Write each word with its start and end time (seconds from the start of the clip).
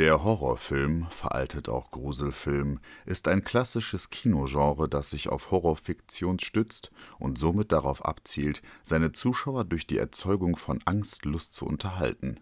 Der 0.00 0.24
Horrorfilm, 0.24 1.08
veraltet 1.10 1.68
auch 1.68 1.90
Gruselfilm, 1.90 2.80
ist 3.04 3.28
ein 3.28 3.44
klassisches 3.44 4.08
Kinogenre, 4.08 4.88
das 4.88 5.10
sich 5.10 5.28
auf 5.28 5.50
Horrorfiktion 5.50 6.38
stützt 6.38 6.90
und 7.18 7.36
somit 7.36 7.70
darauf 7.70 8.02
abzielt, 8.02 8.62
seine 8.82 9.12
Zuschauer 9.12 9.66
durch 9.66 9.86
die 9.86 9.98
Erzeugung 9.98 10.56
von 10.56 10.80
Angstlust 10.86 11.52
zu 11.52 11.66
unterhalten. 11.66 12.40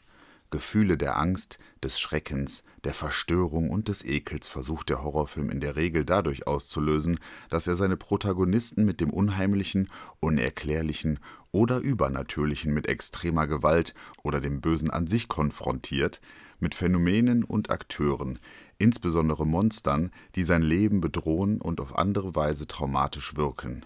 Gefühle 0.53 0.97
der 0.97 1.19
Angst, 1.19 1.59
des 1.83 1.99
Schreckens, 1.99 2.63
der 2.85 2.95
Verstörung 2.95 3.71
und 3.71 3.89
des 3.89 4.05
Ekels 4.05 4.47
versucht 4.47 4.89
der 4.89 5.03
Horrorfilm 5.03 5.51
in 5.51 5.59
der 5.59 5.75
Regel 5.75 6.05
dadurch 6.05 6.47
auszulösen, 6.47 7.19
dass 7.51 7.67
er 7.67 7.75
seine 7.75 7.97
Protagonisten 7.97 8.85
mit 8.85 9.01
dem 9.01 9.11
Unheimlichen, 9.11 9.89
Unerklärlichen 10.21 11.19
oder 11.51 11.79
Übernatürlichen 11.79 12.73
mit 12.73 12.87
extremer 12.87 13.49
Gewalt 13.49 13.95
oder 14.23 14.41
dem 14.41 14.61
Bösen 14.61 14.91
an 14.91 15.09
sich 15.09 15.27
konfrontiert, 15.27 16.21
mit 16.61 16.75
Phänomenen 16.75 17.45
und 17.45 17.71
Akteuren, 17.71 18.39
insbesondere 18.79 19.47
Monstern, 19.47 20.11
die 20.35 20.45
sein 20.45 20.63
Leben 20.63 21.01
bedrohen 21.01 21.61
und 21.61 21.81
auf 21.81 21.97
andere 21.97 22.35
Weise 22.35 22.67
traumatisch 22.67 23.37
wirken. 23.37 23.85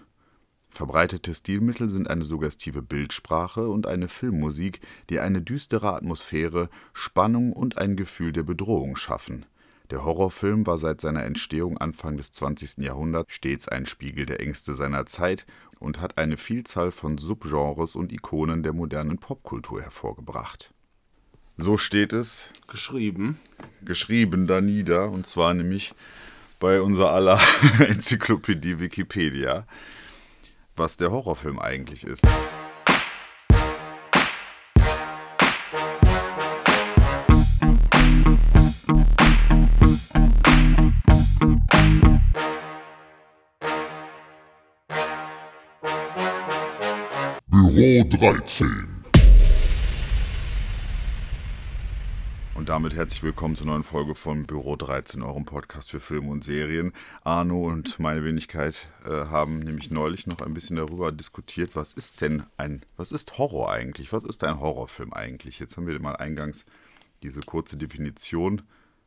Verbreitete 0.69 1.35
Stilmittel 1.35 1.91
sind 1.91 2.09
eine 2.09 2.25
suggestive 2.25 2.81
Bildsprache 2.81 3.69
und 3.69 3.85
eine 3.85 4.07
Filmmusik, 4.07 4.81
die 5.11 5.19
eine 5.19 5.41
düstere 5.41 5.93
Atmosphäre, 5.93 6.67
Spannung 6.93 7.53
und 7.53 7.77
ein 7.77 7.95
Gefühl 7.95 8.33
der 8.33 8.41
Bedrohung 8.41 8.95
schaffen. 8.95 9.45
Der 9.91 10.03
Horrorfilm 10.03 10.65
war 10.65 10.79
seit 10.79 11.01
seiner 11.01 11.25
Entstehung 11.25 11.77
Anfang 11.77 12.17
des 12.17 12.31
20. 12.31 12.79
Jahrhunderts 12.79 13.31
stets 13.31 13.67
ein 13.67 13.85
Spiegel 13.85 14.25
der 14.25 14.39
Ängste 14.39 14.73
seiner 14.73 15.05
Zeit 15.05 15.45
und 15.79 16.01
hat 16.01 16.17
eine 16.17 16.37
Vielzahl 16.37 16.91
von 16.91 17.19
Subgenres 17.19 17.95
und 17.95 18.11
Ikonen 18.11 18.63
der 18.63 18.73
modernen 18.73 19.19
Popkultur 19.19 19.79
hervorgebracht. 19.79 20.72
So 21.57 21.77
steht 21.77 22.13
es. 22.13 22.47
Geschrieben. 22.67 23.39
Geschrieben 23.83 24.47
da 24.47 24.59
nieder, 24.59 25.11
und 25.11 25.27
zwar 25.27 25.53
nämlich 25.53 25.93
bei 26.59 26.81
unser 26.81 27.11
aller 27.11 27.39
Enzyklopädie 27.79 28.79
Wikipedia, 28.79 29.67
was 30.75 30.97
der 30.97 31.11
Horrorfilm 31.11 31.59
eigentlich 31.59 32.05
ist. 32.05 32.25
Büro 47.45 48.03
13. 48.09 48.92
Und 52.63 52.69
damit 52.69 52.95
herzlich 52.95 53.23
willkommen 53.23 53.57
zur 53.57 53.67
neuen 53.67 53.83
Folge 53.83 54.15
von 54.15 54.45
Büro 54.45 54.77
13, 54.77 55.21
eurem 55.21 55.43
Podcast 55.43 55.91
für 55.91 55.99
Filme 55.99 56.31
und 56.31 56.45
Serien. 56.45 56.93
Arno 57.21 57.61
und 57.61 57.99
meine 57.99 58.23
Wenigkeit 58.23 58.87
äh, 59.03 59.09
haben 59.09 59.59
nämlich 59.59 59.91
neulich 59.91 60.27
noch 60.27 60.39
ein 60.39 60.53
bisschen 60.53 60.77
darüber 60.77 61.11
diskutiert, 61.11 61.75
was 61.75 61.91
ist 61.91 62.21
denn 62.21 62.45
ein, 62.55 62.85
was 62.95 63.11
ist 63.11 63.37
Horror 63.37 63.69
eigentlich? 63.69 64.13
Was 64.13 64.23
ist 64.23 64.45
ein 64.45 64.61
Horrorfilm 64.61 65.11
eigentlich? 65.11 65.59
Jetzt 65.59 65.75
haben 65.75 65.87
wir 65.87 65.99
mal 65.99 66.15
eingangs 66.15 66.63
diese 67.21 67.41
kurze 67.41 67.75
Definition, 67.75 68.61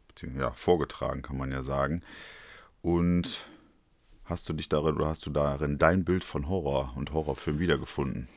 beziehungsweise 0.08 0.44
ja, 0.44 0.52
vorgetragen, 0.52 1.22
kann 1.22 1.38
man 1.38 1.50
ja 1.50 1.62
sagen. 1.62 2.02
Und 2.82 3.48
hast 4.26 4.46
du 4.50 4.52
dich 4.52 4.68
darin 4.68 4.96
oder 4.96 5.06
hast 5.06 5.24
du 5.24 5.30
darin 5.30 5.78
dein 5.78 6.04
Bild 6.04 6.24
von 6.24 6.50
Horror 6.50 6.92
und 6.94 7.14
Horrorfilm 7.14 7.58
wiedergefunden? 7.58 8.28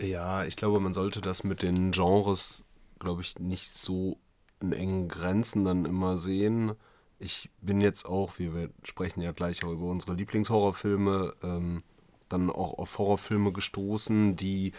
Ja, 0.00 0.42
ich 0.42 0.56
glaube, 0.56 0.80
man 0.80 0.94
sollte 0.94 1.20
das 1.20 1.44
mit 1.44 1.62
den 1.62 1.92
Genres, 1.92 2.64
glaube 2.98 3.22
ich, 3.22 3.38
nicht 3.38 3.72
so 3.78 4.18
in 4.60 4.72
engen 4.72 5.08
Grenzen 5.08 5.64
dann 5.64 5.84
immer 5.84 6.16
sehen. 6.16 6.72
Ich 7.18 7.50
bin 7.60 7.80
jetzt 7.80 8.06
auch, 8.06 8.38
wir 8.38 8.70
sprechen 8.84 9.20
ja 9.20 9.32
gleich 9.32 9.64
auch 9.64 9.72
über 9.72 9.86
unsere 9.86 10.14
Lieblingshorrorfilme, 10.14 11.34
ähm, 11.42 11.82
dann 12.28 12.50
auch 12.50 12.78
auf 12.78 12.98
Horrorfilme 12.98 13.52
gestoßen, 13.52 14.36
die 14.36 14.72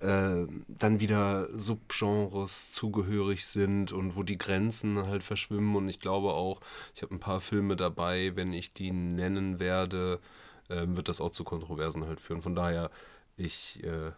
äh, 0.00 0.46
dann 0.68 1.00
wieder 1.00 1.48
Subgenres 1.58 2.72
zugehörig 2.72 3.46
sind 3.46 3.92
und 3.92 4.16
wo 4.16 4.22
die 4.22 4.38
Grenzen 4.38 5.06
halt 5.06 5.22
verschwimmen. 5.22 5.74
Und 5.76 5.88
ich 5.88 6.00
glaube 6.00 6.34
auch, 6.34 6.60
ich 6.94 7.02
habe 7.02 7.14
ein 7.14 7.20
paar 7.20 7.40
Filme 7.40 7.76
dabei, 7.76 8.32
wenn 8.36 8.52
ich 8.52 8.72
die 8.72 8.92
nennen 8.92 9.58
werde, 9.58 10.20
äh, 10.68 10.86
wird 10.88 11.08
das 11.08 11.20
auch 11.20 11.30
zu 11.30 11.44
Kontroversen 11.44 12.06
halt 12.06 12.20
führen. 12.20 12.42
Von 12.42 12.54
daher, 12.54 12.90
ich 13.36 13.82
äh, 13.82 14.12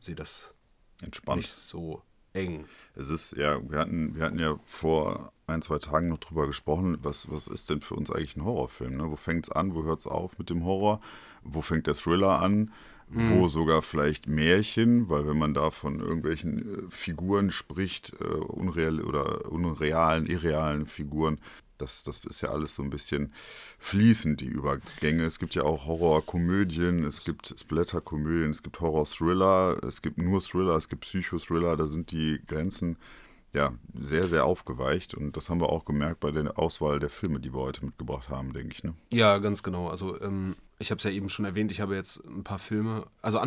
sehe 0.00 0.14
das 0.14 0.54
Entspannt. 1.02 1.42
nicht 1.42 1.50
so 1.50 2.02
eng. 2.36 2.64
Es 2.94 3.10
ist, 3.10 3.36
ja, 3.36 3.58
wir 3.68 3.78
hatten, 3.78 4.14
wir 4.14 4.24
hatten 4.24 4.38
ja 4.38 4.58
vor 4.64 5.32
ein, 5.46 5.62
zwei 5.62 5.78
Tagen 5.78 6.08
noch 6.08 6.18
drüber 6.18 6.46
gesprochen, 6.46 6.98
was, 7.02 7.30
was 7.30 7.46
ist 7.46 7.70
denn 7.70 7.80
für 7.80 7.94
uns 7.94 8.10
eigentlich 8.10 8.36
ein 8.36 8.44
Horrorfilm? 8.44 8.96
Ne? 8.96 9.10
Wo 9.10 9.16
fängt 9.16 9.46
es 9.46 9.52
an, 9.52 9.74
wo 9.74 9.84
hört 9.84 10.00
es 10.00 10.06
auf 10.06 10.38
mit 10.38 10.50
dem 10.50 10.64
Horror? 10.64 11.00
Wo 11.42 11.60
fängt 11.60 11.86
der 11.86 11.94
Thriller 11.94 12.40
an? 12.40 12.72
Mhm. 13.08 13.38
Wo 13.38 13.46
sogar 13.46 13.82
vielleicht 13.82 14.26
Märchen, 14.26 15.08
weil 15.08 15.28
wenn 15.28 15.38
man 15.38 15.54
da 15.54 15.70
von 15.70 16.00
irgendwelchen 16.00 16.88
äh, 16.88 16.90
Figuren 16.90 17.52
spricht, 17.52 18.14
äh, 18.20 18.24
unreal 18.24 19.00
oder 19.00 19.50
unrealen, 19.52 20.26
irrealen 20.26 20.86
Figuren, 20.86 21.38
das, 21.78 22.02
das 22.02 22.18
ist 22.18 22.40
ja 22.40 22.50
alles 22.50 22.74
so 22.74 22.82
ein 22.82 22.90
bisschen 22.90 23.32
fließend, 23.78 24.40
die 24.40 24.46
Übergänge. 24.46 25.24
Es 25.24 25.38
gibt 25.38 25.54
ja 25.54 25.62
auch 25.62 25.86
Horrorkomödien, 25.86 27.04
es 27.04 27.24
gibt 27.24 27.54
Splatter-Komödien, 27.58 28.50
es 28.50 28.62
gibt 28.62 28.80
Horror-Thriller, 28.80 29.82
es 29.84 30.02
gibt 30.02 30.18
nur 30.18 30.40
Thriller, 30.40 30.76
es 30.76 30.88
gibt 30.88 31.02
Psychothriller, 31.02 31.76
da 31.76 31.86
sind 31.86 32.10
die 32.10 32.40
Grenzen 32.46 32.96
ja 33.52 33.72
sehr, 33.98 34.26
sehr 34.26 34.44
aufgeweicht. 34.44 35.14
Und 35.14 35.36
das 35.36 35.50
haben 35.50 35.60
wir 35.60 35.70
auch 35.70 35.84
gemerkt 35.84 36.20
bei 36.20 36.30
der 36.30 36.58
Auswahl 36.58 36.98
der 36.98 37.10
Filme, 37.10 37.40
die 37.40 37.52
wir 37.52 37.60
heute 37.60 37.84
mitgebracht 37.84 38.28
haben, 38.28 38.52
denke 38.52 38.74
ich. 38.74 38.84
Ne? 38.84 38.94
Ja, 39.10 39.38
ganz 39.38 39.62
genau. 39.62 39.88
Also 39.88 40.20
ähm, 40.20 40.56
ich 40.78 40.90
habe 40.90 40.98
es 40.98 41.04
ja 41.04 41.10
eben 41.10 41.28
schon 41.28 41.44
erwähnt, 41.44 41.72
ich 41.72 41.80
habe 41.80 41.94
jetzt 41.94 42.24
ein 42.24 42.44
paar 42.44 42.58
Filme. 42.58 43.06
Also 43.22 43.40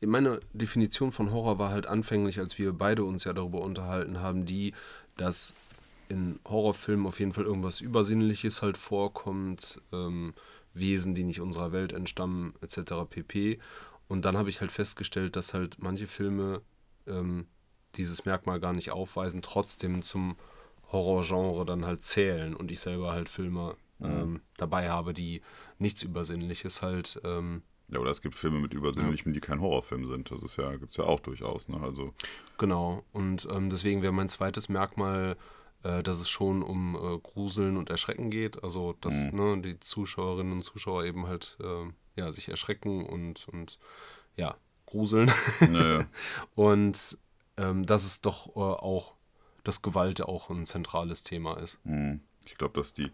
meine 0.00 0.40
Definition 0.52 1.12
von 1.12 1.32
Horror 1.32 1.58
war 1.58 1.70
halt 1.70 1.86
anfänglich, 1.86 2.38
als 2.38 2.58
wir 2.58 2.72
beide 2.72 3.04
uns 3.04 3.24
ja 3.24 3.32
darüber 3.32 3.60
unterhalten 3.60 4.20
haben, 4.20 4.46
die, 4.46 4.74
dass 5.16 5.54
in 6.08 6.40
Horrorfilmen 6.46 7.06
auf 7.06 7.20
jeden 7.20 7.32
Fall 7.32 7.44
irgendwas 7.44 7.80
Übersinnliches 7.80 8.62
halt 8.62 8.76
vorkommt, 8.76 9.80
ähm, 9.92 10.34
Wesen, 10.74 11.14
die 11.14 11.24
nicht 11.24 11.40
unserer 11.40 11.72
Welt 11.72 11.92
entstammen, 11.92 12.54
etc. 12.60 12.92
pp. 13.08 13.58
Und 14.06 14.24
dann 14.24 14.36
habe 14.36 14.48
ich 14.48 14.60
halt 14.60 14.72
festgestellt, 14.72 15.36
dass 15.36 15.54
halt 15.54 15.76
manche 15.78 16.06
Filme 16.06 16.62
ähm, 17.06 17.46
dieses 17.94 18.24
Merkmal 18.24 18.60
gar 18.60 18.72
nicht 18.72 18.90
aufweisen, 18.90 19.42
trotzdem 19.42 20.02
zum 20.02 20.36
Horrorgenre 20.90 21.66
dann 21.66 21.84
halt 21.84 22.02
zählen 22.02 22.54
und 22.54 22.70
ich 22.70 22.80
selber 22.80 23.12
halt 23.12 23.28
Filme 23.28 23.76
ähm, 24.00 24.32
mhm. 24.32 24.40
dabei 24.56 24.90
habe, 24.90 25.12
die 25.12 25.42
nichts 25.78 26.02
Übersinnliches 26.02 26.82
halt. 26.82 27.20
Ähm, 27.24 27.62
ja, 27.88 27.98
oder 28.00 28.10
es 28.10 28.22
gibt 28.22 28.34
Filme 28.34 28.60
mit 28.60 28.74
Übersinnlichem, 28.74 29.32
ja. 29.32 29.34
die 29.34 29.40
kein 29.40 29.60
Horrorfilm 29.60 30.06
sind. 30.06 30.30
Das 30.30 30.42
ist 30.42 30.56
ja, 30.56 30.70
gibt 30.76 30.92
es 30.92 30.98
ja 30.98 31.04
auch 31.04 31.20
durchaus. 31.20 31.68
Ne? 31.68 31.80
Also 31.80 32.14
genau. 32.58 33.04
Und 33.12 33.48
ähm, 33.50 33.70
deswegen 33.70 34.02
wäre 34.02 34.12
mein 34.12 34.28
zweites 34.28 34.68
Merkmal 34.68 35.36
äh, 35.82 36.02
dass 36.02 36.20
es 36.20 36.28
schon 36.28 36.62
um 36.62 36.96
äh, 36.96 37.18
Gruseln 37.18 37.76
und 37.76 37.90
Erschrecken 37.90 38.30
geht. 38.30 38.62
Also, 38.62 38.94
dass 39.00 39.14
mhm. 39.14 39.34
ne, 39.34 39.62
die 39.62 39.80
Zuschauerinnen 39.80 40.52
und 40.52 40.62
Zuschauer 40.62 41.04
eben 41.04 41.26
halt 41.26 41.56
äh, 41.60 41.90
ja, 42.16 42.32
sich 42.32 42.48
erschrecken 42.48 43.04
und, 43.04 43.48
und 43.48 43.78
ja, 44.36 44.56
gruseln. 44.86 45.30
Naja. 45.60 46.06
und 46.54 47.18
ähm, 47.56 47.86
dass 47.86 48.04
es 48.04 48.20
doch 48.20 48.48
äh, 48.56 48.60
auch, 48.60 49.14
dass 49.64 49.82
Gewalt 49.82 50.22
auch 50.22 50.50
ein 50.50 50.66
zentrales 50.66 51.22
Thema 51.22 51.58
ist. 51.58 51.78
Mhm. 51.84 52.20
Ich 52.44 52.56
glaube, 52.56 52.80
dass 52.80 52.94
die, 52.94 53.10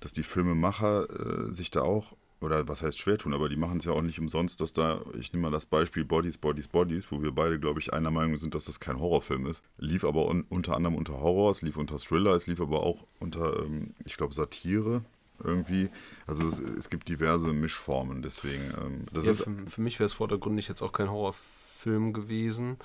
dass 0.00 0.12
die 0.12 0.22
Filmemacher 0.22 1.08
äh, 1.48 1.52
sich 1.52 1.70
da 1.70 1.82
auch 1.82 2.16
oder 2.44 2.68
was 2.68 2.82
heißt 2.82 2.98
schwer 2.98 3.18
tun, 3.18 3.34
aber 3.34 3.48
die 3.48 3.56
machen 3.56 3.78
es 3.78 3.84
ja 3.84 3.92
auch 3.92 4.02
nicht 4.02 4.20
umsonst, 4.20 4.60
dass 4.60 4.72
da, 4.72 5.00
ich 5.18 5.32
nehme 5.32 5.44
mal 5.44 5.50
das 5.50 5.66
Beispiel 5.66 6.04
Bodies, 6.04 6.38
Bodies, 6.38 6.68
Bodies, 6.68 7.10
wo 7.10 7.22
wir 7.22 7.32
beide, 7.32 7.58
glaube 7.58 7.80
ich, 7.80 7.92
einer 7.92 8.10
Meinung 8.10 8.36
sind, 8.36 8.54
dass 8.54 8.66
das 8.66 8.80
kein 8.80 9.00
Horrorfilm 9.00 9.46
ist. 9.46 9.62
Lief 9.78 10.04
aber 10.04 10.28
un 10.28 10.44
unter 10.48 10.76
anderem 10.76 10.96
unter 10.96 11.20
Horror, 11.20 11.50
es 11.50 11.62
lief 11.62 11.76
unter 11.76 11.98
Thriller, 11.98 12.34
es 12.34 12.46
lief 12.46 12.60
aber 12.60 12.82
auch 12.82 13.04
unter, 13.18 13.64
ähm, 13.64 13.94
ich 14.04 14.16
glaube, 14.16 14.34
Satire 14.34 15.02
irgendwie. 15.42 15.90
Also 16.26 16.46
es, 16.46 16.58
es, 16.58 16.90
gibt 16.90 17.08
diverse 17.08 17.52
Mischformen, 17.52 18.22
deswegen. 18.22 18.72
Ähm, 18.80 19.06
das 19.12 19.24
ja, 19.24 19.32
ist, 19.32 19.42
für, 19.42 19.66
für 19.66 19.80
mich 19.80 19.98
wäre 19.98 20.06
es 20.06 20.12
vordergründig 20.12 20.68
jetzt 20.68 20.82
auch 20.82 20.92
kein 20.92 21.10
Horrorfilm 21.10 22.12
gewesen. 22.12 22.76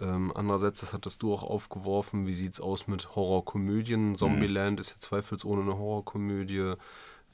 Ähm, 0.00 0.32
andererseits, 0.34 0.80
das 0.80 0.92
hattest 0.92 1.22
du 1.22 1.32
auch 1.32 1.44
aufgeworfen, 1.44 2.26
wie 2.26 2.34
sieht 2.34 2.54
es 2.54 2.60
aus 2.60 2.88
mit 2.88 3.14
Horrorkomödien? 3.14 4.16
Zombieland 4.16 4.78
mhm. 4.78 4.80
ist 4.80 4.90
ja 4.90 4.96
zweifelsohne 4.98 5.62
eine 5.62 5.78
Horrorkomödie. 5.78 6.74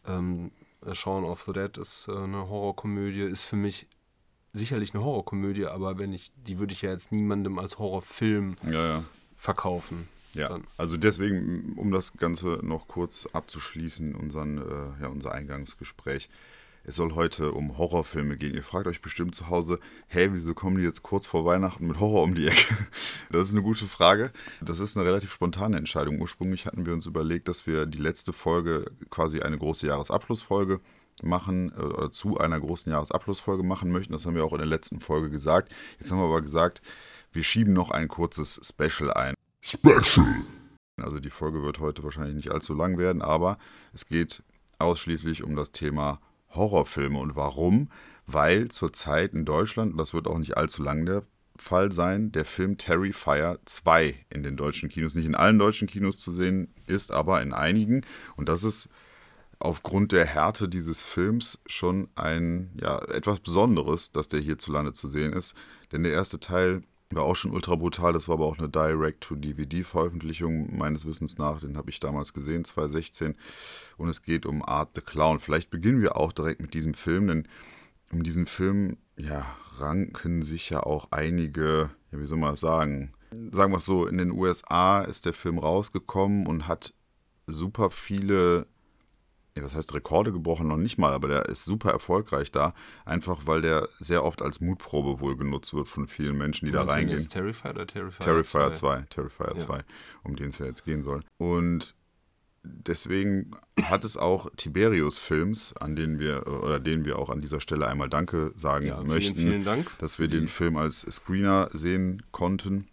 Ähm, 0.06 0.50
äh, 0.59 0.59
Shaun 0.92 1.24
of 1.24 1.42
the 1.42 1.52
Dead 1.52 1.76
ist 1.78 2.08
äh, 2.08 2.12
eine 2.12 2.48
Horrorkomödie, 2.48 3.22
ist 3.22 3.44
für 3.44 3.56
mich 3.56 3.86
sicherlich 4.52 4.94
eine 4.94 5.04
Horrorkomödie, 5.04 5.66
aber 5.66 5.98
wenn 5.98 6.12
ich, 6.12 6.32
die 6.36 6.58
würde 6.58 6.72
ich 6.72 6.82
ja 6.82 6.90
jetzt 6.90 7.12
niemandem 7.12 7.58
als 7.58 7.78
Horrorfilm 7.78 8.56
ja, 8.64 8.86
ja. 8.86 9.04
verkaufen. 9.36 10.08
Ja, 10.34 10.48
dann. 10.48 10.64
also 10.76 10.96
deswegen, 10.96 11.74
um 11.76 11.90
das 11.90 12.16
Ganze 12.16 12.60
noch 12.62 12.86
kurz 12.88 13.26
abzuschließen, 13.26 14.14
unseren, 14.14 14.58
äh, 14.58 15.02
ja, 15.02 15.08
unser 15.08 15.32
Eingangsgespräch. 15.32 16.28
Es 16.84 16.96
soll 16.96 17.14
heute 17.14 17.52
um 17.52 17.76
Horrorfilme 17.76 18.36
gehen. 18.36 18.54
Ihr 18.54 18.64
fragt 18.64 18.86
euch 18.86 19.02
bestimmt 19.02 19.34
zu 19.34 19.48
Hause, 19.48 19.78
hä, 20.08 20.30
wieso 20.32 20.54
kommen 20.54 20.78
die 20.78 20.82
jetzt 20.82 21.02
kurz 21.02 21.26
vor 21.26 21.44
Weihnachten 21.44 21.86
mit 21.86 22.00
Horror 22.00 22.22
um 22.22 22.34
die 22.34 22.46
Ecke? 22.46 22.76
Das 23.30 23.48
ist 23.48 23.54
eine 23.54 23.62
gute 23.62 23.84
Frage. 23.84 24.32
Das 24.60 24.80
ist 24.80 24.96
eine 24.96 25.06
relativ 25.06 25.32
spontane 25.32 25.76
Entscheidung. 25.76 26.20
Ursprünglich 26.20 26.66
hatten 26.66 26.84
wir 26.86 26.94
uns 26.94 27.06
überlegt, 27.06 27.48
dass 27.48 27.66
wir 27.66 27.86
die 27.86 27.98
letzte 27.98 28.32
Folge 28.32 28.86
quasi 29.08 29.40
eine 29.40 29.56
große 29.56 29.86
Jahresabschlussfolge 29.86 30.80
machen 31.22 31.72
äh, 31.76 31.82
oder 31.82 32.10
zu 32.10 32.38
einer 32.38 32.58
großen 32.58 32.90
Jahresabschlussfolge 32.90 33.62
machen 33.62 33.92
möchten. 33.92 34.12
Das 34.12 34.26
haben 34.26 34.34
wir 34.34 34.44
auch 34.44 34.52
in 34.52 34.58
der 34.58 34.66
letzten 34.66 35.00
Folge 35.00 35.30
gesagt. 35.30 35.72
Jetzt 35.98 36.10
haben 36.10 36.18
wir 36.18 36.24
aber 36.24 36.42
gesagt, 36.42 36.82
wir 37.32 37.44
schieben 37.44 37.72
noch 37.72 37.90
ein 37.90 38.08
kurzes 38.08 38.60
Special 38.64 39.12
ein. 39.12 39.34
Special. 39.60 40.44
Also 40.96 41.20
die 41.20 41.30
Folge 41.30 41.62
wird 41.62 41.78
heute 41.78 42.02
wahrscheinlich 42.02 42.34
nicht 42.34 42.50
allzu 42.50 42.74
lang 42.74 42.98
werden, 42.98 43.22
aber 43.22 43.58
es 43.92 44.06
geht 44.06 44.42
ausschließlich 44.78 45.44
um 45.44 45.56
das 45.56 45.72
Thema 45.72 46.20
Horrorfilme. 46.50 47.18
Und 47.18 47.36
warum? 47.36 47.90
Weil 48.26 48.68
zurzeit 48.68 49.34
in 49.34 49.44
Deutschland, 49.44 49.92
und 49.92 49.98
das 49.98 50.14
wird 50.14 50.26
auch 50.26 50.38
nicht 50.38 50.56
allzu 50.56 50.82
lang 50.82 51.06
der 51.06 51.24
Fall 51.56 51.92
sein, 51.92 52.32
der 52.32 52.44
Film 52.44 52.78
Terrifier 52.78 53.58
2 53.64 54.14
in 54.30 54.42
den 54.42 54.56
deutschen 54.56 54.88
Kinos, 54.88 55.14
nicht 55.14 55.26
in 55.26 55.34
allen 55.34 55.58
deutschen 55.58 55.88
Kinos 55.88 56.18
zu 56.18 56.30
sehen 56.30 56.72
ist, 56.86 57.12
aber 57.12 57.42
in 57.42 57.52
einigen. 57.52 58.02
Und 58.36 58.48
das 58.48 58.64
ist 58.64 58.88
aufgrund 59.58 60.12
der 60.12 60.24
Härte 60.24 60.68
dieses 60.68 61.02
Films 61.02 61.60
schon 61.66 62.08
ein, 62.14 62.70
ja, 62.80 62.98
etwas 63.08 63.40
Besonderes, 63.40 64.10
dass 64.10 64.28
der 64.28 64.40
hierzulande 64.40 64.92
zu 64.92 65.06
sehen 65.06 65.32
ist. 65.32 65.54
Denn 65.92 66.02
der 66.02 66.12
erste 66.12 66.40
Teil 66.40 66.82
war 67.12 67.24
auch 67.24 67.36
schon 67.36 67.52
ultra 67.52 67.74
brutal, 67.74 68.12
das 68.12 68.28
war 68.28 68.34
aber 68.34 68.46
auch 68.46 68.58
eine 68.58 68.68
Direct-to-DVD-Veröffentlichung 68.68 70.76
meines 70.76 71.06
Wissens 71.06 71.38
nach, 71.38 71.60
den 71.60 71.76
habe 71.76 71.90
ich 71.90 71.98
damals 71.98 72.32
gesehen, 72.32 72.64
2016. 72.64 73.36
Und 73.96 74.08
es 74.08 74.22
geht 74.22 74.46
um 74.46 74.64
Art 74.64 74.90
the 74.94 75.00
Clown. 75.00 75.40
Vielleicht 75.40 75.70
beginnen 75.70 76.02
wir 76.02 76.16
auch 76.16 76.32
direkt 76.32 76.60
mit 76.60 76.74
diesem 76.74 76.94
Film, 76.94 77.26
denn 77.26 77.48
um 78.12 78.22
diesen 78.22 78.46
Film, 78.46 78.96
ja, 79.16 79.44
ranken 79.78 80.42
sich 80.42 80.70
ja 80.70 80.82
auch 80.82 81.08
einige, 81.10 81.90
ja, 82.12 82.20
wie 82.20 82.26
soll 82.26 82.38
man 82.38 82.50
das 82.50 82.60
sagen? 82.60 83.12
Sagen 83.52 83.72
wir 83.72 83.78
es 83.78 83.86
so, 83.86 84.06
in 84.06 84.18
den 84.18 84.32
USA 84.32 85.02
ist 85.02 85.26
der 85.26 85.32
Film 85.32 85.58
rausgekommen 85.58 86.46
und 86.46 86.66
hat 86.66 86.94
super 87.46 87.90
viele 87.90 88.66
was 89.54 89.74
heißt 89.74 89.94
Rekorde 89.94 90.32
gebrochen, 90.32 90.68
noch 90.68 90.76
nicht 90.76 90.98
mal, 90.98 91.12
aber 91.12 91.28
der 91.28 91.46
ist 91.46 91.64
super 91.64 91.90
erfolgreich 91.90 92.52
da, 92.52 92.74
einfach 93.04 93.46
weil 93.46 93.62
der 93.62 93.88
sehr 93.98 94.24
oft 94.24 94.42
als 94.42 94.60
Mutprobe 94.60 95.20
wohl 95.20 95.36
genutzt 95.36 95.74
wird 95.74 95.88
von 95.88 96.06
vielen 96.06 96.38
Menschen, 96.38 96.66
die 96.66 96.72
da 96.72 96.82
reingehen. 96.82 97.18
Ist 97.18 97.32
Terrifier 97.32 97.70
oder 97.70 97.86
Terrifier, 97.86 98.24
Terrifier 98.24 98.72
2? 98.72 99.02
Terrifier 99.10 99.56
2, 99.56 99.76
ja. 99.76 99.82
um 100.22 100.36
den 100.36 100.48
es 100.50 100.58
ja 100.58 100.66
jetzt 100.66 100.84
gehen 100.84 101.02
soll. 101.02 101.22
Und 101.38 101.94
deswegen 102.62 103.52
hat 103.82 104.04
es 104.04 104.16
auch 104.16 104.50
Tiberius-Films, 104.56 105.74
an 105.78 105.96
denen 105.96 106.18
wir 106.18 106.46
oder 106.46 106.78
denen 106.78 107.04
wir 107.04 107.18
auch 107.18 107.30
an 107.30 107.40
dieser 107.40 107.60
Stelle 107.60 107.86
einmal 107.86 108.08
Danke 108.08 108.52
sagen 108.56 108.86
ja, 108.86 109.02
möchten, 109.02 109.36
vielen, 109.36 109.50
vielen 109.50 109.64
Dank 109.64 109.90
dass 109.98 110.18
wir 110.18 110.28
den 110.28 110.48
Film 110.48 110.76
als 110.76 111.00
Screener 111.00 111.70
sehen 111.72 112.22
konnten 112.30 112.88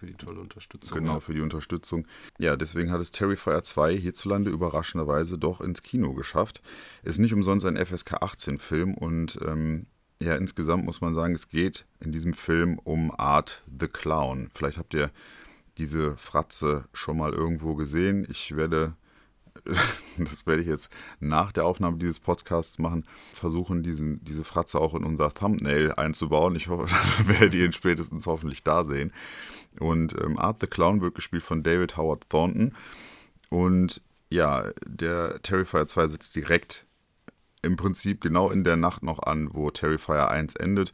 für 0.00 0.06
die 0.06 0.14
tolle 0.14 0.40
Unterstützung. 0.40 0.98
Genau, 0.98 1.14
ja. 1.14 1.20
für 1.20 1.34
die 1.34 1.42
Unterstützung. 1.42 2.06
Ja, 2.38 2.56
deswegen 2.56 2.90
hat 2.90 3.02
es 3.02 3.10
Terrifier 3.10 3.62
2 3.62 3.94
hierzulande 3.98 4.50
überraschenderweise 4.50 5.36
doch 5.36 5.60
ins 5.60 5.82
Kino 5.82 6.14
geschafft. 6.14 6.62
Ist 7.02 7.18
nicht 7.18 7.34
umsonst 7.34 7.66
ein 7.66 7.76
FSK 7.76 8.22
18-Film 8.22 8.94
und 8.94 9.38
ähm, 9.46 9.86
ja, 10.22 10.36
insgesamt 10.36 10.86
muss 10.86 11.02
man 11.02 11.14
sagen, 11.14 11.34
es 11.34 11.48
geht 11.50 11.84
in 12.00 12.12
diesem 12.12 12.32
Film 12.32 12.78
um 12.78 13.12
Art 13.14 13.62
the 13.78 13.88
Clown. 13.88 14.48
Vielleicht 14.54 14.78
habt 14.78 14.94
ihr 14.94 15.10
diese 15.76 16.16
Fratze 16.16 16.88
schon 16.94 17.18
mal 17.18 17.34
irgendwo 17.34 17.74
gesehen. 17.74 18.26
Ich 18.30 18.56
werde 18.56 18.96
das 20.18 20.46
werde 20.46 20.62
ich 20.62 20.68
jetzt 20.68 20.90
nach 21.20 21.52
der 21.52 21.64
Aufnahme 21.66 21.98
dieses 21.98 22.20
Podcasts 22.20 22.78
machen, 22.78 23.04
versuchen, 23.32 23.82
diesen, 23.82 24.24
diese 24.24 24.44
Fratze 24.44 24.80
auch 24.80 24.94
in 24.94 25.04
unser 25.04 25.32
Thumbnail 25.32 25.92
einzubauen. 25.92 26.56
Ich 26.56 26.68
hoffe, 26.68 26.86
dann 27.18 27.28
werdet 27.28 27.54
ihr 27.54 27.64
ihn 27.64 27.72
spätestens 27.72 28.26
hoffentlich 28.26 28.62
da 28.62 28.84
sehen. 28.84 29.12
Und 29.78 30.16
ähm, 30.20 30.38
Art 30.38 30.58
the 30.60 30.66
Clown 30.66 31.00
wird 31.00 31.14
gespielt 31.14 31.42
von 31.42 31.62
David 31.62 31.96
Howard 31.96 32.28
Thornton. 32.28 32.74
Und 33.48 34.02
ja, 34.30 34.70
der 34.86 35.42
Terrifier 35.42 35.86
2 35.86 36.08
sitzt 36.08 36.36
direkt 36.36 36.86
im 37.62 37.76
Prinzip 37.76 38.20
genau 38.20 38.50
in 38.50 38.64
der 38.64 38.76
Nacht 38.76 39.02
noch 39.02 39.20
an, 39.20 39.50
wo 39.52 39.70
Terrifier 39.70 40.30
1 40.30 40.56
endet. 40.56 40.92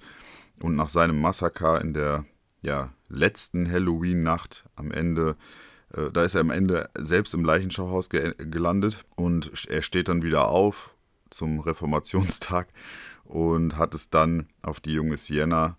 Und 0.60 0.74
nach 0.74 0.88
seinem 0.88 1.20
Massaker 1.20 1.80
in 1.80 1.92
der 1.92 2.24
ja, 2.62 2.92
letzten 3.08 3.70
Halloween-Nacht 3.70 4.64
am 4.74 4.90
Ende 4.90 5.36
da 6.12 6.24
ist 6.24 6.34
er 6.34 6.42
am 6.42 6.50
Ende 6.50 6.88
selbst 6.98 7.34
im 7.34 7.44
Leichenschauhaus 7.44 8.10
ge 8.10 8.34
gelandet 8.36 9.04
und 9.14 9.66
er 9.68 9.82
steht 9.82 10.08
dann 10.08 10.22
wieder 10.22 10.48
auf 10.48 10.94
zum 11.30 11.60
Reformationstag 11.60 12.68
und 13.24 13.76
hat 13.76 13.94
es 13.94 14.10
dann 14.10 14.48
auf 14.62 14.80
die 14.80 14.92
junge 14.92 15.16
Sienna 15.16 15.76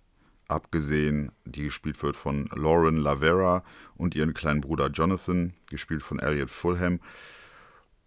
abgesehen, 0.48 1.32
die 1.46 1.64
gespielt 1.64 2.02
wird 2.04 2.16
von 2.16 2.50
Lauren 2.54 2.98
Lavera 2.98 3.64
und 3.96 4.16
ihren 4.16 4.34
kleinen 4.34 4.62
Bruder 4.62 4.90
Jonathan, 4.90 5.54
gespielt 5.70 6.04
von 6.04 6.20
Elliot 6.20 6.50
Fulham. 6.50 7.00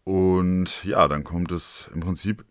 Und 0.04 0.84
ja, 0.84 1.06
dann 1.08 1.24
kommt 1.24 1.52
es 1.52 1.90
im 1.94 2.00
Prinzip 2.00 2.44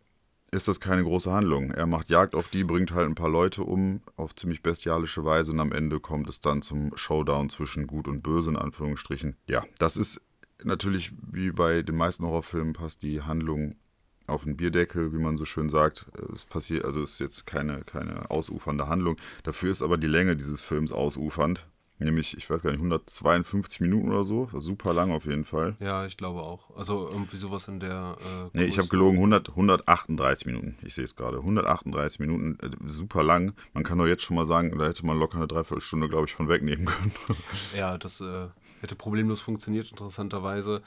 ist 0.51 0.67
das 0.67 0.79
keine 0.79 1.03
große 1.03 1.31
Handlung. 1.31 1.71
Er 1.71 1.85
macht 1.85 2.09
Jagd 2.09 2.35
auf 2.35 2.49
die, 2.49 2.63
bringt 2.63 2.91
halt 2.91 3.07
ein 3.07 3.15
paar 3.15 3.29
Leute 3.29 3.63
um, 3.63 4.01
auf 4.15 4.35
ziemlich 4.35 4.61
bestialische 4.61 5.23
Weise 5.25 5.51
und 5.51 5.59
am 5.59 5.71
Ende 5.71 5.99
kommt 5.99 6.27
es 6.27 6.39
dann 6.39 6.61
zum 6.61 6.95
Showdown 6.95 7.49
zwischen 7.49 7.87
Gut 7.87 8.07
und 8.07 8.23
Böse, 8.23 8.49
in 8.49 8.55
Anführungsstrichen. 8.55 9.35
Ja, 9.47 9.63
das 9.77 9.97
ist 9.97 10.21
natürlich, 10.63 11.11
wie 11.31 11.51
bei 11.51 11.81
den 11.81 11.95
meisten 11.95 12.25
Horrorfilmen, 12.25 12.73
passt 12.73 13.03
die 13.03 13.21
Handlung 13.21 13.75
auf 14.27 14.43
den 14.43 14.57
Bierdeckel, 14.57 15.13
wie 15.13 15.17
man 15.17 15.37
so 15.37 15.45
schön 15.45 15.69
sagt. 15.69 16.07
Es 16.33 16.45
passiert, 16.45 16.85
also 16.85 17.01
ist 17.01 17.19
jetzt 17.19 17.45
keine, 17.45 17.81
keine 17.83 18.29
ausufernde 18.29 18.87
Handlung. 18.87 19.17
Dafür 19.43 19.71
ist 19.71 19.81
aber 19.81 19.97
die 19.97 20.07
Länge 20.07 20.35
dieses 20.35 20.61
Films 20.61 20.91
ausufernd. 20.91 21.65
Nämlich, 22.01 22.37
ich 22.37 22.49
weiß 22.49 22.61
gar 22.61 22.71
nicht, 22.71 22.79
152 22.79 23.81
Minuten 23.81 24.09
oder 24.09 24.23
so. 24.23 24.49
Super 24.53 24.93
lang 24.93 25.11
auf 25.11 25.25
jeden 25.25 25.43
Fall. 25.43 25.75
Ja, 25.81 26.05
ich 26.05 26.15
glaube 26.15 26.39
auch. 26.39 26.75
Also 26.77 27.09
irgendwie 27.09 27.35
sowas 27.35 27.67
in 27.67 27.81
der. 27.81 28.17
Äh, 28.21 28.49
nee, 28.53 28.63
ich 28.63 28.77
habe 28.77 28.87
gelogen, 28.87 29.17
100, 29.17 29.49
138 29.49 30.45
Minuten. 30.45 30.77
Ich 30.81 30.95
sehe 30.95 31.03
es 31.03 31.17
gerade. 31.17 31.39
138 31.39 32.21
Minuten, 32.21 32.57
äh, 32.61 32.69
super 32.85 33.21
lang. 33.21 33.53
Man 33.73 33.83
kann 33.83 33.97
doch 33.97 34.07
jetzt 34.07 34.23
schon 34.23 34.37
mal 34.37 34.45
sagen, 34.45 34.77
da 34.77 34.85
hätte 34.85 35.05
man 35.05 35.19
locker 35.19 35.37
eine 35.37 35.47
Dreiviertelstunde, 35.47 36.07
glaube 36.07 36.25
ich, 36.27 36.33
von 36.33 36.47
wegnehmen 36.47 36.85
können. 36.85 37.11
ja, 37.75 37.97
das 37.97 38.21
äh, 38.21 38.47
hätte 38.79 38.95
problemlos 38.95 39.41
funktioniert. 39.41 39.91
Interessanterweise 39.91 40.81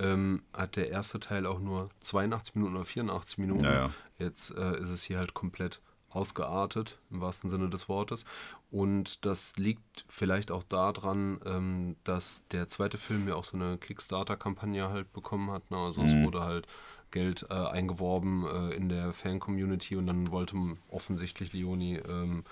ähm, 0.00 0.42
hat 0.52 0.74
der 0.74 0.90
erste 0.90 1.20
Teil 1.20 1.46
auch 1.46 1.60
nur 1.60 1.90
82 2.00 2.56
Minuten 2.56 2.74
oder 2.74 2.84
84 2.84 3.38
Minuten. 3.38 3.64
Ja, 3.64 3.72
ja. 3.72 3.90
Jetzt 4.18 4.50
äh, 4.50 4.80
ist 4.80 4.90
es 4.90 5.04
hier 5.04 5.18
halt 5.18 5.32
komplett 5.32 5.80
ausgeartet, 6.16 6.98
im 7.10 7.20
wahrsten 7.20 7.50
Sinne 7.50 7.68
des 7.68 7.88
Wortes. 7.88 8.24
Und 8.70 9.24
das 9.24 9.56
liegt 9.56 10.04
vielleicht 10.08 10.50
auch 10.50 10.62
daran, 10.64 11.40
ähm, 11.44 11.96
dass 12.04 12.42
der 12.50 12.68
zweite 12.68 12.98
Film 12.98 13.28
ja 13.28 13.34
auch 13.34 13.44
so 13.44 13.56
eine 13.56 13.78
Kickstarter-Kampagne 13.78 14.88
halt 14.88 15.12
bekommen 15.12 15.50
hat. 15.50 15.70
Ne? 15.70 15.76
Also 15.76 16.02
mhm. 16.02 16.08
es 16.08 16.24
wurde 16.24 16.40
halt 16.40 16.66
Geld 17.10 17.46
äh, 17.50 17.54
eingeworben 17.54 18.46
äh, 18.46 18.74
in 18.74 18.88
der 18.88 19.12
Fan-Community 19.12 19.96
und 19.96 20.06
dann 20.06 20.30
wollte 20.30 20.56
offensichtlich 20.88 21.52
Leoni 21.52 21.96
ähm, 21.96 22.44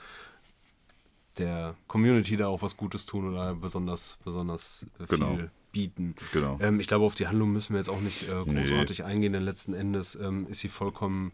der 1.39 1.75
Community 1.89 2.37
da 2.37 2.47
auch 2.47 2.63
was 2.63 2.77
Gutes 2.77 3.07
tun 3.07 3.33
oder 3.33 3.55
besonders, 3.55 4.19
besonders 4.25 4.87
äh, 5.01 5.07
viel 5.07 5.19
genau. 5.19 5.39
bieten. 5.73 6.15
Genau. 6.33 6.59
Ähm, 6.61 6.79
ich 6.79 6.87
glaube, 6.87 7.05
auf 7.05 7.15
die 7.15 7.27
Handlung 7.27 7.53
müssen 7.53 7.73
wir 7.73 7.79
jetzt 7.79 7.89
auch 7.89 8.01
nicht 8.01 8.29
äh, 8.29 8.45
großartig 8.45 9.01
nee. 9.01 9.05
eingehen, 9.05 9.33
denn 9.33 9.43
letzten 9.43 9.75
Endes 9.75 10.15
ähm, 10.15 10.47
ist 10.47 10.61
sie 10.61 10.69
vollkommen 10.69 11.33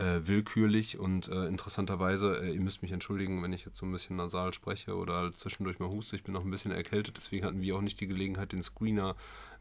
äh, 0.00 0.26
willkürlich 0.26 0.98
und 0.98 1.28
äh, 1.28 1.46
interessanterweise, 1.46 2.42
äh, 2.42 2.52
ihr 2.52 2.60
müsst 2.60 2.82
mich 2.82 2.92
entschuldigen, 2.92 3.42
wenn 3.42 3.52
ich 3.52 3.66
jetzt 3.66 3.76
so 3.76 3.84
ein 3.84 3.92
bisschen 3.92 4.16
nasal 4.16 4.52
spreche 4.54 4.96
oder 4.96 5.30
zwischendurch 5.30 5.78
mal 5.78 5.90
huste, 5.90 6.16
ich 6.16 6.24
bin 6.24 6.32
noch 6.32 6.44
ein 6.44 6.50
bisschen 6.50 6.72
erkältet, 6.72 7.16
deswegen 7.16 7.44
hatten 7.44 7.60
wir 7.60 7.76
auch 7.76 7.82
nicht 7.82 8.00
die 8.00 8.06
Gelegenheit, 8.06 8.52
den 8.52 8.62
Screener 8.62 9.14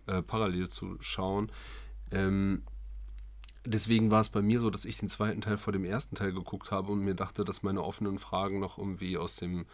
äh, 0.08 0.22
parallel 0.22 0.70
zu 0.70 0.96
schauen. 1.02 1.52
Ähm, 2.12 2.64
deswegen 3.66 4.12
war 4.12 4.22
es 4.22 4.30
bei 4.30 4.42
mir 4.42 4.62
so, 4.62 4.70
dass 4.70 4.86
ich 4.86 4.98
den 4.98 5.10
zweiten 5.10 5.42
Teil 5.42 5.58
vor 5.58 5.74
dem 5.74 5.84
ersten 5.84 6.16
Teil 6.16 6.32
geguckt 6.32 6.72
habe 6.72 6.92
und 6.92 7.04
mir 7.04 7.16
dachte, 7.16 7.44
dass 7.44 7.62
meine 7.62 7.84
offenen 7.84 8.18
Fragen 8.18 8.60
noch 8.60 8.78
irgendwie 8.78 9.18
aus 9.18 9.36
dem 9.36 9.66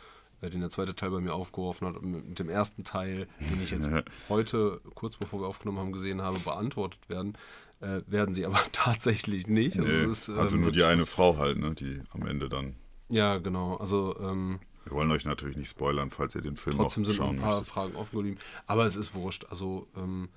den 0.41 0.61
der 0.61 0.69
zweite 0.69 0.95
Teil 0.95 1.11
bei 1.11 1.19
mir 1.19 1.33
aufgeworfen 1.33 1.87
hat, 1.87 2.01
mit 2.01 2.37
dem 2.39 2.49
ersten 2.49 2.83
Teil, 2.83 3.27
den 3.39 3.63
ich 3.63 3.71
jetzt 3.71 3.89
heute, 4.29 4.81
kurz 4.93 5.17
bevor 5.17 5.41
wir 5.41 5.47
aufgenommen 5.47 5.79
haben, 5.79 5.91
gesehen 5.91 6.21
habe, 6.21 6.39
beantwortet 6.39 7.09
werden 7.09 7.37
äh, 7.81 8.01
werden 8.07 8.33
sie 8.33 8.45
aber 8.45 8.59
tatsächlich 8.71 9.47
nicht. 9.47 9.77
Also, 9.77 9.89
nee, 9.89 10.11
ist, 10.11 10.29
also 10.29 10.55
ähm, 10.55 10.61
nur 10.63 10.71
die 10.71 10.83
eine 10.83 11.05
Frau 11.05 11.37
halt, 11.37 11.57
ne, 11.57 11.73
die 11.75 12.01
am 12.11 12.25
Ende 12.25 12.49
dann. 12.49 12.75
Ja, 13.09 13.37
genau. 13.37 13.75
Also 13.75 14.17
ähm, 14.19 14.59
wir 14.83 14.93
wollen 14.93 15.11
euch 15.11 15.25
natürlich 15.25 15.57
nicht 15.57 15.69
spoilern, 15.69 16.09
falls 16.09 16.35
ihr 16.35 16.41
den 16.41 16.55
Film 16.55 16.75
trotzdem 16.75 17.03
noch 17.03 17.13
schauen 17.13 17.27
sind 17.31 17.37
ein 17.37 17.41
paar 17.41 17.57
möchtet. 17.57 17.73
Fragen 17.73 17.95
offen 17.95 18.15
geblieben. 18.15 18.37
Aber 18.67 18.85
es 18.85 18.95
ist 18.95 19.13
wurscht. 19.13 19.45
Also 19.49 19.87
ähm, 19.95 20.29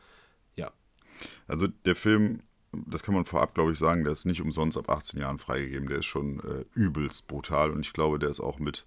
ja. 0.56 0.72
Also 1.46 1.68
der 1.68 1.96
Film, 1.96 2.40
das 2.72 3.02
kann 3.02 3.14
man 3.14 3.24
vorab, 3.24 3.54
glaube 3.54 3.72
ich, 3.72 3.78
sagen, 3.78 4.04
der 4.04 4.12
ist 4.12 4.26
nicht 4.26 4.40
umsonst 4.40 4.76
ab 4.76 4.90
18 4.90 5.20
Jahren 5.20 5.38
freigegeben. 5.38 5.88
Der 5.88 5.98
ist 5.98 6.06
schon 6.06 6.40
äh, 6.40 6.64
übelst 6.74 7.26
brutal 7.26 7.70
und 7.70 7.80
ich 7.80 7.92
glaube, 7.92 8.18
der 8.18 8.30
ist 8.30 8.40
auch 8.40 8.58
mit, 8.58 8.86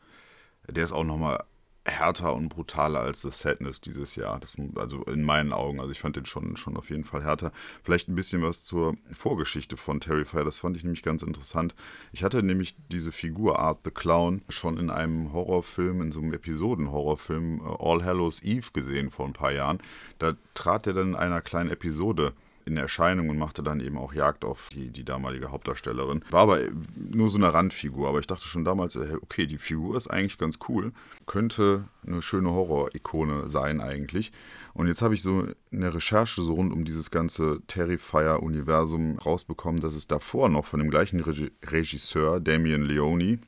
der 0.67 0.83
ist 0.83 0.91
auch 0.91 1.03
nochmal 1.03 1.43
härter 1.83 2.35
und 2.35 2.49
brutaler 2.49 2.99
als 2.99 3.23
The 3.23 3.31
Sadness 3.31 3.81
dieses 3.81 4.15
Jahr. 4.15 4.39
Das, 4.39 4.55
also 4.75 5.03
in 5.03 5.23
meinen 5.23 5.51
Augen. 5.51 5.79
Also 5.79 5.91
ich 5.91 5.99
fand 5.99 6.15
den 6.15 6.25
schon, 6.25 6.55
schon 6.55 6.77
auf 6.77 6.89
jeden 6.89 7.03
Fall 7.03 7.23
härter. 7.23 7.51
Vielleicht 7.83 8.07
ein 8.07 8.15
bisschen 8.15 8.43
was 8.43 8.63
zur 8.63 8.95
Vorgeschichte 9.11 9.77
von 9.77 9.99
Terrifier. 9.99 10.43
Das 10.43 10.59
fand 10.59 10.77
ich 10.77 10.83
nämlich 10.83 11.01
ganz 11.01 11.23
interessant. 11.23 11.73
Ich 12.11 12.23
hatte 12.23 12.43
nämlich 12.43 12.75
diese 12.91 13.11
Figur 13.11 13.59
Art 13.59 13.79
the 13.83 13.91
Clown 13.91 14.43
schon 14.49 14.77
in 14.77 14.89
einem 14.91 15.33
Horrorfilm, 15.33 16.01
in 16.01 16.11
so 16.11 16.19
einem 16.19 16.33
Episoden-Horrorfilm 16.33 17.61
äh, 17.61 17.83
All 17.83 18.03
Hallows 18.03 18.43
Eve 18.43 18.67
gesehen 18.73 19.09
vor 19.09 19.25
ein 19.25 19.33
paar 19.33 19.51
Jahren. 19.51 19.79
Da 20.19 20.33
trat 20.53 20.85
er 20.85 20.93
dann 20.93 21.09
in 21.09 21.15
einer 21.15 21.41
kleinen 21.41 21.71
Episode 21.71 22.33
in 22.71 22.77
Erscheinung 22.77 23.29
und 23.29 23.37
machte 23.37 23.61
dann 23.61 23.81
eben 23.81 23.97
auch 23.97 24.13
Jagd 24.13 24.45
auf 24.45 24.69
die, 24.73 24.89
die 24.89 25.03
damalige 25.03 25.51
Hauptdarstellerin. 25.51 26.23
War 26.29 26.43
aber 26.43 26.59
nur 26.95 27.29
so 27.29 27.37
eine 27.37 27.53
Randfigur, 27.53 28.07
aber 28.07 28.19
ich 28.19 28.27
dachte 28.27 28.47
schon 28.47 28.65
damals, 28.65 28.95
äh, 28.95 29.17
okay, 29.21 29.45
die 29.45 29.57
Figur 29.57 29.97
ist 29.97 30.07
eigentlich 30.07 30.37
ganz 30.37 30.57
cool. 30.69 30.93
Könnte 31.27 31.85
eine 32.07 32.21
schöne 32.21 32.51
Horror-Ikone 32.51 33.49
sein 33.49 33.81
eigentlich. 33.81 34.31
Und 34.73 34.87
jetzt 34.87 35.01
habe 35.01 35.13
ich 35.13 35.21
so 35.21 35.47
in 35.69 35.81
der 35.81 35.93
Recherche 35.93 36.41
so 36.41 36.53
rund 36.53 36.71
um 36.71 36.85
dieses 36.85 37.11
ganze 37.11 37.61
Terrifier-Universum 37.67 39.19
rausbekommen, 39.19 39.81
dass 39.81 39.95
es 39.95 40.07
davor 40.07 40.49
noch 40.49 40.65
von 40.65 40.79
dem 40.79 40.89
gleichen 40.89 41.19
Regisseur, 41.19 42.39
Damien 42.39 42.83
Leone, 42.83 43.39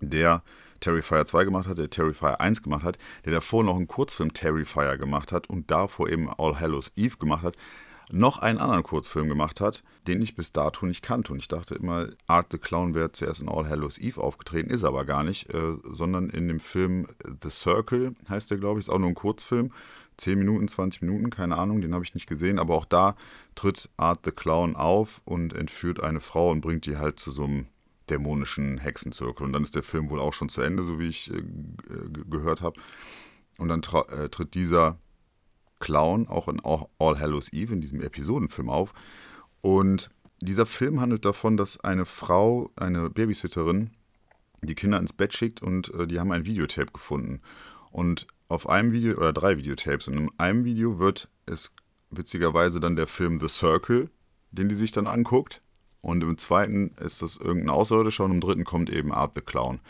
der 0.00 0.42
Terrifier 0.80 1.26
2 1.26 1.44
gemacht 1.44 1.68
hat, 1.68 1.78
der 1.78 1.90
Terrifier 1.90 2.40
1 2.40 2.62
gemacht 2.62 2.84
hat, 2.84 2.98
der 3.24 3.32
davor 3.32 3.64
noch 3.64 3.76
einen 3.76 3.88
Kurzfilm 3.88 4.32
Terrifier 4.32 4.96
gemacht 4.96 5.32
hat 5.32 5.50
und 5.50 5.70
davor 5.70 6.08
eben 6.08 6.30
All 6.30 6.58
Hallows 6.58 6.92
Eve 6.96 7.16
gemacht 7.18 7.42
hat, 7.42 7.56
noch 8.10 8.38
einen 8.38 8.58
anderen 8.58 8.82
Kurzfilm 8.82 9.28
gemacht 9.28 9.60
hat, 9.60 9.82
den 10.06 10.22
ich 10.22 10.34
bis 10.34 10.52
dato 10.52 10.86
nicht 10.86 11.02
kannte. 11.02 11.32
Und 11.32 11.38
ich 11.38 11.48
dachte 11.48 11.74
immer, 11.74 12.08
Art 12.26 12.48
the 12.50 12.58
Clown 12.58 12.94
wäre 12.94 13.12
zuerst 13.12 13.42
in 13.42 13.48
All 13.48 13.68
Hallows 13.68 13.98
Eve 13.98 14.20
aufgetreten, 14.20 14.70
ist 14.70 14.84
aber 14.84 15.04
gar 15.04 15.22
nicht, 15.22 15.52
äh, 15.52 15.76
sondern 15.84 16.30
in 16.30 16.48
dem 16.48 16.60
Film 16.60 17.08
The 17.42 17.50
Circle 17.50 18.14
heißt 18.28 18.50
der, 18.50 18.58
glaube 18.58 18.80
ich, 18.80 18.86
ist 18.86 18.90
auch 18.90 18.98
nur 18.98 19.08
ein 19.08 19.14
Kurzfilm. 19.14 19.72
10 20.16 20.38
Minuten, 20.38 20.66
20 20.66 21.02
Minuten, 21.02 21.30
keine 21.30 21.56
Ahnung, 21.56 21.80
den 21.80 21.94
habe 21.94 22.04
ich 22.04 22.14
nicht 22.14 22.26
gesehen, 22.26 22.58
aber 22.58 22.74
auch 22.74 22.86
da 22.86 23.14
tritt 23.54 23.88
Art 23.96 24.24
the 24.24 24.32
Clown 24.32 24.74
auf 24.74 25.22
und 25.24 25.52
entführt 25.52 26.02
eine 26.02 26.20
Frau 26.20 26.50
und 26.50 26.60
bringt 26.60 26.86
die 26.86 26.96
halt 26.96 27.20
zu 27.20 27.30
so 27.30 27.44
einem 27.44 27.66
dämonischen 28.10 28.78
Hexenzirkel. 28.78 29.46
Und 29.46 29.52
dann 29.52 29.62
ist 29.62 29.76
der 29.76 29.82
Film 29.82 30.10
wohl 30.10 30.18
auch 30.18 30.32
schon 30.32 30.48
zu 30.48 30.60
Ende, 30.60 30.82
so 30.82 30.98
wie 30.98 31.08
ich 31.08 31.32
äh, 31.32 31.42
gehört 32.28 32.62
habe. 32.62 32.80
Und 33.58 33.68
dann 33.68 33.80
äh, 34.08 34.28
tritt 34.28 34.54
dieser 34.54 34.98
Clown 35.80 36.28
auch 36.28 36.48
in 36.48 36.60
All 36.60 37.18
Hallows 37.18 37.52
Eve, 37.52 37.72
in 37.72 37.80
diesem 37.80 38.00
Episodenfilm 38.00 38.68
auf. 38.68 38.92
Und 39.60 40.10
dieser 40.40 40.66
Film 40.66 41.00
handelt 41.00 41.24
davon, 41.24 41.56
dass 41.56 41.80
eine 41.80 42.04
Frau, 42.04 42.70
eine 42.76 43.10
Babysitterin, 43.10 43.90
die 44.62 44.74
Kinder 44.74 44.98
ins 44.98 45.12
Bett 45.12 45.34
schickt 45.34 45.62
und 45.62 45.92
äh, 45.94 46.06
die 46.06 46.18
haben 46.20 46.32
ein 46.32 46.46
Videotape 46.46 46.92
gefunden. 46.92 47.40
Und 47.90 48.26
auf 48.48 48.68
einem 48.68 48.92
Video, 48.92 49.16
oder 49.16 49.32
drei 49.32 49.56
Videotapes, 49.56 50.08
und 50.08 50.16
in 50.16 50.30
einem 50.38 50.64
Video 50.64 50.98
wird 50.98 51.28
es 51.46 51.72
witzigerweise 52.10 52.80
dann 52.80 52.96
der 52.96 53.06
Film 53.06 53.40
The 53.40 53.48
Circle, 53.48 54.10
den 54.50 54.68
die 54.68 54.74
sich 54.74 54.92
dann 54.92 55.06
anguckt. 55.06 55.60
Und 56.00 56.22
im 56.22 56.38
zweiten 56.38 56.94
ist 57.00 57.22
das 57.22 57.36
irgendein 57.36 57.70
Außerirdischer 57.70 58.24
und 58.24 58.32
im 58.32 58.40
dritten 58.40 58.64
kommt 58.64 58.88
eben 58.88 59.12
Art 59.12 59.32
the 59.34 59.42
Clown. 59.42 59.80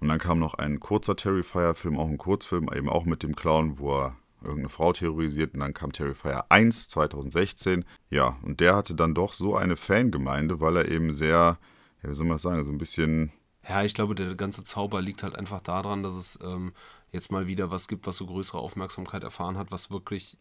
Und 0.00 0.08
dann 0.08 0.18
kam 0.18 0.38
noch 0.38 0.54
ein 0.54 0.78
kurzer 0.78 1.16
Terrifier-Film, 1.16 1.98
auch 1.98 2.08
ein 2.08 2.18
Kurzfilm, 2.18 2.70
eben 2.74 2.88
auch 2.88 3.04
mit 3.04 3.22
dem 3.22 3.34
Clown, 3.34 3.78
wo 3.78 3.92
er 3.92 4.16
irgendeine 4.42 4.68
Frau 4.68 4.92
terrorisiert 4.92 5.54
und 5.54 5.60
dann 5.60 5.74
kam 5.74 5.92
Terrifier 5.92 6.44
1 6.50 6.88
2016. 6.88 7.84
Ja, 8.10 8.36
und 8.42 8.60
der 8.60 8.76
hatte 8.76 8.94
dann 8.94 9.14
doch 9.14 9.34
so 9.34 9.56
eine 9.56 9.76
Fangemeinde, 9.76 10.60
weil 10.60 10.76
er 10.76 10.88
eben 10.88 11.14
sehr, 11.14 11.58
ja, 12.02 12.10
wie 12.10 12.14
soll 12.14 12.26
man 12.26 12.36
das 12.36 12.42
sagen, 12.42 12.64
so 12.64 12.72
ein 12.72 12.78
bisschen. 12.78 13.32
Ja, 13.68 13.82
ich 13.82 13.94
glaube, 13.94 14.14
der 14.14 14.34
ganze 14.34 14.64
Zauber 14.64 15.02
liegt 15.02 15.22
halt 15.22 15.36
einfach 15.36 15.60
daran, 15.60 16.02
dass 16.02 16.14
es 16.14 16.38
ähm, 16.42 16.72
jetzt 17.12 17.30
mal 17.30 17.46
wieder 17.46 17.70
was 17.70 17.88
gibt, 17.88 18.06
was 18.06 18.16
so 18.16 18.26
größere 18.26 18.58
Aufmerksamkeit 18.58 19.22
erfahren 19.22 19.58
hat, 19.58 19.70
was 19.70 19.90
wirklich 19.90 20.38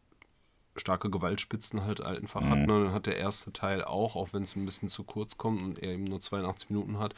starke 0.79 1.09
Gewaltspitzen 1.09 1.83
halt 1.83 2.01
einfach 2.01 2.41
mhm. 2.41 2.49
hat. 2.49 2.59
Ne? 2.59 2.83
Dann 2.83 2.93
hat 2.93 3.05
der 3.05 3.17
erste 3.17 3.51
Teil 3.51 3.83
auch, 3.83 4.15
auch 4.15 4.33
wenn 4.33 4.43
es 4.43 4.55
ein 4.55 4.65
bisschen 4.65 4.89
zu 4.89 5.03
kurz 5.03 5.37
kommt 5.37 5.61
und 5.61 5.79
er 5.79 5.93
eben 5.93 6.03
nur 6.03 6.21
82 6.21 6.69
Minuten 6.69 6.99
hat 6.99 7.15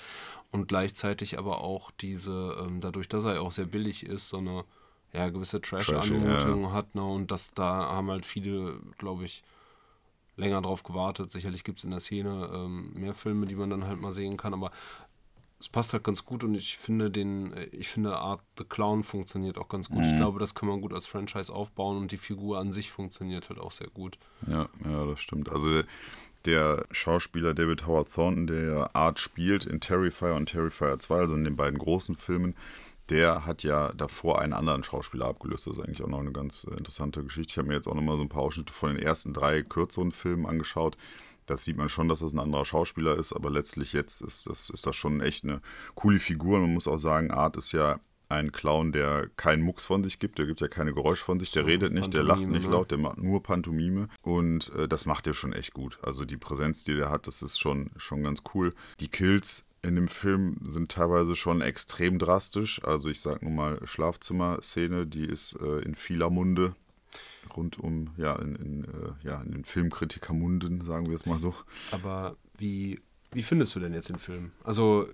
und 0.51 0.67
gleichzeitig 0.67 1.37
aber 1.37 1.61
auch 1.61 1.91
diese, 1.91 2.57
ähm, 2.59 2.81
dadurch, 2.81 3.09
dass 3.09 3.25
er 3.25 3.41
auch 3.41 3.51
sehr 3.51 3.65
billig 3.65 4.05
ist, 4.05 4.29
so 4.29 4.37
eine 4.37 4.63
ja, 5.13 5.29
gewisse 5.29 5.61
Trash-Anmutung 5.61 6.63
ja. 6.63 6.71
hat. 6.71 6.95
Ne? 6.95 7.03
Und 7.03 7.31
das, 7.31 7.53
da 7.53 7.91
haben 7.91 8.09
halt 8.09 8.25
viele, 8.25 8.79
glaube 8.97 9.25
ich, 9.25 9.43
länger 10.35 10.61
drauf 10.61 10.83
gewartet. 10.83 11.31
Sicherlich 11.31 11.63
gibt 11.63 11.79
es 11.79 11.83
in 11.83 11.91
der 11.91 11.99
Szene 11.99 12.49
ähm, 12.53 12.93
mehr 12.93 13.13
Filme, 13.13 13.45
die 13.45 13.55
man 13.55 13.69
dann 13.69 13.85
halt 13.85 13.99
mal 13.99 14.13
sehen 14.13 14.37
kann, 14.37 14.53
aber 14.53 14.71
es 15.59 15.67
passt 15.67 15.91
halt 15.91 16.05
ganz 16.05 16.23
gut 16.23 16.45
und 16.45 16.55
ich 16.55 16.77
finde 16.77 17.11
den, 17.11 17.53
ich 17.73 17.89
finde 17.89 18.17
Art 18.17 18.41
the 18.57 18.63
Clown 18.63 19.03
funktioniert 19.03 19.57
auch 19.57 19.67
ganz 19.67 19.89
gut. 19.89 19.99
Mhm. 19.99 20.05
Ich 20.05 20.15
glaube, 20.15 20.39
das 20.39 20.55
kann 20.55 20.69
man 20.69 20.79
gut 20.79 20.93
als 20.93 21.05
Franchise 21.05 21.53
aufbauen 21.53 21.97
und 21.97 22.11
die 22.13 22.17
Figur 22.17 22.59
an 22.59 22.71
sich 22.71 22.91
funktioniert 22.91 23.49
halt 23.49 23.59
auch 23.59 23.71
sehr 23.71 23.89
gut. 23.89 24.17
Ja, 24.47 24.69
ja, 24.85 25.05
das 25.05 25.19
stimmt. 25.19 25.51
Also 25.51 25.69
der, 25.69 25.83
der 26.45 26.85
Schauspieler 26.91 27.53
David 27.53 27.85
Howard 27.85 28.09
Thornton, 28.13 28.47
der 28.47 28.95
Art 28.95 29.19
spielt 29.19 29.65
in 29.65 29.81
Terrifier 29.81 30.33
und 30.35 30.45
Terrifier 30.45 30.97
2, 30.97 31.15
also 31.15 31.35
in 31.35 31.43
den 31.43 31.57
beiden 31.57 31.77
großen 31.77 32.15
Filmen, 32.15 32.55
der 33.09 33.45
hat 33.45 33.63
ja 33.63 33.91
davor 33.93 34.39
einen 34.39 34.53
anderen 34.53 34.83
Schauspieler 34.83 35.25
abgelöst. 35.25 35.67
Das 35.67 35.77
ist 35.77 35.83
eigentlich 35.83 36.03
auch 36.03 36.07
noch 36.07 36.19
eine 36.19 36.31
ganz 36.31 36.65
äh, 36.69 36.75
interessante 36.75 37.23
Geschichte. 37.23 37.51
Ich 37.51 37.57
habe 37.57 37.67
mir 37.67 37.75
jetzt 37.75 37.87
auch 37.87 37.95
noch 37.95 38.01
mal 38.01 38.17
so 38.17 38.23
ein 38.23 38.29
paar 38.29 38.43
Ausschnitte 38.43 38.73
von 38.73 38.95
den 38.95 39.03
ersten 39.03 39.33
drei 39.33 39.61
kürzeren 39.61 40.11
Filmen 40.11 40.45
angeschaut. 40.45 40.97
Das 41.45 41.65
sieht 41.65 41.77
man 41.77 41.89
schon, 41.89 42.07
dass 42.07 42.19
das 42.19 42.33
ein 42.33 42.39
anderer 42.39 42.65
Schauspieler 42.65 43.17
ist, 43.17 43.33
aber 43.33 43.49
letztlich 43.49 43.93
jetzt 43.93 44.21
ist 44.21 44.45
das, 44.45 44.69
ist 44.69 44.85
das 44.85 44.95
schon 44.95 45.19
echt 45.19 45.43
eine 45.43 45.61
coole 45.95 46.19
Figur. 46.19 46.59
Man 46.59 46.73
muss 46.73 46.87
auch 46.87 46.99
sagen, 46.99 47.31
Art 47.31 47.57
ist 47.57 47.71
ja 47.71 47.99
ein 48.29 48.51
Clown, 48.51 48.91
der 48.91 49.27
keinen 49.35 49.63
Mucks 49.63 49.83
von 49.83 50.03
sich 50.03 50.19
gibt, 50.19 50.37
der 50.37 50.45
gibt 50.45 50.61
ja 50.61 50.67
keine 50.67 50.93
Geräusche 50.93 51.25
von 51.25 51.39
sich, 51.39 51.51
der 51.51 51.63
so, 51.63 51.67
redet 51.67 51.91
nicht, 51.91 52.13
der 52.13 52.21
lacht 52.21 52.41
nicht 52.41 52.65
ne? 52.65 52.71
laut, 52.71 52.91
der 52.91 52.99
macht 52.99 53.17
nur 53.17 53.41
Pantomime 53.41 54.07
und 54.21 54.71
äh, 54.75 54.87
das 54.87 55.07
macht 55.07 55.25
er 55.25 55.33
schon 55.33 55.51
echt 55.51 55.73
gut. 55.73 55.97
Also 56.03 56.25
die 56.25 56.37
Präsenz, 56.37 56.83
die 56.83 56.93
der 56.93 57.09
hat, 57.09 57.25
das 57.25 57.41
ist 57.41 57.59
schon, 57.59 57.89
schon 57.97 58.21
ganz 58.21 58.43
cool. 58.53 58.75
Die 58.99 59.07
Kills 59.07 59.65
in 59.81 59.95
dem 59.95 60.07
Film 60.07 60.57
sind 60.63 60.91
teilweise 60.91 61.35
schon 61.35 61.61
extrem 61.61 62.19
drastisch. 62.19 62.83
Also 62.83 63.09
ich 63.09 63.21
sage 63.21 63.45
nur 63.45 63.53
mal 63.53 63.79
Schlafzimmer-Szene, 63.85 65.07
die 65.07 65.25
ist 65.25 65.57
äh, 65.61 65.79
in 65.79 65.95
vieler 65.95 66.29
Munde 66.29 66.75
rund 67.55 67.79
um, 67.79 68.11
ja, 68.17 68.35
in, 68.35 68.55
in, 68.55 68.83
äh, 68.85 69.27
ja, 69.27 69.41
in 69.41 69.51
den 69.51 69.65
Filmkritikermunden, 69.65 70.85
sagen 70.85 71.07
wir 71.09 71.15
es 71.15 71.25
mal 71.25 71.39
so. 71.39 71.55
Aber 71.91 72.35
wie 72.57 72.99
wie 73.31 73.43
findest 73.43 73.75
du 73.75 73.79
denn 73.79 73.93
jetzt 73.93 74.09
den 74.09 74.17
Film? 74.17 74.51
Also, 74.63 75.07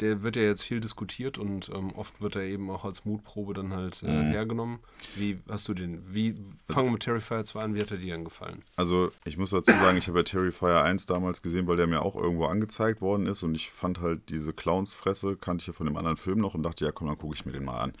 der 0.00 0.24
wird 0.24 0.34
ja 0.34 0.42
jetzt 0.42 0.64
viel 0.64 0.80
diskutiert 0.80 1.38
und 1.38 1.68
ähm, 1.68 1.92
oft 1.94 2.20
wird 2.20 2.34
er 2.34 2.42
eben 2.42 2.68
auch 2.68 2.84
als 2.84 3.04
Mutprobe 3.04 3.54
dann 3.54 3.72
halt 3.72 4.02
äh, 4.02 4.06
mhm. 4.06 4.30
hergenommen. 4.30 4.80
Wie 5.14 5.38
hast 5.48 5.68
du 5.68 5.74
den? 5.74 6.02
Wie 6.12 6.34
fangen 6.68 6.88
wir 6.88 6.92
mit 6.92 7.02
Terrifier 7.02 7.44
2 7.44 7.60
an? 7.60 7.74
Wie 7.74 7.80
hat 7.80 7.92
er 7.92 7.98
dir 7.98 8.14
denn 8.14 8.24
gefallen? 8.24 8.62
Also, 8.74 9.12
ich 9.24 9.36
muss 9.36 9.50
dazu 9.50 9.70
sagen, 9.70 9.98
ich 9.98 10.08
habe 10.08 10.18
ja 10.18 10.24
Terrifier 10.24 10.82
1 10.82 11.06
damals 11.06 11.42
gesehen, 11.42 11.68
weil 11.68 11.76
der 11.76 11.86
mir 11.86 12.02
auch 12.02 12.16
irgendwo 12.16 12.46
angezeigt 12.46 13.00
worden 13.00 13.26
ist 13.26 13.44
und 13.44 13.54
ich 13.54 13.70
fand 13.70 14.00
halt 14.00 14.28
diese 14.30 14.52
Clownsfresse, 14.52 15.36
kannte 15.36 15.62
ich 15.62 15.66
ja 15.68 15.72
von 15.72 15.86
dem 15.86 15.96
anderen 15.96 16.16
Film 16.16 16.40
noch 16.40 16.54
und 16.54 16.64
dachte, 16.64 16.84
ja 16.84 16.90
komm, 16.90 17.06
dann 17.06 17.18
gucke 17.18 17.34
ich 17.34 17.46
mir 17.46 17.52
den 17.52 17.64
mal 17.64 17.78
an. 17.78 17.92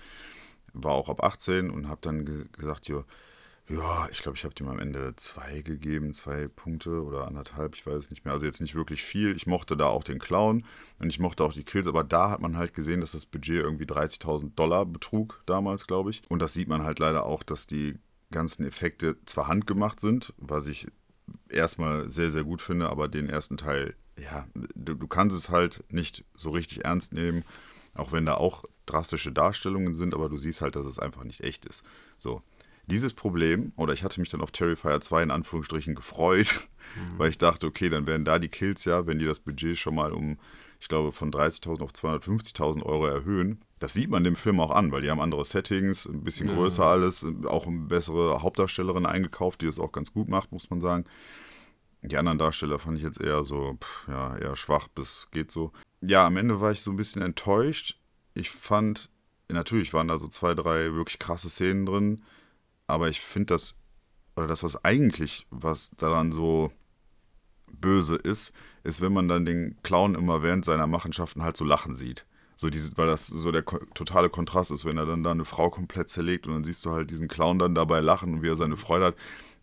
War 0.72 0.92
auch 0.92 1.08
ab 1.08 1.22
18 1.22 1.70
und 1.70 1.88
habe 1.88 2.00
dann 2.00 2.24
ge 2.24 2.44
gesagt, 2.58 2.88
jo, 2.88 3.04
ja, 3.70 4.08
ich 4.10 4.20
glaube, 4.20 4.36
ich 4.36 4.44
habe 4.44 4.54
dem 4.54 4.68
am 4.68 4.80
Ende 4.80 5.14
zwei 5.14 5.62
gegeben, 5.62 6.12
zwei 6.12 6.48
Punkte 6.48 7.04
oder 7.04 7.28
anderthalb, 7.28 7.76
ich 7.76 7.86
weiß 7.86 7.94
es 7.94 8.10
nicht 8.10 8.24
mehr. 8.24 8.34
Also 8.34 8.44
jetzt 8.44 8.60
nicht 8.60 8.74
wirklich 8.74 9.02
viel. 9.02 9.36
Ich 9.36 9.46
mochte 9.46 9.76
da 9.76 9.86
auch 9.86 10.02
den 10.02 10.18
Clown 10.18 10.64
und 10.98 11.08
ich 11.08 11.20
mochte 11.20 11.44
auch 11.44 11.52
die 11.52 11.62
Kills, 11.62 11.86
aber 11.86 12.02
da 12.02 12.30
hat 12.30 12.40
man 12.40 12.56
halt 12.56 12.74
gesehen, 12.74 13.00
dass 13.00 13.12
das 13.12 13.26
Budget 13.26 13.62
irgendwie 13.62 13.84
30.000 13.84 14.54
Dollar 14.56 14.86
betrug 14.86 15.42
damals, 15.46 15.86
glaube 15.86 16.10
ich. 16.10 16.22
Und 16.28 16.40
das 16.40 16.52
sieht 16.52 16.68
man 16.68 16.82
halt 16.82 16.98
leider 16.98 17.26
auch, 17.26 17.44
dass 17.44 17.68
die 17.68 17.96
ganzen 18.32 18.66
Effekte 18.66 19.16
zwar 19.24 19.46
handgemacht 19.46 20.00
sind, 20.00 20.34
was 20.36 20.66
ich 20.66 20.88
erstmal 21.48 22.10
sehr, 22.10 22.32
sehr 22.32 22.44
gut 22.44 22.62
finde, 22.62 22.90
aber 22.90 23.06
den 23.06 23.28
ersten 23.28 23.56
Teil, 23.56 23.94
ja, 24.18 24.48
du, 24.74 24.94
du 24.94 25.06
kannst 25.06 25.36
es 25.36 25.48
halt 25.48 25.84
nicht 25.90 26.24
so 26.34 26.50
richtig 26.50 26.84
ernst 26.84 27.12
nehmen, 27.12 27.44
auch 27.94 28.10
wenn 28.10 28.26
da 28.26 28.34
auch 28.34 28.64
drastische 28.86 29.30
Darstellungen 29.30 29.94
sind, 29.94 30.14
aber 30.14 30.28
du 30.28 30.36
siehst 30.36 30.60
halt, 30.60 30.74
dass 30.74 30.86
es 30.86 30.98
einfach 30.98 31.22
nicht 31.22 31.42
echt 31.42 31.66
ist. 31.66 31.84
So 32.18 32.42
dieses 32.90 33.14
Problem, 33.14 33.72
oder 33.76 33.94
ich 33.94 34.04
hatte 34.04 34.20
mich 34.20 34.30
dann 34.30 34.40
auf 34.40 34.50
Terrifier 34.50 35.00
2 35.00 35.22
in 35.22 35.30
Anführungsstrichen 35.30 35.94
gefreut, 35.94 36.68
mhm. 36.96 37.18
weil 37.18 37.30
ich 37.30 37.38
dachte, 37.38 37.66
okay, 37.66 37.88
dann 37.88 38.06
werden 38.06 38.24
da 38.24 38.38
die 38.38 38.48
Kills 38.48 38.84
ja, 38.84 39.06
wenn 39.06 39.18
die 39.18 39.26
das 39.26 39.40
Budget 39.40 39.78
schon 39.78 39.94
mal 39.94 40.12
um, 40.12 40.38
ich 40.80 40.88
glaube, 40.88 41.12
von 41.12 41.30
30.000 41.30 41.82
auf 41.82 41.92
250.000 41.92 42.82
Euro 42.82 43.06
erhöhen. 43.06 43.62
Das 43.78 43.92
sieht 43.92 44.10
man 44.10 44.24
dem 44.24 44.36
Film 44.36 44.60
auch 44.60 44.70
an, 44.70 44.92
weil 44.92 45.02
die 45.02 45.10
haben 45.10 45.20
andere 45.20 45.44
Settings, 45.44 46.06
ein 46.06 46.24
bisschen 46.24 46.48
ja. 46.48 46.54
größer 46.54 46.84
alles, 46.84 47.24
auch 47.46 47.66
eine 47.66 47.80
bessere 47.80 48.42
Hauptdarstellerin 48.42 49.06
eingekauft, 49.06 49.62
die 49.62 49.66
das 49.66 49.78
auch 49.78 49.92
ganz 49.92 50.12
gut 50.12 50.28
macht, 50.28 50.52
muss 50.52 50.68
man 50.70 50.80
sagen. 50.80 51.04
Die 52.02 52.16
anderen 52.16 52.38
Darsteller 52.38 52.78
fand 52.78 52.96
ich 52.96 53.04
jetzt 53.04 53.20
eher 53.20 53.44
so, 53.44 53.76
pff, 53.80 54.08
ja, 54.08 54.36
eher 54.36 54.56
schwach 54.56 54.88
bis 54.88 55.28
geht 55.32 55.50
so. 55.50 55.72
Ja, 56.00 56.26
am 56.26 56.38
Ende 56.38 56.60
war 56.60 56.72
ich 56.72 56.82
so 56.82 56.90
ein 56.90 56.96
bisschen 56.96 57.20
enttäuscht. 57.20 57.98
Ich 58.32 58.50
fand, 58.50 59.10
natürlich 59.48 59.92
waren 59.92 60.08
da 60.08 60.18
so 60.18 60.26
zwei, 60.28 60.54
drei 60.54 60.94
wirklich 60.94 61.18
krasse 61.18 61.50
Szenen 61.50 61.84
drin 61.84 62.22
aber 62.90 63.08
ich 63.08 63.20
finde 63.20 63.54
das, 63.54 63.76
oder 64.36 64.46
das, 64.46 64.62
was 64.62 64.84
eigentlich, 64.84 65.46
was 65.50 65.90
daran 65.90 66.32
so 66.32 66.72
böse 67.72 68.16
ist, 68.16 68.52
ist, 68.82 69.00
wenn 69.00 69.12
man 69.12 69.28
dann 69.28 69.44
den 69.44 69.76
Clown 69.82 70.14
immer 70.14 70.42
während 70.42 70.64
seiner 70.64 70.86
Machenschaften 70.86 71.42
halt 71.42 71.56
so 71.56 71.64
lachen 71.64 71.94
sieht. 71.94 72.26
So 72.56 72.68
dieses, 72.68 72.98
weil 72.98 73.06
das 73.06 73.26
so 73.26 73.52
der 73.52 73.64
totale 73.64 74.28
Kontrast 74.28 74.70
ist, 74.70 74.84
wenn 74.84 74.98
er 74.98 75.06
dann 75.06 75.22
da 75.22 75.30
eine 75.30 75.46
Frau 75.46 75.70
komplett 75.70 76.10
zerlegt 76.10 76.46
und 76.46 76.52
dann 76.52 76.64
siehst 76.64 76.84
du 76.84 76.90
halt 76.90 77.10
diesen 77.10 77.28
Clown 77.28 77.58
dann 77.58 77.74
dabei 77.74 78.00
lachen 78.00 78.34
und 78.34 78.42
wie 78.42 78.48
er 78.48 78.56
seine 78.56 78.76
Freude 78.76 79.06
hat. 79.06 79.16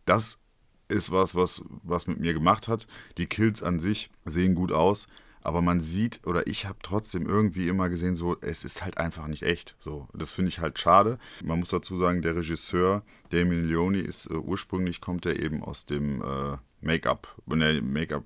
Das 0.06 0.40
ist 0.88 1.12
was, 1.12 1.36
was, 1.36 1.64
was 1.84 2.08
mit 2.08 2.20
mir 2.20 2.34
gemacht 2.34 2.68
hat. 2.68 2.88
Die 3.18 3.28
Kills 3.28 3.62
an 3.62 3.80
sich 3.80 4.10
sehen 4.26 4.56
gut 4.56 4.72
aus, 4.72 5.08
aber 5.42 5.62
man 5.62 5.80
sieht, 5.82 6.22
oder 6.26 6.48
ich 6.48 6.66
habe 6.66 6.78
trotzdem 6.84 7.26
irgendwie 7.28 7.68
immer 7.68 7.90
gesehen, 7.90 8.16
so, 8.16 8.38
es 8.42 8.64
ist 8.64 8.84
halt 8.84 8.98
einfach 8.98 9.28
nicht 9.28 9.44
echt. 9.44 9.76
So, 9.80 10.08
das 10.14 10.32
finde 10.32 10.50
ich 10.50 10.60
halt 10.60 10.78
schade. 10.80 11.20
Man 11.44 11.60
muss 11.60 11.70
dazu 11.70 11.96
sagen, 11.98 12.22
der 12.22 12.36
Regisseur 12.36 13.04
Damien 13.30 13.68
Leone 13.68 14.00
ist 14.00 14.28
äh, 14.28 14.34
ursprünglich 14.36 15.02
kommt 15.02 15.26
er 15.26 15.40
eben 15.40 15.64
aus 15.64 15.86
dem 15.86 16.22
äh, 16.22 16.58
Make-up, 16.80 17.28
ne, 17.48 17.82
Make-up, 17.82 18.24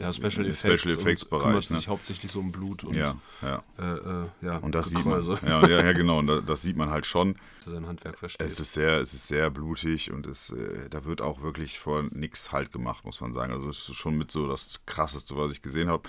ja, 0.00 0.10
Special 0.12 0.46
Effects, 0.46 0.80
Special 0.80 0.98
Effects 0.98 1.24
Bereich. 1.26 1.42
kümmert 1.44 1.70
Ne? 1.70 1.76
sich 1.76 1.88
hauptsächlich 1.88 2.32
so 2.32 2.40
um 2.40 2.50
Blut 2.50 2.84
und 2.84 2.94
Ja, 2.94 3.14
ja. 3.42 3.62
Äh, 3.78 3.82
äh, 3.84 4.26
ja, 4.40 4.56
Und 4.58 4.74
das 4.74 4.88
sieht 4.90 5.04
man. 5.04 5.22
Ja, 5.46 5.66
ja, 5.68 5.92
genau. 5.92 6.18
Und 6.20 6.26
da- 6.26 6.40
das 6.40 6.62
sieht 6.62 6.76
man 6.76 6.88
halt 6.90 7.04
schon. 7.04 7.34
dass 7.58 7.66
er 7.66 7.72
sein 7.72 7.86
Handwerk 7.86 8.18
versteht. 8.18 8.46
Es 8.46 8.58
ist 8.58 8.72
sehr, 8.72 9.00
es 9.00 9.12
ist 9.12 9.26
sehr 9.28 9.50
blutig 9.50 10.10
und 10.10 10.26
es, 10.26 10.50
äh, 10.50 10.88
da 10.88 11.04
wird 11.04 11.20
auch 11.20 11.42
wirklich 11.42 11.78
vor 11.78 12.02
nichts 12.12 12.50
halt 12.50 12.72
gemacht, 12.72 13.04
muss 13.04 13.20
man 13.20 13.34
sagen. 13.34 13.52
Also 13.52 13.68
es 13.68 13.86
ist 13.88 13.94
schon 13.96 14.16
mit 14.16 14.30
so 14.30 14.48
das 14.48 14.80
krasseste, 14.86 15.36
was 15.36 15.52
ich 15.52 15.60
gesehen 15.60 15.88
habe. 15.90 16.08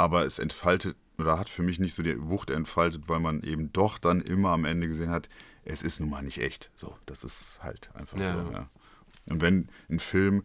Aber 0.00 0.24
es 0.24 0.38
entfaltet 0.38 0.96
oder 1.18 1.38
hat 1.38 1.50
für 1.50 1.62
mich 1.62 1.78
nicht 1.78 1.92
so 1.92 2.02
die 2.02 2.18
Wucht 2.22 2.48
entfaltet, 2.48 3.02
weil 3.06 3.20
man 3.20 3.42
eben 3.42 3.70
doch 3.70 3.98
dann 3.98 4.22
immer 4.22 4.48
am 4.48 4.64
Ende 4.64 4.88
gesehen 4.88 5.10
hat, 5.10 5.28
es 5.62 5.82
ist 5.82 6.00
nun 6.00 6.08
mal 6.08 6.22
nicht 6.22 6.38
echt. 6.38 6.70
So, 6.74 6.96
das 7.04 7.22
ist 7.22 7.62
halt 7.62 7.90
einfach 7.94 8.18
Ja. 8.18 8.44
so. 8.46 8.50
Ja. 8.50 8.70
Und 9.26 9.42
wenn 9.42 9.68
ein 9.90 9.98
Film 9.98 10.42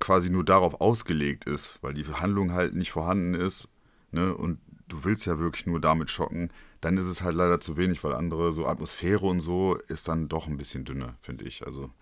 quasi 0.00 0.30
nur 0.30 0.44
darauf 0.44 0.80
ausgelegt 0.80 1.44
ist, 1.44 1.78
weil 1.80 1.94
die 1.94 2.04
Handlung 2.04 2.50
halt 2.50 2.74
nicht 2.74 2.90
vorhanden 2.90 3.34
ist, 3.34 3.68
ne, 4.10 4.34
und 4.34 4.58
du 4.88 5.04
willst 5.04 5.26
ja 5.26 5.38
wirklich 5.38 5.66
nur 5.66 5.80
damit 5.80 6.10
schocken, 6.10 6.52
dann 6.80 6.96
ist 6.96 7.06
es 7.06 7.22
halt 7.22 7.36
leider 7.36 7.60
zu 7.60 7.76
wenig, 7.76 8.02
weil 8.02 8.14
andere 8.14 8.52
so 8.52 8.66
Atmosphäre 8.66 9.26
und 9.26 9.40
so 9.40 9.76
ist 9.86 10.08
dann 10.08 10.28
doch 10.28 10.48
ein 10.48 10.56
bisschen 10.56 10.84
dünner, 10.84 11.14
finde 11.22 11.44
ich. 11.44 11.64
Also, 11.64 11.92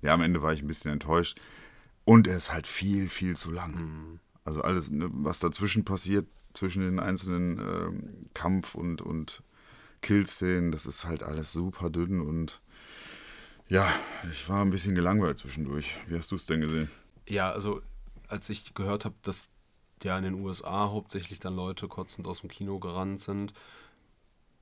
ja, 0.00 0.14
am 0.14 0.22
Ende 0.22 0.40
war 0.40 0.54
ich 0.54 0.62
ein 0.62 0.68
bisschen 0.68 0.90
enttäuscht. 0.90 1.38
Und 2.06 2.26
er 2.26 2.38
ist 2.38 2.50
halt 2.50 2.66
viel, 2.66 3.10
viel 3.10 3.36
zu 3.36 3.50
lang. 3.50 4.20
Also 4.48 4.62
alles, 4.62 4.90
ne, 4.90 5.10
was 5.12 5.40
dazwischen 5.40 5.84
passiert, 5.84 6.26
zwischen 6.54 6.80
den 6.80 7.00
einzelnen 7.00 7.58
ähm, 7.58 8.30
Kampf- 8.32 8.74
und, 8.74 9.02
und 9.02 9.42
Killszenen, 10.00 10.72
das 10.72 10.86
ist 10.86 11.04
halt 11.04 11.22
alles 11.22 11.52
super 11.52 11.90
dünn 11.90 12.22
und 12.22 12.62
ja, 13.68 13.86
ich 14.32 14.48
war 14.48 14.62
ein 14.62 14.70
bisschen 14.70 14.94
gelangweilt 14.94 15.36
zwischendurch. 15.36 15.94
Wie 16.06 16.16
hast 16.16 16.30
du 16.30 16.36
es 16.36 16.46
denn 16.46 16.62
gesehen? 16.62 16.90
Ja, 17.28 17.50
also 17.50 17.82
als 18.26 18.48
ich 18.48 18.72
gehört 18.72 19.04
habe, 19.04 19.16
dass 19.20 19.48
ja 20.02 20.16
in 20.16 20.24
den 20.24 20.40
USA 20.40 20.88
hauptsächlich 20.88 21.40
dann 21.40 21.54
Leute 21.54 21.88
kotzend 21.88 22.26
aus 22.26 22.40
dem 22.40 22.48
Kino 22.48 22.78
gerannt 22.78 23.20
sind, 23.20 23.52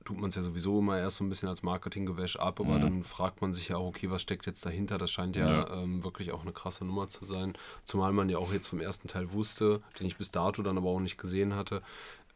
tut 0.07 0.21
man 0.21 0.29
es 0.29 0.35
ja 0.37 0.41
sowieso 0.41 0.79
immer 0.79 0.97
erst 0.97 1.17
so 1.17 1.25
ein 1.25 1.29
bisschen 1.29 1.49
als 1.49 1.63
Marketinggewäsch 1.63 2.37
ab, 2.37 2.61
aber 2.61 2.79
dann 2.79 3.03
fragt 3.03 3.41
man 3.41 3.51
sich 3.51 3.67
ja 3.67 3.75
auch, 3.75 3.87
okay, 3.87 4.09
was 4.09 4.21
steckt 4.21 4.45
jetzt 4.45 4.65
dahinter? 4.65 4.97
Das 4.97 5.11
scheint 5.11 5.35
ja, 5.35 5.49
Ja. 5.49 5.83
Ähm, 5.83 6.01
wirklich 6.01 6.31
auch 6.31 6.43
eine 6.43 6.53
krasse 6.53 6.85
Nummer 6.85 7.09
zu 7.09 7.25
sein. 7.25 7.57
Zumal 7.83 8.13
man 8.13 8.29
ja 8.29 8.37
auch 8.37 8.53
jetzt 8.53 8.67
vom 8.67 8.79
ersten 8.79 9.09
Teil 9.09 9.33
wusste, 9.33 9.81
den 9.99 10.07
ich 10.07 10.15
bis 10.15 10.31
dato 10.31 10.63
dann 10.63 10.77
aber 10.77 10.87
auch 10.87 11.01
nicht 11.01 11.17
gesehen 11.17 11.55
hatte, 11.55 11.81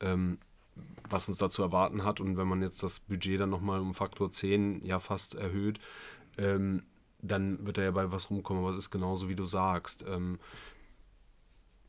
ähm, 0.02 0.38
was 1.10 1.30
uns 1.30 1.38
da 1.38 1.50
zu 1.50 1.62
erwarten 1.62 2.04
hat. 2.04 2.20
Und 2.20 2.36
wenn 2.36 2.48
man 2.48 2.62
jetzt 2.62 2.84
das 2.84 3.00
Budget 3.00 3.40
dann 3.40 3.50
nochmal 3.50 3.80
um 3.80 3.94
Faktor 3.94 4.34
10 4.34 4.84
ja 4.84 5.00
fast 5.00 5.36
erhöht, 5.36 5.80
ähm, 6.38 6.84
dann 7.22 7.66
wird 7.66 7.78
da 7.78 7.84
ja 7.84 7.92
bei 7.92 8.12
was 8.12 8.30
rumkommen. 8.30 8.64
Aber 8.64 8.72
es 8.72 8.78
ist 8.78 8.92
genauso, 8.92 9.30
wie 9.30 9.36
du 9.36 9.46
sagst. 9.46 10.04
Ähm, 10.06 10.40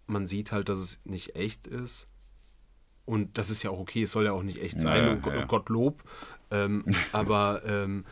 man 0.07 0.29
sieht 0.29 0.53
halt, 0.53 0.69
dass 0.69 0.79
es 0.79 1.01
nicht 1.05 1.35
echt 1.35 1.67
ist. 1.67 2.07
Und 3.05 3.37
das 3.37 3.51
ist 3.51 3.63
ja 3.63 3.71
auch 3.71 3.81
okay, 3.81 4.03
es 4.03 4.13
soll 4.13 4.25
ja 4.25 4.33
auch 4.33 4.43
nicht 4.43 4.63
echt 4.63 4.81
sein. 4.81 5.05
Ja, 5.05 5.11
und 5.13 5.27
ja. 5.27 5.45
Gottlob. 5.45 6.03
Ähm, 6.51 6.85
aber 7.13 7.63
ähm, 7.67 8.05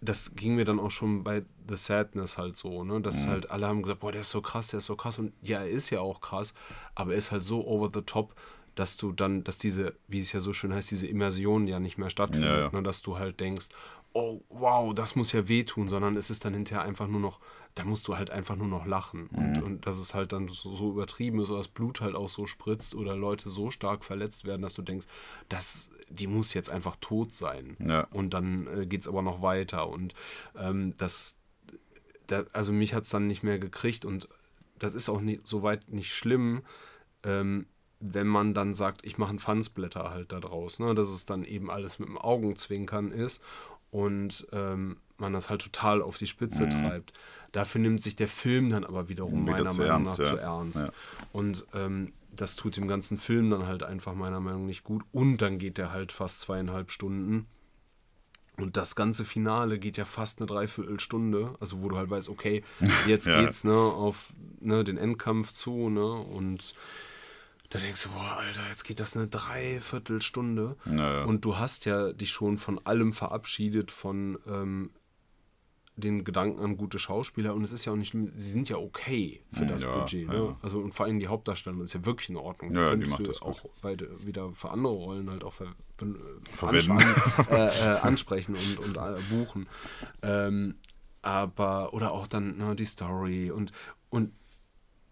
das 0.00 0.34
ging 0.34 0.56
mir 0.56 0.64
dann 0.64 0.78
auch 0.78 0.90
schon 0.90 1.24
bei 1.24 1.44
The 1.68 1.76
Sadness 1.76 2.38
halt 2.38 2.56
so, 2.56 2.84
ne? 2.84 3.00
Dass 3.00 3.26
halt 3.26 3.50
alle 3.50 3.66
haben 3.66 3.82
gesagt, 3.82 4.00
boah, 4.00 4.12
der 4.12 4.20
ist 4.20 4.30
so 4.30 4.40
krass, 4.40 4.68
der 4.68 4.78
ist 4.78 4.86
so 4.86 4.96
krass. 4.96 5.18
Und 5.18 5.32
ja, 5.42 5.60
er 5.60 5.70
ist 5.70 5.90
ja 5.90 6.00
auch 6.00 6.20
krass, 6.20 6.54
aber 6.94 7.12
er 7.12 7.18
ist 7.18 7.32
halt 7.32 7.44
so 7.44 7.66
over 7.66 7.90
the 7.92 8.02
top, 8.02 8.34
dass 8.74 8.96
du 8.96 9.12
dann, 9.12 9.42
dass 9.42 9.58
diese, 9.58 9.94
wie 10.06 10.20
es 10.20 10.32
ja 10.32 10.40
so 10.40 10.52
schön 10.52 10.72
heißt, 10.72 10.90
diese 10.90 11.06
Immersion 11.06 11.66
ja 11.66 11.80
nicht 11.80 11.98
mehr 11.98 12.10
stattfindet. 12.10 12.50
Ja, 12.50 12.60
ja. 12.66 12.70
Ne? 12.70 12.82
Dass 12.82 13.02
du 13.02 13.18
halt 13.18 13.40
denkst, 13.40 13.68
oh, 14.12 14.42
wow, 14.48 14.94
das 14.94 15.16
muss 15.16 15.32
ja 15.32 15.48
wehtun, 15.48 15.88
sondern 15.88 16.16
es 16.16 16.30
ist 16.30 16.44
dann 16.44 16.54
hinterher 16.54 16.84
einfach 16.84 17.08
nur 17.08 17.20
noch, 17.20 17.40
da 17.76 17.84
musst 17.84 18.08
du 18.08 18.16
halt 18.16 18.30
einfach 18.30 18.56
nur 18.56 18.66
noch 18.66 18.86
lachen. 18.86 19.28
Mhm. 19.30 19.38
Und, 19.38 19.62
und 19.62 19.86
dass 19.86 19.98
es 19.98 20.14
halt 20.14 20.32
dann 20.32 20.48
so, 20.48 20.74
so 20.74 20.90
übertrieben 20.90 21.40
ist 21.40 21.50
oder 21.50 21.58
das 21.58 21.68
Blut 21.68 22.00
halt 22.00 22.16
auch 22.16 22.30
so 22.30 22.46
spritzt 22.46 22.94
oder 22.94 23.14
Leute 23.14 23.50
so 23.50 23.70
stark 23.70 24.02
verletzt 24.02 24.46
werden, 24.46 24.62
dass 24.62 24.74
du 24.74 24.82
denkst, 24.82 25.06
das, 25.50 25.90
die 26.08 26.26
muss 26.26 26.54
jetzt 26.54 26.70
einfach 26.70 26.96
tot 26.96 27.34
sein. 27.34 27.76
Ja. 27.78 28.08
Und 28.12 28.30
dann 28.30 28.66
äh, 28.66 28.86
geht 28.86 29.02
es 29.02 29.08
aber 29.08 29.20
noch 29.20 29.42
weiter. 29.42 29.88
Und 29.90 30.14
ähm, 30.56 30.94
das, 30.96 31.36
da, 32.26 32.44
also 32.54 32.72
mich 32.72 32.94
hat 32.94 33.04
es 33.04 33.10
dann 33.10 33.26
nicht 33.26 33.42
mehr 33.42 33.58
gekriegt 33.58 34.06
und 34.06 34.26
das 34.78 34.94
ist 34.94 35.10
auch 35.10 35.20
nicht, 35.20 35.46
soweit 35.46 35.88
nicht 35.90 36.14
schlimm, 36.14 36.62
ähm, 37.24 37.66
wenn 38.00 38.26
man 38.26 38.54
dann 38.54 38.74
sagt, 38.74 39.04
ich 39.04 39.18
mache 39.18 39.30
einen 39.30 39.38
Fansblätter 39.38 40.10
halt 40.10 40.32
da 40.32 40.40
draus, 40.40 40.78
ne? 40.78 40.94
dass 40.94 41.08
es 41.08 41.26
dann 41.26 41.44
eben 41.44 41.70
alles 41.70 41.98
mit 41.98 42.08
dem 42.08 42.18
Augenzwinkern 42.18 43.10
ist 43.10 43.42
und 43.90 44.46
ähm, 44.52 44.96
man 45.18 45.32
das 45.32 45.50
halt 45.50 45.62
total 45.62 46.02
auf 46.02 46.18
die 46.18 46.26
Spitze 46.26 46.68
treibt. 46.68 47.12
Dafür 47.52 47.80
nimmt 47.80 48.02
sich 48.02 48.16
der 48.16 48.28
Film 48.28 48.70
dann 48.70 48.84
aber 48.84 49.08
wiederum 49.08 49.42
Wieder 49.42 49.52
meiner 49.52 49.70
zu 49.70 49.78
Meinung 49.80 49.94
ernst, 49.96 50.18
nach 50.18 50.24
ja. 50.26 50.30
zu 50.32 50.36
ernst. 50.38 50.78
Ja. 50.78 50.90
Und 51.32 51.64
ähm, 51.74 52.12
das 52.32 52.56
tut 52.56 52.76
dem 52.76 52.86
ganzen 52.86 53.16
Film 53.16 53.50
dann 53.50 53.66
halt 53.66 53.82
einfach 53.82 54.14
meiner 54.14 54.40
Meinung 54.40 54.62
nach 54.62 54.66
nicht 54.66 54.84
gut. 54.84 55.04
Und 55.12 55.38
dann 55.38 55.58
geht 55.58 55.78
der 55.78 55.92
halt 55.92 56.12
fast 56.12 56.40
zweieinhalb 56.40 56.90
Stunden. 56.90 57.46
Und 58.58 58.76
das 58.76 58.96
ganze 58.96 59.24
Finale 59.24 59.78
geht 59.78 59.96
ja 59.96 60.04
fast 60.06 60.38
eine 60.40 60.46
Dreiviertelstunde, 60.46 61.54
also 61.60 61.82
wo 61.82 61.88
du 61.88 61.96
halt 61.96 62.08
weißt, 62.08 62.28
okay, 62.28 62.62
jetzt 63.06 63.26
Ja. 63.26 63.40
geht's 63.40 63.64
ne, 63.64 63.74
auf 63.74 64.32
ne, 64.60 64.82
den 64.82 64.96
Endkampf 64.96 65.52
zu, 65.52 65.90
ne? 65.90 66.10
Und 66.10 66.74
da 67.70 67.78
denkst 67.78 68.04
du, 68.04 68.08
boah, 68.10 68.38
Alter, 68.38 68.62
jetzt 68.68 68.84
geht 68.84 69.00
das 69.00 69.16
eine 69.16 69.26
Dreiviertelstunde. 69.28 70.76
Ja, 70.86 71.12
ja. 71.18 71.24
Und 71.24 71.44
du 71.44 71.58
hast 71.58 71.84
ja 71.84 72.12
dich 72.12 72.30
schon 72.30 72.58
von 72.58 72.80
allem 72.86 73.12
verabschiedet, 73.12 73.90
von 73.90 74.38
ähm, 74.46 74.90
den 75.96 76.24
Gedanken 76.24 76.60
an 76.60 76.76
gute 76.76 76.98
Schauspieler. 76.98 77.54
Und 77.54 77.64
es 77.64 77.72
ist 77.72 77.84
ja 77.86 77.92
auch 77.92 77.96
nicht 77.96 78.08
schlimm, 78.08 78.30
sie 78.36 78.50
sind 78.50 78.68
ja 78.68 78.76
okay 78.76 79.42
für 79.50 79.66
das 79.66 79.82
Ja, 79.82 79.98
Budget. 79.98 80.28
Ne? 80.28 80.34
ja. 80.34 80.56
Also 80.62 80.78
und 80.78 80.92
vor 80.92 81.06
allem 81.06 81.18
die 81.18 81.26
Hauptdarstellerin 81.26 81.84
ist 81.84 81.94
ja 81.94 82.04
wirklich 82.04 82.28
in 82.28 82.36
Ordnung. 82.36 82.74
Ja, 82.74 82.94
die 82.94 83.08
macht 83.08 83.20
du 83.20 83.24
das 83.24 83.40
auch 83.40 83.64
weiter, 83.82 84.06
wieder 84.24 84.52
für 84.52 84.70
andere 84.70 84.92
Rollen 84.92 85.30
halt 85.30 85.42
auch 85.42 85.54
ver 85.54 85.74
äh, 86.02 86.06
Verwenden. 86.50 86.98
äh, 87.50 87.66
äh, 87.66 87.98
ansprechen 88.00 88.54
und, 88.54 88.78
und 88.78 88.96
äh, 88.96 89.20
buchen. 89.30 89.68
Ähm, 90.22 90.74
aber, 91.22 91.94
oder 91.94 92.12
auch 92.12 92.26
dann 92.26 92.58
ne, 92.58 92.76
die 92.76 92.84
Story 92.84 93.50
und, 93.50 93.72
und 94.10 94.32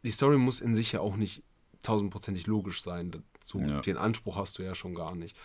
die 0.04 0.10
Story 0.10 0.36
muss 0.36 0.60
in 0.60 0.74
sich 0.74 0.92
ja 0.92 1.00
auch 1.00 1.16
nicht 1.16 1.42
tausendprozentig 1.82 2.46
logisch 2.46 2.82
sein. 2.82 3.10
So, 3.46 3.58
Ja. 3.58 3.80
Den 3.80 3.96
Anspruch 3.96 4.36
hast 4.36 4.58
du 4.58 4.62
ja 4.62 4.74
schon 4.74 4.94
gar 4.94 5.14
nicht. 5.14 5.36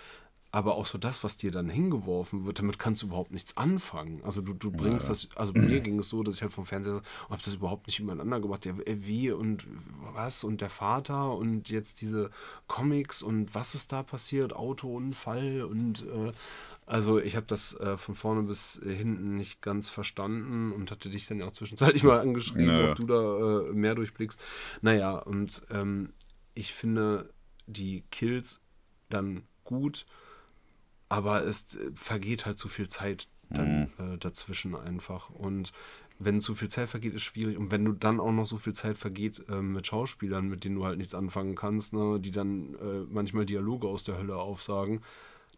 Aber 0.52 0.76
auch 0.76 0.88
so 0.88 0.98
das, 0.98 1.24
was 1.24 1.38
dir 1.38 1.52
dann 1.52 1.70
hingeworfen 1.70 2.46
wird, 2.46 2.58
damit 2.58 2.80
kannst 2.80 3.04
du 3.04 3.08
überhaupt 3.08 3.32
nichts 3.32 3.56
anfangen. 3.56 4.24
Also 4.24 4.42
du, 4.42 4.54
du 4.54 4.72
bringst 4.72 5.08
das, 5.08 5.28
also 5.36 5.54
mir 5.54 5.80
ging 5.80 6.00
es 6.00 6.10
so, 6.10 6.24
dass 6.24 6.36
ich 6.38 6.42
halt 6.42 6.52
vom 6.52 6.66
Fernseher 6.66 6.94
saß 6.94 7.04
und 7.26 7.30
habe 7.32 7.42
das 7.44 7.54
überhaupt 7.54 7.86
nicht 7.86 8.00
übereinander 8.00 8.40
gebracht. 8.40 8.66
Ja, 8.66 8.74
äh, 8.86 8.98
wie 9.06 9.32
und 9.32 9.68
was 10.14 10.44
und 10.44 10.62
der 10.62 10.72
Vater 10.72 11.34
und 11.36 11.70
jetzt 11.70 12.02
diese 12.02 12.32
Comics 12.66 13.22
und 13.22 13.54
was 13.54 13.76
ist 13.76 13.92
da 13.92 14.02
passiert, 14.02 14.54
Autounfall 14.54 15.62
und 15.62 16.02
äh, 16.02 16.32
also 16.88 17.20
ich 17.20 17.36
habe 17.36 17.46
das 17.46 17.76
äh, 17.80 17.98
von 17.98 18.16
vorne 18.16 18.42
bis 18.42 18.80
hinten 18.84 19.36
nicht 19.36 19.62
ganz 19.62 19.90
verstanden 19.90 20.72
und 20.72 20.90
hatte 20.90 21.12
dich 21.12 21.28
dann 21.28 21.40
ja 21.40 21.46
auch 21.46 21.52
zwischenzeitlich 21.54 22.02
mal 22.04 22.20
angeschrieben, 22.20 22.66
Ja, 22.66 22.82
ja. 22.82 22.92
ob 22.92 22.96
du 22.98 23.06
da 23.06 23.70
äh, 23.70 23.74
mehr 23.74 23.94
durchblickst. 23.94 24.42
Naja, 24.82 25.20
und 25.20 25.62
ähm, 25.70 26.14
ich 26.56 26.74
finde 26.74 27.32
die 27.68 28.04
Kills 28.10 28.62
dann 29.10 29.44
gut, 29.64 30.08
aber 31.10 31.44
es 31.46 31.76
äh, 31.76 31.92
vergeht 31.94 32.46
halt 32.46 32.60
zu 32.60 32.68
viel 32.68 32.88
Zeit 32.88 33.28
dann 33.50 33.92
äh, 33.98 34.18
dazwischen 34.20 34.76
einfach. 34.76 35.30
Und 35.32 35.72
wenn 36.20 36.42
zu 36.42 36.54
viel 36.54 36.70
Zeit 36.70 36.90
vergeht, 36.90 37.14
ist 37.14 37.24
schwierig. 37.24 37.58
Und 37.58 37.72
wenn 37.72 37.86
du 37.86 37.94
dann 37.94 38.20
auch 38.20 38.32
noch 38.32 38.46
so 38.46 38.58
viel 38.58 38.74
Zeit 38.74 38.98
vergeht 38.98 39.44
äh, 39.50 39.62
mit 39.62 39.88
Schauspielern, 39.88 40.48
mit 40.48 40.64
denen 40.64 40.76
du 40.76 40.86
halt 40.86 40.98
nichts 40.98 41.16
anfangen 41.16 41.56
kannst, 41.56 41.94
ne, 41.94 42.20
die 42.20 42.32
dann 42.32 42.76
äh, 42.76 43.06
manchmal 43.10 43.46
Dialoge 43.46 43.88
aus 43.88 44.04
der 44.04 44.18
Hölle 44.18 44.36
aufsagen, 44.36 45.02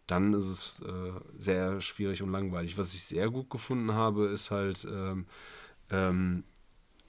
dann 0.06 0.34
ist 0.34 0.48
es 0.48 0.80
äh, 0.80 1.12
sehr 1.38 1.80
schwierig 1.80 2.22
und 2.22 2.32
langweilig. 2.32 2.78
Was 2.78 2.94
ich 2.94 3.02
sehr 3.04 3.30
gut 3.30 3.50
gefunden 3.50 3.92
habe, 3.92 4.26
ist 4.26 4.50
halt 4.50 4.86
ähm, 4.90 5.26
ähm, 5.90 6.44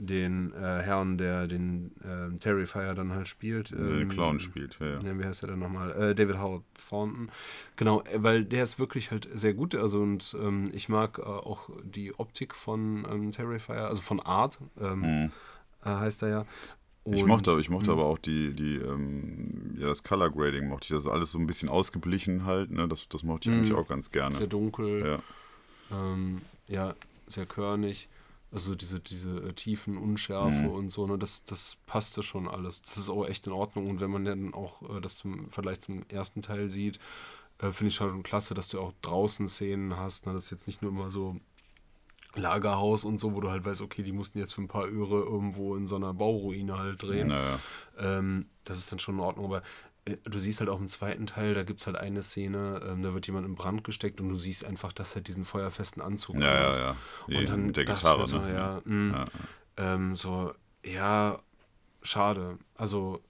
den 0.06 0.54
äh, 0.54 0.58
Herrn, 0.82 1.18
der 1.18 1.48
den 1.48 1.92
ähm, 2.04 2.40
Terrifier 2.40 2.94
dann 2.94 3.12
halt 3.14 3.28
spielt. 3.28 3.72
Der 3.72 3.78
den 3.80 4.02
ähm, 4.02 4.08
Clown 4.10 4.40
spielt. 4.40 4.78
Ja, 4.80 4.88
ja. 4.88 5.00
ja, 5.00 5.20
wie 5.20 5.24
heißt 5.26 5.44
er 5.44 5.48
denn 5.50 5.60
nochmal? 5.60 5.92
Äh, 5.92 6.16
David 6.16 6.38
Howard 6.40 6.64
Thornton. 6.90 7.30
Genau, 7.76 8.02
äh, 8.04 8.22
weil 8.24 8.46
der 8.46 8.64
ist 8.64 8.80
wirklich 8.80 9.12
halt 9.12 9.28
sehr 9.34 9.54
gut. 9.54 9.76
Also 9.76 10.02
und 10.02 10.36
ähm, 10.42 10.70
ich 10.74 10.90
mag 10.90 11.18
äh, 11.20 11.22
auch 11.22 11.70
die 11.84 12.14
Optik 12.20 12.56
von 12.56 13.06
ähm, 13.12 13.32
Terrifier, 13.32 13.88
also 13.88 14.02
von 14.02 14.20
Art, 14.20 14.60
ähm, 14.80 15.00
Mhm. 15.02 15.32
äh, 15.86 15.90
heißt 15.90 16.24
er 16.24 16.30
ja. 16.30 16.46
Ich 17.06 17.22
Und- 17.22 17.28
mochte, 17.28 17.58
ich 17.60 17.70
mochte 17.70 17.92
Mhm. 17.92 17.98
aber 18.00 18.06
auch 18.06 18.18
die, 18.18 18.54
die, 18.54 18.76
ähm, 18.78 19.76
ja, 19.78 19.88
das 19.88 20.04
Color 20.04 20.30
Grading 20.32 20.70
mochte 20.70 20.86
ich, 20.86 20.90
das 20.92 21.06
alles 21.06 21.32
so 21.34 21.38
ein 21.40 21.46
bisschen 21.46 21.68
ausgeblichen 21.68 22.46
halt, 22.46 22.72
ne, 22.72 22.88
das, 22.88 23.10
das 23.10 23.24
mochte 23.24 23.50
ich 23.50 23.56
eigentlich 23.56 23.72
Mhm. 23.72 23.76
auch 23.78 23.88
ganz 23.90 24.10
gerne. 24.12 24.34
Sehr 24.36 24.48
dunkel. 24.48 25.06
Ja. 25.06 25.20
ähm, 26.14 26.42
ja, 26.68 26.94
sehr 27.28 27.46
körnig. 27.46 28.08
Also 28.54 28.76
diese, 28.76 29.00
diese 29.00 29.38
äh, 29.50 29.54
tiefen 29.54 29.98
Unschärfe 29.98 30.64
Mhm. 30.66 30.70
und 30.70 30.92
so, 30.92 31.08
ne, 31.08 31.18
das, 31.18 31.44
das 31.44 31.78
passte 31.88 32.22
schon 32.22 32.48
alles. 32.48 32.84
Das 32.84 32.98
ist 32.98 33.10
auch 33.10 33.26
echt 33.28 33.48
in 33.48 33.54
Ordnung. 33.54 33.90
Und 33.90 34.00
wenn 34.00 34.12
man 34.12 34.26
dann 34.26 34.54
auch 34.54 34.84
äh, 34.96 35.02
das 35.02 35.18
zum 35.18 35.50
Vergleich 35.50 35.80
zum 35.82 36.04
ersten 36.08 36.44
Teil 36.44 36.70
sieht, 36.70 37.00
äh, 37.58 37.72
finde 37.72 37.88
ich 37.90 37.96
schon 37.96 38.22
klasse, 38.22 38.54
dass 38.54 38.68
du 38.70 38.80
auch 38.80 38.94
draußen 39.02 39.48
Szenen 39.48 39.98
hast. 39.98 40.28
Ne? 40.28 40.34
Das 40.34 40.46
ist 40.46 40.52
jetzt 40.52 40.68
nicht 40.68 40.84
nur 40.84 40.92
immer 40.92 41.10
so 41.10 41.38
Lagerhaus 42.36 43.06
und 43.06 43.20
so, 43.20 43.36
wo 43.36 43.42
du 43.42 43.50
halt 43.52 43.64
weißt, 43.66 43.82
okay, 43.82 44.02
die 44.02 44.12
mussten 44.12 44.40
jetzt 44.40 44.54
für 44.56 44.62
ein 44.62 44.68
paar 44.68 44.88
Öre 44.88 45.22
irgendwo 45.22 45.76
in 45.76 45.86
so 45.86 45.96
einer 45.96 46.14
Bauruine 46.14 46.78
halt 46.80 47.04
drehen. 47.04 47.28
Naja. 47.28 47.60
Ähm, 47.98 48.48
das 48.64 48.78
ist 48.80 48.92
dann 48.92 49.00
schon 49.00 49.16
in 49.16 49.22
Ordnung, 49.22 49.46
aber 49.46 49.62
du 50.06 50.40
siehst 50.40 50.60
halt 50.60 50.70
auch 50.70 50.80
im 50.80 50.90
zweiten 50.90 51.28
Teil, 51.28 51.54
da 51.54 51.64
gibt 51.64 51.80
es 51.80 51.88
halt 51.88 51.96
eine 51.98 52.24
Szene, 52.24 52.82
ähm, 52.88 53.04
da 53.04 53.14
wird 53.14 53.26
jemand 53.28 53.46
in 53.46 53.56
Brand 53.56 53.84
gesteckt 53.84 54.20
und 54.20 54.30
du 54.30 54.36
siehst 54.36 54.66
einfach, 54.66 54.92
dass 54.92 55.16
er 55.16 55.22
diesen 55.22 55.46
feuerfesten 55.46 56.02
Anzug 56.02 56.36
Ja, 56.40 56.42
ja, 56.54 56.70
hat. 56.70 56.78
ja. 56.78 56.96
Die, 57.28 57.36
Und 57.38 57.50
dann 57.50 57.66
mit 57.68 57.78
der 57.78 57.86
Gitarre, 57.86 58.28
so, 58.28 58.40
ne? 58.40 58.54
ja, 58.54 58.82
mh, 58.84 59.18
Ja. 59.18 59.26
Ähm, 59.94 60.16
so, 60.16 60.54
ja, 60.86 61.40
schade. 62.02 62.58
Also 62.76 63.24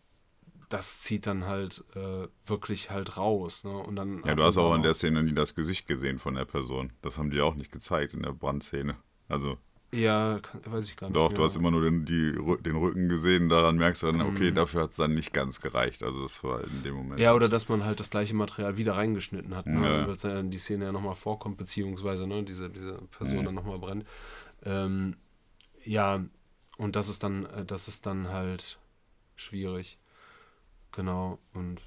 das 0.69 1.01
zieht 1.01 1.27
dann 1.27 1.45
halt 1.45 1.83
äh, 1.95 2.27
wirklich 2.45 2.89
halt 2.89 3.17
raus. 3.17 3.63
Ne? 3.63 3.71
Und 3.77 3.95
dann 3.95 4.23
Ja, 4.25 4.33
du 4.33 4.43
hast 4.43 4.57
auch 4.57 4.73
in 4.73 4.81
der 4.81 4.95
Szene 4.95 5.21
nie 5.21 5.33
das 5.33 5.53
Gesicht 5.53 5.87
gesehen 5.87 6.17
von 6.17 6.33
der 6.33 6.45
Person. 6.45 6.91
Das 7.03 7.19
haben 7.19 7.29
die 7.29 7.41
auch 7.41 7.53
nicht 7.53 7.71
gezeigt 7.71 8.13
in 8.15 8.23
der 8.23 8.31
Brandszene. 8.33 8.95
Also, 9.29 9.57
Ja, 9.93 10.39
kann, 10.39 10.61
weiß 10.65 10.89
ich 10.89 10.97
gar 10.97 11.07
nicht 11.07 11.15
doch, 11.15 11.29
mehr. 11.29 11.37
du 11.37 11.43
hast 11.43 11.55
immer 11.55 11.69
nur 11.71 11.81
den, 11.83 12.03
die, 12.05 12.31
den 12.61 12.75
Rücken 12.75 13.09
gesehen, 13.09 13.47
daran 13.49 13.77
merkst 13.77 14.03
du 14.03 14.07
dann, 14.07 14.21
okay, 14.21 14.51
Mhm. 14.51 14.55
dafür 14.55 14.83
hat 14.83 14.91
es 14.91 14.95
dann 14.97 15.13
nicht 15.13 15.33
ganz 15.33 15.61
gereicht. 15.61 16.01
Also, 16.03 16.21
das 16.23 16.43
war 16.43 16.63
in 16.63 16.81
dem 16.83 16.95
Moment. 16.95 17.19
Ja, 17.19 17.33
oder 17.33 17.47
dass 17.47 17.69
man 17.69 17.83
halt 17.85 17.99
das 17.99 18.09
gleiche 18.09 18.33
Material 18.33 18.75
wieder 18.77 18.95
reingeschnitten 18.95 19.55
hat, 19.55 19.67
ne? 19.67 19.81
Ja. 19.81 20.07
weil 20.07 20.15
dann 20.15 20.49
die 20.49 20.57
Szene 20.57 20.85
ja 20.85 20.91
nochmal 20.91 21.15
vorkommt, 21.15 21.57
beziehungsweise 21.57 22.25
ne, 22.27 22.43
diese, 22.43 22.69
diese 22.69 22.93
Person 23.11 23.39
Mhm. 23.39 23.45
dann 23.45 23.55
nochmal 23.55 23.77
brennt. 23.79 24.05
Ähm, 24.63 25.15
ja, 25.85 26.23
und 26.77 26.95
das 26.95 27.07
ist 27.09 27.23
dann, 27.23 27.45
äh, 27.45 27.63
das 27.65 27.87
ist 27.87 28.05
dann 28.05 28.29
halt 28.29 28.79
schwierig. 29.35 29.97
Genau. 30.91 31.39
Und 31.53 31.81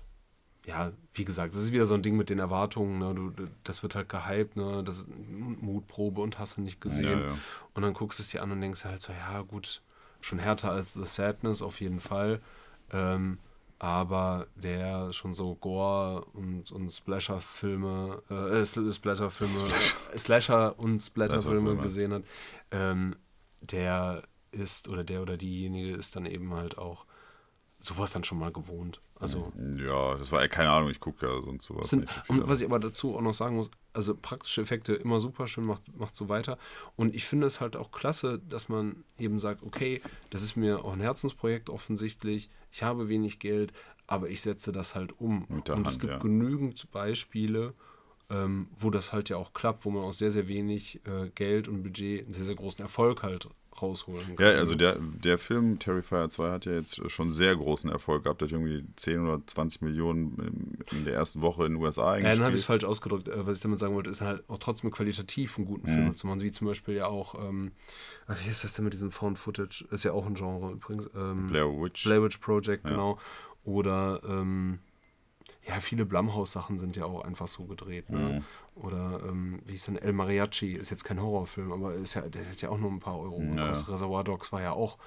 ja, 0.66 0.92
wie 1.14 1.24
gesagt, 1.24 1.54
das 1.54 1.60
ist 1.60 1.72
wieder 1.72 1.86
so 1.86 1.94
ein 1.94 2.02
Ding 2.02 2.16
mit 2.16 2.28
den 2.28 2.40
Erwartungen, 2.40 2.98
ne? 2.98 3.14
du, 3.14 3.48
das 3.62 3.82
wird 3.82 3.94
halt 3.94 4.08
gehypt, 4.08 4.56
ne? 4.56 4.82
Das 4.84 4.98
ist 4.98 5.08
Mutprobe 5.08 6.20
und 6.20 6.40
hast 6.40 6.56
du 6.56 6.60
nicht 6.60 6.80
gesehen. 6.80 7.20
Ja, 7.20 7.26
ja. 7.28 7.38
Und 7.74 7.82
dann 7.82 7.92
guckst 7.92 8.18
du 8.18 8.24
es 8.24 8.30
dir 8.30 8.42
an 8.42 8.50
und 8.50 8.60
denkst 8.60 8.84
halt 8.84 9.00
so, 9.00 9.12
ja 9.12 9.42
gut, 9.42 9.80
schon 10.20 10.40
härter 10.40 10.72
als 10.72 10.92
The 10.94 11.04
Sadness 11.04 11.62
auf 11.62 11.80
jeden 11.80 12.00
Fall. 12.00 12.40
Ähm, 12.92 13.38
aber 13.78 14.48
wer 14.56 15.12
schon 15.12 15.34
so 15.34 15.54
Gore 15.54 16.24
und, 16.32 16.72
und 16.72 16.90
Splasher-Filme, 16.90 18.22
äh, 18.28 18.64
Splatter-Filme, 18.64 19.70
Slasher 20.16 20.78
und 20.78 21.00
Splatter-Filme 21.00 21.70
Splatter-Filme. 21.70 21.82
gesehen 21.82 22.12
hat, 22.12 22.22
ähm, 22.72 23.14
der 23.60 24.22
ist 24.50 24.88
oder 24.88 25.04
der 25.04 25.22
oder 25.22 25.36
diejenige 25.36 25.92
ist 25.92 26.16
dann 26.16 26.26
eben 26.26 26.54
halt 26.54 26.78
auch 26.78 27.06
sowas 27.78 28.12
dann 28.12 28.24
schon 28.24 28.38
mal 28.38 28.52
gewohnt. 28.52 29.00
Also 29.18 29.52
Ja, 29.78 30.16
das 30.16 30.32
war, 30.32 30.46
keine 30.48 30.70
Ahnung, 30.70 30.90
ich 30.90 31.00
gucke 31.00 31.26
ja 31.26 31.42
sonst 31.42 31.66
sowas 31.66 31.86
es 31.86 31.90
sind, 31.90 32.00
nicht 32.00 32.12
so 32.12 32.32
und 32.32 32.48
was 32.48 32.60
ich 32.60 32.66
aber 32.66 32.78
dazu 32.78 33.16
auch 33.16 33.20
noch 33.20 33.34
sagen 33.34 33.56
muss, 33.56 33.70
also 33.92 34.14
praktische 34.14 34.62
Effekte 34.62 34.94
immer 34.94 35.20
super 35.20 35.46
schön, 35.46 35.64
macht, 35.64 35.82
macht 35.96 36.16
so 36.16 36.28
weiter. 36.28 36.58
Und 36.96 37.14
ich 37.14 37.24
finde 37.24 37.46
es 37.46 37.60
halt 37.60 37.76
auch 37.76 37.92
klasse, 37.92 38.38
dass 38.38 38.68
man 38.68 39.04
eben 39.18 39.40
sagt, 39.40 39.62
okay, 39.62 40.02
das 40.30 40.42
ist 40.42 40.56
mir 40.56 40.84
auch 40.84 40.92
ein 40.92 41.00
Herzensprojekt 41.00 41.70
offensichtlich, 41.70 42.50
ich 42.72 42.82
habe 42.82 43.08
wenig 43.08 43.38
Geld, 43.38 43.72
aber 44.06 44.28
ich 44.28 44.40
setze 44.42 44.72
das 44.72 44.94
halt 44.94 45.18
um. 45.20 45.44
Und 45.44 45.68
es 45.68 45.74
Hand, 45.74 46.00
gibt 46.00 46.12
ja. 46.12 46.18
genügend 46.18 46.90
Beispiele, 46.90 47.74
ähm, 48.30 48.68
wo 48.76 48.90
das 48.90 49.12
halt 49.12 49.28
ja 49.28 49.36
auch 49.36 49.52
klappt, 49.52 49.84
wo 49.84 49.90
man 49.90 50.04
aus 50.04 50.18
sehr, 50.18 50.32
sehr 50.32 50.48
wenig 50.48 51.00
äh, 51.06 51.30
Geld 51.30 51.68
und 51.68 51.82
Budget 51.82 52.24
einen 52.24 52.32
sehr, 52.32 52.44
sehr 52.44 52.54
großen 52.54 52.82
Erfolg 52.82 53.22
halt 53.22 53.48
rausholen 53.82 54.36
kann. 54.36 54.46
Ja, 54.46 54.52
also 54.52 54.74
der, 54.74 54.98
der 55.00 55.38
Film 55.38 55.78
Terrifier 55.78 56.28
2 56.30 56.50
hat 56.50 56.64
ja 56.66 56.72
jetzt 56.72 57.10
schon 57.10 57.30
sehr 57.30 57.54
großen 57.56 57.90
Erfolg 57.90 58.24
gehabt. 58.24 58.40
Der 58.40 58.48
hat 58.48 58.52
irgendwie 58.52 58.84
10 58.96 59.20
oder 59.20 59.40
20 59.46 59.82
Millionen 59.82 60.78
in 60.92 61.04
der 61.04 61.14
ersten 61.14 61.40
Woche 61.42 61.66
in 61.66 61.74
den 61.74 61.82
USA 61.82 62.16
Ja, 62.16 62.22
dann 62.22 62.24
habe 62.24 62.32
ich 62.32 62.38
es 62.38 62.40
eingespielt. 62.40 62.64
falsch 62.66 62.84
ausgedrückt. 62.84 63.28
Äh, 63.28 63.46
Was 63.46 63.56
ich 63.56 63.62
damit 63.62 63.78
sagen 63.78 63.94
wollte, 63.94 64.10
ist 64.10 64.20
halt 64.20 64.48
auch 64.48 64.58
trotzdem 64.58 64.90
qualitativ 64.90 65.56
einen 65.58 65.66
guten 65.66 65.86
Film 65.86 66.06
Mhm. 66.06 66.14
zu 66.14 66.26
machen, 66.26 66.40
wie 66.40 66.50
zum 66.52 66.66
Beispiel 66.66 66.94
ja 66.94 67.06
auch, 67.06 67.34
ähm, 67.34 67.72
wie 68.28 68.48
ist 68.48 68.64
das 68.64 68.74
denn 68.74 68.84
mit 68.84 68.92
diesem 68.94 69.10
Found 69.10 69.38
Footage? 69.38 69.84
Ist 69.90 70.04
ja 70.04 70.12
auch 70.12 70.26
ein 70.26 70.34
Genre 70.34 70.72
übrigens. 70.72 71.08
Ähm, 71.14 71.46
Blair 71.46 71.66
Witch. 71.66 72.04
Blair 72.04 72.22
Witch 72.22 72.38
Project, 72.38 72.84
Ja. 72.84 72.90
genau. 72.90 73.18
Oder, 73.64 74.20
ähm, 74.28 74.78
ja, 75.68 75.80
viele 75.80 76.06
Blumhouse-Sachen 76.06 76.78
sind 76.78 76.96
ja 76.96 77.04
auch 77.06 77.24
einfach 77.24 77.48
so 77.48 77.64
gedreht. 77.64 78.08
Mhm. 78.10 78.18
Ne? 78.18 78.42
Oder, 78.74 79.22
ähm, 79.28 79.60
wie 79.64 79.72
hieß 79.72 79.86
denn, 79.86 79.96
El 79.96 80.12
Mariachi, 80.12 80.72
ist 80.72 80.90
jetzt 80.90 81.04
kein 81.04 81.20
Horrorfilm, 81.20 81.72
aber 81.72 81.94
ist 81.94 82.14
ja, 82.14 82.22
der 82.22 82.48
hat 82.48 82.60
ja 82.62 82.68
auch 82.68 82.78
nur 82.78 82.90
ein 82.90 83.00
paar 83.00 83.18
Euro 83.18 83.42
Ja. 83.42 83.54
gekostet. 83.64 83.88
Reservoir 83.94 84.24
Dogs 84.24 84.52
war 84.52 84.62
ja 84.62 84.72
auch 84.72 84.98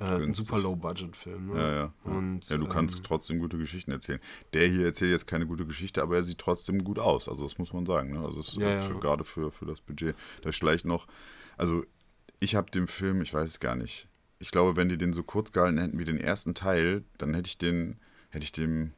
äh, 0.00 0.04
ein 0.04 0.34
super 0.34 0.58
Low-Budget-Film. 0.58 1.46
Ne? 1.52 1.54
Ja, 1.54 1.68
ja. 1.70 1.76
ja. 2.04 2.12
Und, 2.12 2.48
ja, 2.48 2.56
du 2.56 2.66
kannst 2.66 2.96
ähm, 2.96 3.02
trotzdem 3.04 3.38
gute 3.38 3.56
Geschichten 3.56 3.92
erzählen. 3.92 4.20
Der 4.52 4.66
hier 4.66 4.86
erzählt 4.86 5.12
jetzt 5.12 5.26
keine 5.26 5.46
gute 5.46 5.64
Geschichte, 5.64 6.02
aber 6.02 6.16
er 6.16 6.22
sieht 6.24 6.38
trotzdem 6.38 6.82
gut 6.82 6.98
aus. 6.98 7.28
Also 7.28 7.44
das 7.44 7.56
muss 7.58 7.72
man 7.72 7.86
sagen. 7.86 8.12
Ne? 8.12 8.18
Also 8.24 8.40
es 8.40 8.48
ist 8.48 8.56
Ja, 8.56 8.68
äh, 8.68 8.74
ja. 8.76 8.80
für, 8.80 8.98
gerade 8.98 9.24
für, 9.24 9.50
für 9.52 9.64
das 9.66 9.80
Budget. 9.80 10.16
Da 10.42 10.48
ist 10.50 10.58
vielleicht 10.58 10.84
noch, 10.84 11.06
also 11.56 11.84
ich 12.40 12.54
habe 12.56 12.70
den 12.70 12.88
Film, 12.88 13.22
ich 13.22 13.32
weiß 13.32 13.48
es 13.48 13.60
gar 13.60 13.76
nicht. 13.76 14.08
Ich 14.40 14.50
glaube, 14.50 14.74
wenn 14.74 14.88
die 14.88 14.98
den 14.98 15.12
so 15.12 15.22
kurz 15.22 15.52
gehalten 15.52 15.78
hätten 15.78 15.98
wie 15.98 16.04
den 16.04 16.18
ersten 16.18 16.54
Teil, 16.54 17.04
dann 17.18 17.32
hätte 17.34 17.46
ich 17.46 17.58
den, 17.58 18.00
hätte 18.30 18.44
ich 18.44 18.50
dem 18.52 18.92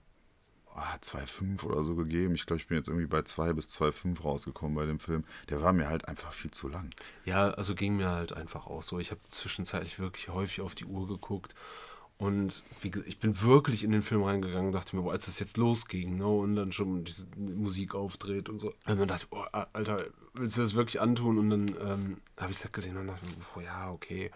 ah, 0.74 0.96
2,5 1.00 1.64
oder 1.64 1.84
so 1.84 1.94
gegeben. 1.94 2.34
Ich 2.34 2.46
glaube, 2.46 2.60
ich 2.60 2.68
bin 2.68 2.76
jetzt 2.76 2.88
irgendwie 2.88 3.06
bei 3.06 3.22
2 3.22 3.52
bis 3.52 3.68
2,5 3.68 4.22
rausgekommen 4.22 4.74
bei 4.74 4.86
dem 4.86 4.98
Film. 4.98 5.24
Der 5.48 5.62
war 5.62 5.72
mir 5.72 5.88
halt 5.88 6.08
einfach 6.08 6.32
viel 6.32 6.50
zu 6.50 6.68
lang. 6.68 6.90
Ja, 7.24 7.50
also 7.50 7.74
ging 7.74 7.96
mir 7.96 8.10
halt 8.10 8.32
einfach 8.32 8.66
auch 8.66 8.82
so. 8.82 8.98
Ich 8.98 9.10
habe 9.10 9.20
zwischenzeitlich 9.28 9.98
wirklich 9.98 10.28
häufig 10.28 10.60
auf 10.60 10.74
die 10.74 10.84
Uhr 10.84 11.06
geguckt 11.06 11.54
und 12.16 12.62
ich 12.82 13.18
bin 13.18 13.40
wirklich 13.42 13.82
in 13.82 13.90
den 13.90 14.02
Film 14.02 14.22
reingegangen 14.22 14.66
und 14.66 14.72
dachte 14.72 14.94
mir, 14.94 15.02
boah, 15.02 15.12
als 15.12 15.26
das 15.26 15.40
jetzt 15.40 15.56
losging 15.56 16.18
ne, 16.18 16.26
und 16.26 16.54
dann 16.54 16.70
schon 16.70 17.04
diese 17.04 17.26
Musik 17.36 17.94
aufdreht 17.94 18.48
und 18.48 18.60
so, 18.60 18.68
und 18.86 18.98
dann 18.98 19.08
dachte 19.08 19.26
boah, 19.28 19.68
Alter, 19.72 20.06
willst 20.32 20.56
du 20.56 20.60
das 20.60 20.74
wirklich 20.74 21.00
antun? 21.00 21.38
Und 21.38 21.50
dann 21.50 21.68
ähm, 21.80 22.16
habe 22.38 22.52
ich 22.52 22.58
es 22.58 22.64
halt 22.64 22.72
gesehen 22.72 22.96
und 22.96 23.08
dachte, 23.08 23.26
boah, 23.52 23.62
ja, 23.62 23.90
okay, 23.90 24.30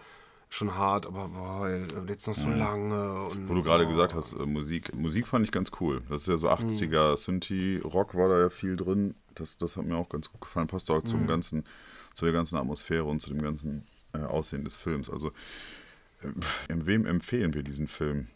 schon 0.49 0.75
hart, 0.75 1.05
aber 1.07 1.29
boah, 1.29 1.69
jetzt 2.07 2.27
noch 2.27 2.33
so 2.35 2.49
lange. 2.49 3.23
Und, 3.25 3.47
Wo 3.49 3.53
du 3.53 3.61
gerade 3.63 3.87
gesagt 3.87 4.13
hast, 4.15 4.33
äh, 4.33 4.45
Musik. 4.45 4.95
Musik 4.95 5.27
fand 5.27 5.45
ich 5.45 5.51
ganz 5.51 5.71
cool. 5.79 6.01
Das 6.09 6.21
ist 6.21 6.27
ja 6.27 6.37
so 6.37 6.47
Mhm. 6.47 6.53
80er 6.53 7.17
Synthi-Rock 7.17 8.15
war 8.15 8.29
da 8.29 8.39
ja 8.39 8.49
viel 8.49 8.75
drin. 8.75 9.15
Das, 9.35 9.57
das 9.57 9.77
hat 9.77 9.85
mir 9.85 9.95
auch 9.95 10.09
ganz 10.09 10.31
gut 10.31 10.41
gefallen. 10.41 10.67
Passt 10.67 10.89
auch 10.89 11.01
Mhm. 11.03 11.05
zum 11.05 11.27
ganzen, 11.27 11.63
zu 12.13 12.25
der 12.25 12.33
ganzen 12.33 12.57
Atmosphäre 12.57 13.03
und 13.05 13.19
zu 13.21 13.29
dem 13.29 13.41
ganzen 13.41 13.85
äh, 14.13 14.17
Aussehen 14.19 14.63
des 14.63 14.75
Films. 14.75 15.07
Also, 15.09 15.27
äh, 16.23 16.29
wem 16.69 17.05
empfehlen 17.05 17.53
wir 17.53 17.61
diesen 17.61 17.87
Film? 17.87 18.27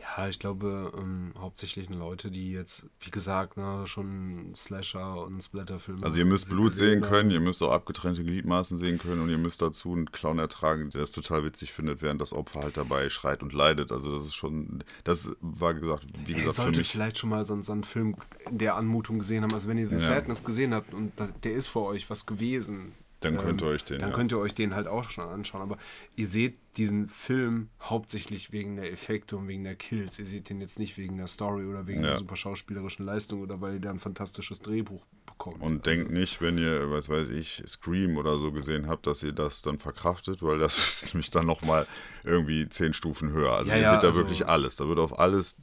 Ja, 0.00 0.28
ich 0.28 0.38
glaube, 0.38 0.92
ähm, 0.96 1.32
hauptsächlich 1.38 1.88
Leute, 1.90 2.30
die 2.30 2.52
jetzt, 2.52 2.86
wie 3.00 3.10
gesagt, 3.10 3.56
ne, 3.56 3.86
schon 3.86 4.52
Slasher 4.56 5.24
und 5.26 5.42
Splatterfilme. 5.42 6.02
Also 6.02 6.18
ihr 6.18 6.24
müsst 6.24 6.48
Blut 6.48 6.74
sehen 6.74 7.02
können, 7.02 7.30
ihr 7.30 7.40
müsst 7.40 7.62
auch 7.62 7.70
abgetrennte 7.72 8.24
Gliedmaßen 8.24 8.76
sehen 8.78 8.98
können 8.98 9.20
und 9.20 9.28
ihr 9.28 9.38
müsst 9.38 9.60
dazu 9.60 9.92
einen 9.92 10.10
Clown 10.10 10.38
ertragen, 10.38 10.90
der 10.90 11.02
das 11.02 11.10
total 11.10 11.44
witzig 11.44 11.72
findet, 11.72 12.00
während 12.02 12.20
das 12.20 12.32
Opfer 12.32 12.60
halt 12.62 12.76
dabei 12.76 13.10
schreit 13.10 13.42
und 13.42 13.52
leidet. 13.52 13.92
Also 13.92 14.12
das 14.12 14.24
ist 14.24 14.34
schon, 14.34 14.82
das 15.04 15.36
war 15.40 15.74
gesagt, 15.74 16.06
wie 16.24 16.32
gesagt, 16.32 16.56
für 16.56 16.62
solltet 16.62 16.78
mich. 16.78 16.90
vielleicht 16.90 17.18
schon 17.18 17.30
mal 17.30 17.44
so, 17.44 17.60
so 17.62 17.72
einen 17.72 17.84
Film 17.84 18.16
in 18.50 18.58
der 18.58 18.76
Anmutung 18.76 19.18
gesehen 19.18 19.42
haben. 19.42 19.52
Also 19.52 19.68
wenn 19.68 19.78
ihr 19.78 19.88
The 19.88 19.94
Ja. 19.96 20.00
Sadness 20.00 20.44
gesehen 20.44 20.72
habt 20.74 20.94
und 20.94 21.12
da, 21.16 21.28
der 21.44 21.52
ist 21.52 21.66
für 21.66 21.82
euch 21.82 22.08
was 22.08 22.24
gewesen. 22.26 22.92
Dann 23.20 23.36
könnt 23.36 23.60
ihr 23.62 23.68
euch 23.68 23.84
den, 23.84 23.98
Dann 23.98 24.10
ja. 24.10 24.16
könnt 24.16 24.32
ihr 24.32 24.38
euch 24.38 24.54
den 24.54 24.74
halt 24.74 24.86
auch 24.88 25.04
schon 25.10 25.28
anschauen. 25.28 25.60
Aber 25.62 25.76
ihr 26.16 26.26
seht 26.26 26.58
diesen 26.76 27.08
Film 27.08 27.68
hauptsächlich 27.82 28.50
wegen 28.52 28.76
der 28.76 28.90
Effekte 28.92 29.36
und 29.36 29.46
wegen 29.46 29.62
der 29.64 29.76
Kills. 29.76 30.18
Ihr 30.18 30.24
seht 30.26 30.48
den 30.48 30.60
jetzt 30.60 30.78
nicht 30.78 30.96
wegen 30.96 31.18
der 31.18 31.26
Story 31.28 31.64
oder 31.66 31.86
wegen 31.86 32.00
Ja. 32.02 32.10
der 32.10 32.18
super 32.18 32.36
schauspielerischen 32.36 33.04
Leistung 33.04 33.40
oder 33.42 33.60
weil 33.60 33.74
ihr 33.74 33.80
da 33.80 33.90
ein 33.90 33.98
fantastisches 33.98 34.60
Drehbuch 34.60 35.04
bekommt. 35.26 35.60
Und 35.60 35.84
denkt 35.84 36.10
nicht, 36.10 36.40
wenn 36.40 36.56
ihr, 36.56 36.90
was 36.90 37.08
weiß 37.10 37.28
ich, 37.28 37.62
Scream 37.66 38.16
oder 38.16 38.38
so 38.38 38.52
gesehen 38.52 38.86
habt, 38.88 39.06
dass 39.06 39.22
ihr 39.22 39.32
das 39.32 39.62
dann 39.62 39.78
verkraftet, 39.78 40.42
weil 40.42 40.58
das 40.58 40.78
ist 41.04 41.14
nämlich 41.14 41.30
dann 41.30 41.44
nochmal 41.44 41.86
irgendwie 42.24 42.68
zehn 42.68 42.94
Stufen 42.94 43.32
höher. 43.32 43.52
Also 43.52 43.70
Ja, 43.70 43.76
ihr 43.76 43.82
ja, 43.82 43.90
seht 43.94 44.02
da 44.02 44.08
also- 44.08 44.20
wirklich 44.20 44.46
alles. 44.46 44.76
Da 44.76 44.88
wird 44.88 44.98
auf 44.98 45.18
alles 45.18 45.56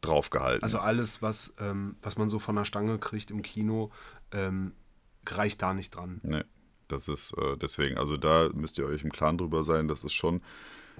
draufgehalten. 0.00 0.62
Also 0.62 0.78
alles, 0.78 1.22
was, 1.22 1.54
ähm, 1.58 1.96
was 2.02 2.16
man 2.18 2.28
so 2.28 2.38
von 2.38 2.54
der 2.56 2.64
Stange 2.64 2.98
kriegt 2.98 3.30
im 3.30 3.42
Kino, 3.42 3.90
ähm, 4.32 4.72
reicht 5.26 5.60
da 5.62 5.74
nicht 5.74 5.94
dran. 5.96 6.20
Nee, 6.22 6.42
das 6.88 7.08
ist 7.08 7.32
äh, 7.38 7.56
deswegen, 7.56 7.98
also 7.98 8.16
da 8.16 8.50
müsst 8.54 8.78
ihr 8.78 8.86
euch 8.86 9.02
im 9.04 9.12
Klaren 9.12 9.38
drüber 9.38 9.64
sein, 9.64 9.88
das 9.88 10.04
ist 10.04 10.14
schon 10.14 10.40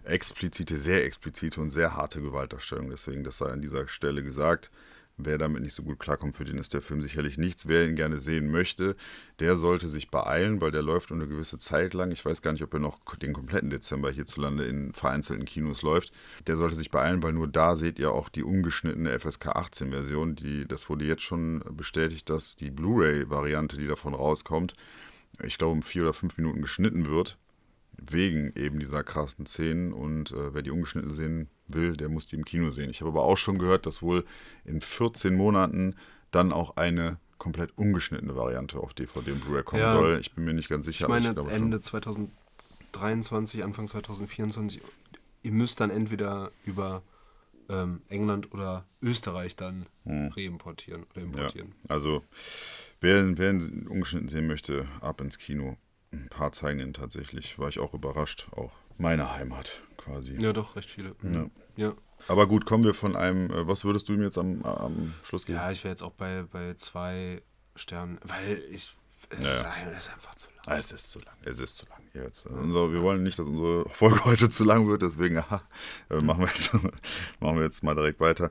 explizite, 0.04 0.78
sehr 0.78 1.04
explizite 1.04 1.60
und 1.60 1.70
sehr 1.70 1.94
harte 1.94 2.20
Gewaltdarstellung. 2.20 2.90
Deswegen, 2.90 3.24
das 3.24 3.38
sei 3.38 3.46
an 3.46 3.62
dieser 3.62 3.88
Stelle 3.88 4.22
gesagt. 4.22 4.70
Wer 5.20 5.36
damit 5.36 5.62
nicht 5.62 5.74
so 5.74 5.82
gut 5.82 5.98
klarkommt, 5.98 6.36
für 6.36 6.44
den 6.44 6.58
ist 6.58 6.74
der 6.74 6.80
Film 6.80 7.02
sicherlich 7.02 7.38
nichts. 7.38 7.66
Wer 7.66 7.88
ihn 7.88 7.96
gerne 7.96 8.20
sehen 8.20 8.52
möchte, 8.52 8.94
der 9.40 9.56
sollte 9.56 9.88
sich 9.88 10.12
beeilen, 10.12 10.60
weil 10.60 10.70
der 10.70 10.82
läuft 10.82 11.10
eine 11.10 11.26
gewisse 11.26 11.58
Zeit 11.58 11.92
lang. 11.92 12.12
Ich 12.12 12.24
weiß 12.24 12.40
gar 12.40 12.52
nicht, 12.52 12.62
ob 12.62 12.72
er 12.72 12.78
noch 12.78 13.00
den 13.16 13.32
kompletten 13.32 13.68
Dezember 13.68 14.12
hierzulande 14.12 14.64
in 14.64 14.92
vereinzelten 14.92 15.44
Kinos 15.44 15.82
läuft. 15.82 16.12
Der 16.46 16.56
sollte 16.56 16.76
sich 16.76 16.92
beeilen, 16.92 17.20
weil 17.20 17.32
nur 17.32 17.48
da 17.48 17.74
seht 17.74 17.98
ihr 17.98 18.12
auch 18.12 18.28
die 18.28 18.44
ungeschnittene 18.44 19.18
FSK 19.18 19.48
18 19.48 19.90
Version. 19.90 20.36
Die, 20.36 20.68
das 20.68 20.88
wurde 20.88 21.04
jetzt 21.04 21.24
schon 21.24 21.64
bestätigt, 21.72 22.30
dass 22.30 22.54
die 22.54 22.70
Blu-ray-Variante, 22.70 23.76
die 23.76 23.88
davon 23.88 24.14
rauskommt, 24.14 24.74
ich 25.42 25.58
glaube 25.58 25.72
um 25.72 25.82
vier 25.82 26.02
oder 26.02 26.12
fünf 26.12 26.36
Minuten 26.36 26.62
geschnitten 26.62 27.06
wird 27.06 27.38
wegen 28.00 28.52
eben 28.54 28.78
dieser 28.78 29.02
krassen 29.02 29.46
Szenen 29.46 29.92
und 29.92 30.32
äh, 30.32 30.54
wer 30.54 30.62
die 30.62 30.70
ungeschnitten 30.70 31.12
sehen 31.12 31.48
will, 31.66 31.96
der 31.96 32.08
muss 32.08 32.26
die 32.26 32.36
im 32.36 32.44
Kino 32.44 32.70
sehen. 32.70 32.90
Ich 32.90 33.00
habe 33.00 33.10
aber 33.10 33.24
auch 33.24 33.36
schon 33.36 33.58
gehört, 33.58 33.86
dass 33.86 34.02
wohl 34.02 34.24
in 34.64 34.80
14 34.80 35.34
Monaten 35.34 35.96
dann 36.30 36.52
auch 36.52 36.76
eine 36.76 37.18
komplett 37.38 37.76
ungeschnittene 37.76 38.36
Variante 38.36 38.78
auf 38.78 38.94
DVD 38.94 39.32
und 39.32 39.44
Blu-ray 39.44 39.62
kommen 39.62 39.82
ja, 39.82 39.92
soll. 39.92 40.18
Ich 40.20 40.32
bin 40.32 40.44
mir 40.44 40.54
nicht 40.54 40.68
ganz 40.68 40.86
sicher. 40.86 41.04
Ich 41.04 41.08
meine, 41.08 41.30
ich 41.30 41.36
Ende 41.36 41.76
schon. 41.76 41.82
2023, 41.82 43.64
Anfang 43.64 43.88
2024, 43.88 44.80
ihr 45.42 45.52
müsst 45.52 45.80
dann 45.80 45.90
entweder 45.90 46.50
über 46.64 47.02
ähm, 47.68 48.02
England 48.08 48.52
oder 48.52 48.86
Österreich 49.02 49.56
dann 49.56 49.86
hm. 50.04 50.28
reimportieren 50.28 51.04
oder 51.10 51.22
importieren. 51.22 51.74
Ja, 51.82 51.90
also 51.90 52.22
wer, 53.00 53.38
wer 53.38 53.50
ungeschnitten 53.88 54.28
sehen 54.28 54.46
möchte, 54.46 54.86
ab 55.00 55.20
ins 55.20 55.38
Kino. 55.38 55.76
Ein 56.12 56.28
paar 56.28 56.52
zeigen 56.52 56.80
ihn 56.80 56.94
tatsächlich. 56.94 57.58
War 57.58 57.68
ich 57.68 57.78
auch 57.78 57.94
überrascht. 57.94 58.48
Auch 58.52 58.72
meine 58.96 59.34
Heimat 59.34 59.82
quasi. 59.96 60.36
Ja, 60.40 60.52
doch, 60.52 60.76
recht 60.76 60.90
viele. 60.90 61.14
Mhm. 61.22 61.50
Ja. 61.76 61.88
ja. 61.88 61.94
Aber 62.26 62.46
gut, 62.46 62.66
kommen 62.66 62.84
wir 62.84 62.94
von 62.94 63.14
einem. 63.14 63.50
Äh, 63.50 63.66
was 63.66 63.84
würdest 63.84 64.08
du 64.08 64.14
ihm 64.14 64.22
jetzt 64.22 64.38
am, 64.38 64.62
am 64.64 65.14
Schluss 65.22 65.46
geben? 65.46 65.58
Ja, 65.58 65.70
ich 65.70 65.84
wäre 65.84 65.92
jetzt 65.92 66.02
auch 66.02 66.12
bei, 66.12 66.42
bei 66.42 66.74
zwei 66.74 67.42
Sternen, 67.76 68.18
weil 68.24 68.62
ich. 68.70 68.96
Es, 69.30 69.44
ja. 69.44 69.52
ist, 69.52 69.98
ist 69.98 70.12
einfach 70.12 70.34
zu 70.34 70.48
lang. 70.50 70.64
Ah, 70.66 70.76
es 70.78 70.92
ist 70.92 71.10
zu 71.10 71.18
lang. 71.20 71.34
Es 71.42 71.60
ist 71.60 71.76
zu 71.76 71.86
lang. 71.86 71.98
Jetzt. 72.14 72.46
Also, 72.46 72.92
wir 72.92 73.02
wollen 73.02 73.22
nicht, 73.22 73.38
dass 73.38 73.48
unsere 73.48 73.88
Folge 73.90 74.24
heute 74.24 74.48
zu 74.48 74.64
lang 74.64 74.88
wird, 74.88 75.02
deswegen 75.02 75.38
aha, 75.38 75.62
äh, 76.10 76.20
machen, 76.20 76.40
wir 76.40 76.48
jetzt, 76.48 76.72
machen 77.40 77.56
wir 77.56 77.62
jetzt 77.62 77.82
mal 77.82 77.94
direkt 77.94 78.20
weiter. 78.20 78.50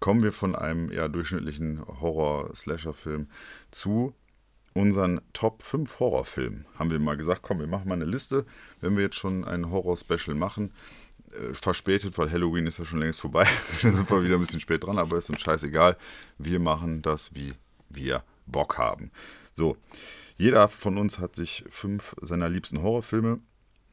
Kommen 0.00 0.22
wir 0.22 0.32
von 0.32 0.54
einem 0.54 0.90
eher 0.90 1.08
durchschnittlichen 1.08 1.84
Horror-Slasher-Film 2.00 3.28
zu 3.70 4.14
unseren 4.74 5.20
Top 5.32 5.62
5 5.62 6.00
Horrorfilmen. 6.00 6.66
Haben 6.78 6.90
wir 6.90 6.98
mal 6.98 7.16
gesagt, 7.16 7.42
komm, 7.42 7.60
wir 7.60 7.66
machen 7.66 7.88
mal 7.88 7.94
eine 7.94 8.04
Liste, 8.04 8.44
wenn 8.80 8.96
wir 8.96 9.04
jetzt 9.04 9.16
schon 9.16 9.44
ein 9.44 9.70
Horror-Special 9.70 10.34
machen. 10.36 10.72
Äh, 11.32 11.54
verspätet, 11.54 12.18
weil 12.18 12.30
Halloween 12.30 12.66
ist 12.66 12.78
ja 12.78 12.84
schon 12.84 12.98
längst 12.98 13.20
vorbei. 13.20 13.46
Dann 13.82 13.94
sind 13.94 14.10
wir 14.10 14.22
wieder 14.22 14.34
ein 14.34 14.40
bisschen 14.40 14.60
spät 14.60 14.84
dran, 14.84 14.98
aber 14.98 15.16
ist 15.16 15.30
uns 15.30 15.40
scheißegal. 15.40 15.96
Wir 16.38 16.60
machen 16.60 17.02
das, 17.02 17.34
wie 17.34 17.54
wir 17.88 18.24
Bock 18.46 18.78
haben. 18.78 19.10
So, 19.54 19.76
jeder 20.36 20.68
von 20.68 20.98
uns 20.98 21.18
hat 21.18 21.36
sich 21.36 21.64
fünf 21.68 22.16
seiner 22.20 22.48
liebsten 22.48 22.82
Horrorfilme 22.82 23.38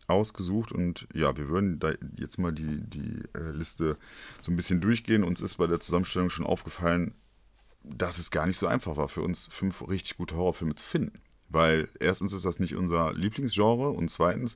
ausgesucht 0.07 0.71
und 0.71 1.07
ja, 1.13 1.37
wir 1.37 1.49
würden 1.49 1.79
da 1.79 1.93
jetzt 2.17 2.39
mal 2.39 2.51
die, 2.51 2.81
die 2.81 3.23
äh, 3.35 3.51
Liste 3.51 3.95
so 4.41 4.51
ein 4.51 4.55
bisschen 4.55 4.81
durchgehen. 4.81 5.23
Uns 5.23 5.39
ist 5.39 5.55
bei 5.55 5.67
der 5.67 5.79
Zusammenstellung 5.79 6.31
schon 6.31 6.47
aufgefallen, 6.47 7.13
dass 7.83 8.17
es 8.17 8.31
gar 8.31 8.47
nicht 8.47 8.59
so 8.59 8.67
einfach 8.67 8.97
war 8.97 9.07
für 9.07 9.21
uns, 9.21 9.47
fünf 9.47 9.87
richtig 9.87 10.17
gute 10.17 10.35
Horrorfilme 10.35 10.75
zu 10.75 10.85
finden. 10.85 11.21
Weil 11.47 11.89
erstens 11.99 12.33
ist 12.33 12.45
das 12.45 12.59
nicht 12.59 12.75
unser 12.75 13.13
Lieblingsgenre 13.13 13.91
und 13.91 14.09
zweitens 14.09 14.55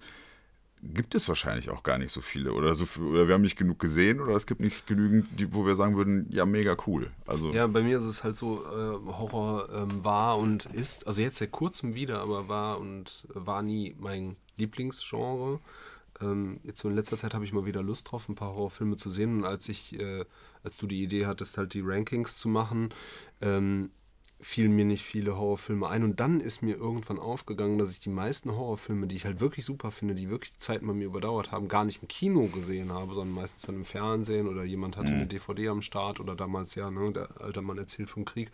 gibt 0.82 1.16
es 1.16 1.28
wahrscheinlich 1.28 1.70
auch 1.70 1.84
gar 1.84 1.98
nicht 1.98 2.12
so 2.12 2.22
viele 2.22 2.54
oder 2.54 2.76
so 2.76 2.86
oder 3.02 3.28
wir 3.28 3.34
haben 3.34 3.42
nicht 3.42 3.58
genug 3.58 3.80
gesehen 3.80 4.20
oder 4.20 4.36
es 4.36 4.46
gibt 4.46 4.62
nicht 4.62 4.86
genügend, 4.88 5.28
die, 5.40 5.54
wo 5.54 5.66
wir 5.66 5.76
sagen 5.76 5.96
würden, 5.98 6.28
ja 6.30 6.46
mega 6.46 6.78
cool. 6.86 7.12
Also 7.26 7.52
ja, 7.52 7.66
bei 7.68 7.82
mir 7.82 7.98
ist 7.98 8.06
es 8.06 8.24
halt 8.24 8.36
so 8.36 8.64
äh, 8.66 9.12
Horror 9.12 9.70
ähm, 9.74 10.04
war 10.04 10.38
und 10.38 10.66
ist, 10.66 11.08
also 11.08 11.22
jetzt 11.22 11.38
seit 11.38 11.52
kurzem 11.52 11.96
wieder, 11.96 12.22
aber 12.22 12.48
war 12.48 12.80
und 12.80 13.28
war 13.34 13.62
nie 13.62 13.96
mein 14.00 14.36
Lieblingsgenre. 14.58 15.60
Ähm, 16.22 16.60
jetzt 16.64 16.82
so 16.82 16.90
in 16.90 16.96
letzter 16.96 17.18
Zeit 17.18 17.34
habe 17.34 17.46
ich 17.46 17.54
mal 17.54 17.66
wieder 17.66 17.84
Lust 17.84 18.12
drauf, 18.12 18.30
ein 18.30 18.36
paar 18.36 18.50
Horrorfilme 18.50 18.96
zu 18.96 19.10
sehen. 19.10 19.38
Und 19.38 19.46
als 19.46 19.68
ich, 19.70 20.00
äh, 20.00 20.24
als 20.64 20.78
du 20.78 20.88
die 20.88 21.04
Idee 21.04 21.26
hattest, 21.26 21.58
halt 21.58 21.74
die 21.74 21.82
Rankings 21.84 22.38
zu 22.38 22.48
machen, 22.48 22.90
ähm, 23.42 23.92
fielen 24.46 24.74
mir 24.74 24.86
nicht 24.86 25.04
viele 25.04 25.38
Horrorfilme 25.38 25.90
ein. 25.90 26.04
Und 26.04 26.20
dann 26.20 26.40
ist 26.40 26.62
mir 26.62 26.76
irgendwann 26.76 27.18
aufgegangen, 27.18 27.80
dass 27.80 27.92
ich 27.92 28.00
die 28.00 28.12
meisten 28.12 28.52
Horrorfilme, 28.52 29.08
die 29.08 29.16
ich 29.16 29.26
halt 29.26 29.40
wirklich 29.40 29.66
super 29.66 29.90
finde, 29.90 30.14
die 30.14 30.30
wirklich 30.30 30.54
die 30.54 30.60
Zeit 30.60 30.86
bei 30.86 30.94
mir 30.94 31.06
überdauert 31.06 31.52
haben, 31.52 31.68
gar 31.68 31.84
nicht 31.84 32.04
im 32.04 32.08
Kino 32.08 32.46
gesehen 32.46 32.94
habe, 32.94 33.16
sondern 33.16 33.34
meistens 33.34 33.64
dann 33.64 33.76
im 33.76 33.86
Fernsehen 33.86 34.48
oder 34.48 34.64
jemand 34.64 34.98
hatte 34.98 35.14
mhm. 35.14 35.18
eine 35.18 35.26
DVD 35.26 35.70
am 35.70 35.82
Start 35.82 36.20
oder 36.20 36.36
damals 36.36 36.76
ja, 36.76 36.92
ne, 36.92 37.12
der 37.12 37.30
alte 37.42 37.64
Mann 37.64 37.80
erzählt 37.80 38.08
vom 38.08 38.24
Krieg, 38.24 38.52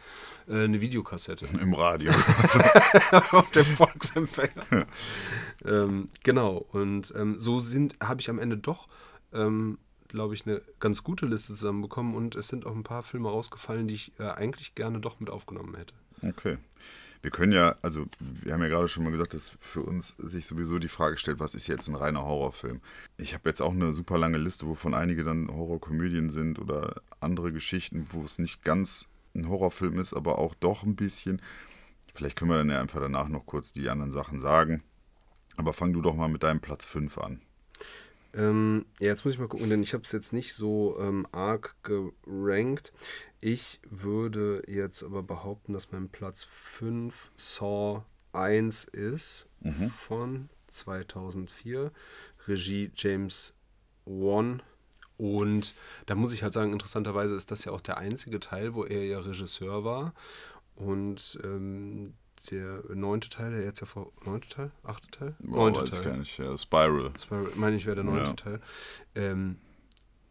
äh, 0.47 0.63
eine 0.63 0.79
Videokassette. 0.79 1.45
Im 1.61 1.73
Radio. 1.73 2.13
Auf 3.11 3.51
dem 3.51 3.65
Volksempfänger. 3.65 4.65
Ja. 4.71 4.85
Ähm, 5.65 6.07
genau. 6.23 6.65
Und 6.71 7.13
ähm, 7.17 7.35
so 7.37 7.59
sind, 7.59 7.97
habe 8.01 8.21
ich 8.21 8.29
am 8.29 8.39
Ende 8.39 8.57
doch 8.57 8.87
ähm, 9.33 9.77
glaube 10.11 10.33
ich, 10.33 10.45
eine 10.45 10.61
ganz 10.79 11.03
gute 11.03 11.25
Liste 11.25 11.53
zusammenbekommen 11.53 12.15
und 12.15 12.35
es 12.35 12.47
sind 12.47 12.65
auch 12.65 12.75
ein 12.75 12.83
paar 12.83 13.03
Filme 13.03 13.29
rausgefallen, 13.29 13.87
die 13.87 13.95
ich 13.95 14.11
äh, 14.19 14.23
eigentlich 14.23 14.75
gerne 14.75 14.99
doch 14.99 15.19
mit 15.19 15.29
aufgenommen 15.29 15.75
hätte. 15.75 15.93
Okay. 16.21 16.57
Wir 17.21 17.29
können 17.29 17.53
ja, 17.53 17.75
also 17.83 18.07
wir 18.19 18.53
haben 18.53 18.61
ja 18.61 18.67
gerade 18.67 18.87
schon 18.87 19.03
mal 19.03 19.11
gesagt, 19.11 19.35
dass 19.35 19.51
für 19.59 19.81
uns 19.81 20.15
sich 20.17 20.47
sowieso 20.47 20.79
die 20.79 20.87
Frage 20.87 21.17
stellt, 21.17 21.39
was 21.39 21.53
ist 21.53 21.67
jetzt 21.67 21.87
ein 21.87 21.95
reiner 21.95 22.25
Horrorfilm? 22.25 22.81
Ich 23.17 23.35
habe 23.35 23.47
jetzt 23.47 23.61
auch 23.61 23.73
eine 23.73 23.93
super 23.93 24.17
lange 24.17 24.39
Liste, 24.39 24.67
wovon 24.67 24.95
einige 24.95 25.23
dann 25.23 25.47
Horrorkomödien 25.47 26.31
sind 26.31 26.57
oder 26.57 27.01
andere 27.19 27.53
Geschichten, 27.53 28.07
wo 28.09 28.23
es 28.23 28.39
nicht 28.39 28.63
ganz 28.63 29.07
ein 29.35 29.47
Horrorfilm 29.47 29.99
ist, 29.99 30.13
aber 30.13 30.39
auch 30.39 30.55
doch 30.55 30.83
ein 30.83 30.95
bisschen. 30.95 31.41
Vielleicht 32.13 32.37
können 32.37 32.51
wir 32.51 32.57
dann 32.57 32.69
ja 32.69 32.81
einfach 32.81 32.99
danach 32.99 33.29
noch 33.29 33.45
kurz 33.45 33.71
die 33.71 33.87
anderen 33.89 34.11
Sachen 34.11 34.39
sagen. 34.39 34.83
Aber 35.57 35.73
fang 35.73 35.93
du 35.93 36.01
doch 36.01 36.15
mal 36.15 36.27
mit 36.27 36.41
deinem 36.41 36.59
Platz 36.59 36.85
5 36.85 37.17
an. 37.19 37.41
Ähm, 38.33 38.85
ja, 38.99 39.07
jetzt 39.07 39.25
muss 39.25 39.33
ich 39.33 39.39
mal 39.39 39.47
gucken, 39.47 39.69
denn 39.69 39.83
ich 39.83 39.93
habe 39.93 40.03
es 40.03 40.11
jetzt 40.11 40.31
nicht 40.33 40.53
so 40.53 40.97
ähm, 40.99 41.27
arg 41.31 41.75
gerankt. 41.83 42.93
Ich 43.39 43.79
würde 43.89 44.63
jetzt 44.67 45.03
aber 45.03 45.23
behaupten, 45.23 45.73
dass 45.73 45.91
mein 45.91 46.09
Platz 46.09 46.43
5 46.43 47.31
Saw 47.35 48.03
1 48.33 48.85
ist 48.85 49.47
mhm. 49.59 49.89
von 49.89 50.49
2004. 50.67 51.91
Regie 52.47 52.91
James 52.95 53.53
Wan. 54.05 54.61
Und 55.17 55.75
da 56.07 56.15
muss 56.15 56.33
ich 56.33 56.41
halt 56.41 56.53
sagen, 56.53 56.73
interessanterweise 56.73 57.35
ist 57.35 57.51
das 57.51 57.65
ja 57.65 57.71
auch 57.71 57.81
der 57.81 57.97
einzige 57.97 58.39
Teil, 58.39 58.73
wo 58.73 58.85
er 58.85 59.05
ja 59.05 59.19
Regisseur 59.19 59.83
war. 59.83 60.13
Und 60.75 61.39
ähm, 61.43 62.13
der 62.49 62.81
neunte 62.93 63.29
Teil, 63.29 63.51
der 63.51 63.63
jetzt 63.63 63.81
ja 63.81 63.85
vor. 63.85 64.11
Neunte 64.25 64.47
Teil? 64.49 64.71
Achte 64.83 65.07
Teil? 65.11 65.35
Neunte 65.39 65.81
weiß 65.81 65.89
Teil. 65.91 65.99
Ich 65.99 66.05
gar 66.05 66.17
nicht. 66.17 66.37
Ja, 66.37 66.57
Spiral. 66.57 67.11
Spiral, 67.19 67.51
meine 67.55 67.75
ich, 67.75 67.85
wäre 67.85 67.95
der 67.95 68.05
neunte 68.05 68.29
ja. 68.29 68.33
Teil. 68.33 68.61
Ähm, 69.15 69.57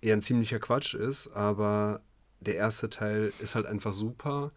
eher 0.01 0.17
ein 0.17 0.23
ziemlicher 0.23 0.59
Quatsch 0.59 0.95
ist, 0.95 1.29
aber 1.29 2.01
der 2.41 2.57
erste 2.57 2.91
Teil 2.91 3.33
ist 3.39 3.55
halt 3.55 3.67
einfach 3.67 3.93
super. 3.93 4.53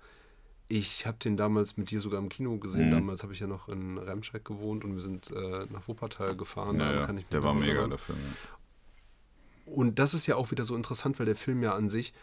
Ich 0.70 1.06
habe 1.06 1.18
den 1.18 1.38
damals 1.38 1.78
mit 1.78 1.92
dir 1.92 2.00
sogar 2.00 2.20
im 2.20 2.30
Kino 2.30 2.58
gesehen. 2.58 2.88
Mhm. 2.88 2.94
Damals 2.94 3.24
habe 3.24 3.34
ich 3.34 3.39
ja 3.39 3.48
noch 3.48 3.70
in 3.70 3.98
Remscheid 3.98 4.44
gewohnt 4.44 4.84
und 4.84 4.94
wir 4.94 5.02
sind 5.02 5.30
äh, 5.32 5.68
nach 5.70 5.88
Wuppertal 5.88 6.36
gefahren. 6.36 6.80
Ja, 6.80 6.94
ja. 6.94 7.13
der 7.32 7.44
war 7.44 7.54
mega, 7.54 7.86
der 7.86 7.98
Film. 7.98 8.18
Ja. 8.18 9.74
Und 9.74 10.00
das 10.00 10.13
ist 10.13 10.26
ja 10.26 10.36
auch 10.36 10.52
wieder 10.52 10.66
so 10.66 10.76
interessant, 10.76 11.20
weil 11.20 11.26
der 11.26 11.36
Film 11.36 11.62
ja 11.62 11.76
an 11.76 11.89
sich 11.89 12.13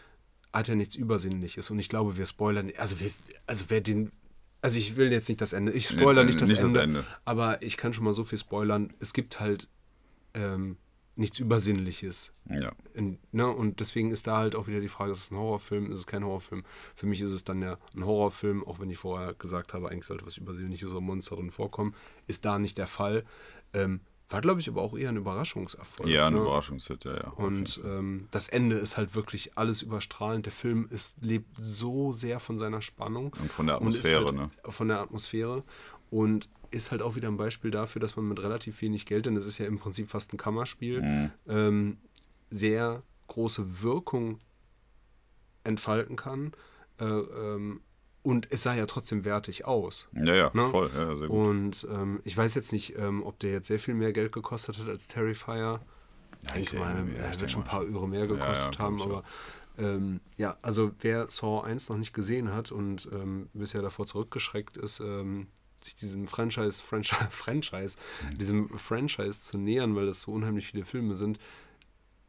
hat 0.51 0.67
ja 0.67 0.75
nichts 0.75 0.95
Übersinnliches. 0.95 1.69
Und 1.69 1.79
ich 1.79 1.89
glaube, 1.89 2.17
wir 2.17 2.25
spoilern, 2.25 2.71
also, 2.77 2.99
wir, 2.99 3.11
also 3.47 3.65
wer 3.69 3.81
den 3.81 4.11
also 4.61 4.77
ich 4.77 4.95
will 4.95 5.11
jetzt 5.11 5.27
nicht 5.27 5.41
das 5.41 5.53
Ende, 5.53 5.71
ich 5.71 5.87
spoilere 5.87 6.25
nicht, 6.25 6.39
das, 6.39 6.49
nicht 6.49 6.61
Ende, 6.61 6.73
das, 6.73 6.83
Ende, 6.83 7.03
aber 7.25 7.61
ich 7.61 7.77
kann 7.77 7.93
schon 7.93 8.03
mal 8.03 8.13
so 8.13 8.23
viel 8.23 8.37
spoilern. 8.37 8.93
Es 8.99 9.13
gibt 9.13 9.39
halt 9.39 9.69
ähm, 10.33 10.77
nichts 11.15 11.39
Übersinnliches. 11.39 12.33
Ja. 12.49 12.71
In, 12.93 13.19
ne? 13.31 13.47
Und 13.47 13.79
deswegen 13.79 14.11
ist 14.11 14.27
da 14.27 14.37
halt 14.37 14.55
auch 14.55 14.67
wieder 14.67 14.79
die 14.79 14.87
Frage, 14.87 15.11
ist 15.11 15.19
es 15.19 15.31
ein 15.31 15.37
Horrorfilm, 15.37 15.91
ist 15.91 15.99
es 15.99 16.07
kein 16.07 16.23
Horrorfilm? 16.23 16.63
Für 16.95 17.05
mich 17.05 17.21
ist 17.21 17.31
es 17.31 17.43
dann 17.43 17.61
ja 17.61 17.77
ein 17.95 18.05
Horrorfilm, 18.05 18.65
auch 18.65 18.79
wenn 18.79 18.89
ich 18.89 18.97
vorher 18.97 19.33
gesagt 19.33 19.73
habe, 19.73 19.89
eigentlich 19.89 20.05
sollte 20.05 20.25
was 20.25 20.37
Übersinnliches 20.37 20.89
oder 20.89 21.01
Monster 21.01 21.35
drin 21.35 21.51
vorkommen. 21.51 21.95
Ist 22.27 22.45
da 22.45 22.59
nicht 22.59 22.77
der 22.77 22.87
Fall. 22.87 23.23
Ähm, 23.73 24.01
war, 24.31 24.41
glaube 24.41 24.59
ich, 24.59 24.69
aber 24.69 24.81
auch 24.81 24.97
eher 24.97 25.09
ein 25.09 25.17
Überraschungserfolg. 25.17 26.09
Ja, 26.09 26.27
ein 26.27 26.33
ne? 26.33 26.39
Überraschungshit, 26.39 27.03
ja, 27.05 27.15
ja. 27.15 27.29
Und 27.31 27.81
ähm, 27.85 28.27
das 28.31 28.47
Ende 28.47 28.77
ist 28.77 28.97
halt 28.97 29.15
wirklich 29.15 29.57
alles 29.57 29.81
überstrahlend. 29.81 30.45
Der 30.45 30.53
Film 30.53 30.87
ist, 30.89 31.17
lebt 31.21 31.47
so 31.59 32.13
sehr 32.13 32.39
von 32.39 32.57
seiner 32.57 32.81
Spannung. 32.81 33.35
Und 33.39 33.51
von 33.51 33.67
der 33.67 33.75
Atmosphäre, 33.75 34.25
halt 34.25 34.35
ne? 34.35 34.49
Von 34.63 34.87
der 34.87 34.99
Atmosphäre. 34.99 35.63
Und 36.09 36.49
ist 36.71 36.91
halt 36.91 37.01
auch 37.01 37.15
wieder 37.15 37.27
ein 37.27 37.37
Beispiel 37.37 37.71
dafür, 37.71 37.99
dass 37.99 38.15
man 38.15 38.27
mit 38.27 38.41
relativ 38.41 38.81
wenig 38.81 39.05
Geld, 39.05 39.25
denn 39.25 39.35
es 39.35 39.45
ist 39.45 39.57
ja 39.57 39.65
im 39.65 39.77
Prinzip 39.77 40.09
fast 40.09 40.33
ein 40.33 40.37
Kammerspiel, 40.37 41.01
mhm. 41.01 41.31
ähm, 41.47 41.97
sehr 42.49 43.03
große 43.27 43.81
Wirkung 43.81 44.39
entfalten 45.63 46.15
kann. 46.15 46.53
Äh, 46.99 47.05
ähm, 47.05 47.81
und 48.23 48.51
es 48.51 48.63
sah 48.63 48.75
ja 48.75 48.85
trotzdem 48.85 49.25
wertig 49.25 49.65
aus. 49.65 50.07
Ja, 50.13 50.33
ja, 50.33 50.51
ne? 50.53 50.65
voll. 50.67 50.89
Ja, 50.93 51.15
sehr 51.15 51.27
gut. 51.27 51.47
Und 51.47 51.87
ähm, 51.91 52.21
ich 52.23 52.37
weiß 52.37 52.53
jetzt 52.55 52.71
nicht, 52.71 52.97
ähm, 52.97 53.23
ob 53.23 53.39
der 53.39 53.51
jetzt 53.51 53.67
sehr 53.67 53.79
viel 53.79 53.93
mehr 53.93 54.13
Geld 54.13 54.31
gekostet 54.31 54.77
hat 54.77 54.87
als 54.87 55.07
Terrifier. 55.07 55.81
Ja, 56.47 56.55
ich, 56.55 56.73
ich 56.73 56.79
meine, 56.79 57.13
er 57.15 57.39
wird 57.39 57.51
schon 57.51 57.61
ein 57.61 57.67
paar 57.67 57.81
Euro 57.81 58.07
mehr 58.07 58.27
gekostet 58.27 58.75
ja, 58.75 58.81
haben, 58.81 59.01
aber 59.01 59.23
Ähm, 59.77 60.19
ja, 60.37 60.57
also 60.61 60.91
wer 60.99 61.29
Saw 61.29 61.61
1 61.63 61.89
noch 61.89 61.97
nicht 61.97 62.13
gesehen 62.13 62.53
hat 62.53 62.71
und 62.71 63.07
ähm, 63.11 63.49
bisher 63.53 63.81
davor 63.81 64.05
zurückgeschreckt 64.05 64.77
ist, 64.77 64.99
ähm, 64.99 65.47
sich 65.81 65.95
diesem 65.95 66.27
Franchise, 66.27 66.81
Franchise, 66.83 67.29
Franchise, 67.29 67.97
diesem 68.37 68.69
Franchise 68.77 69.41
zu 69.41 69.57
nähern, 69.57 69.95
weil 69.95 70.05
das 70.05 70.21
so 70.21 70.31
unheimlich 70.33 70.67
viele 70.67 70.85
Filme 70.85 71.15
sind, 71.15 71.39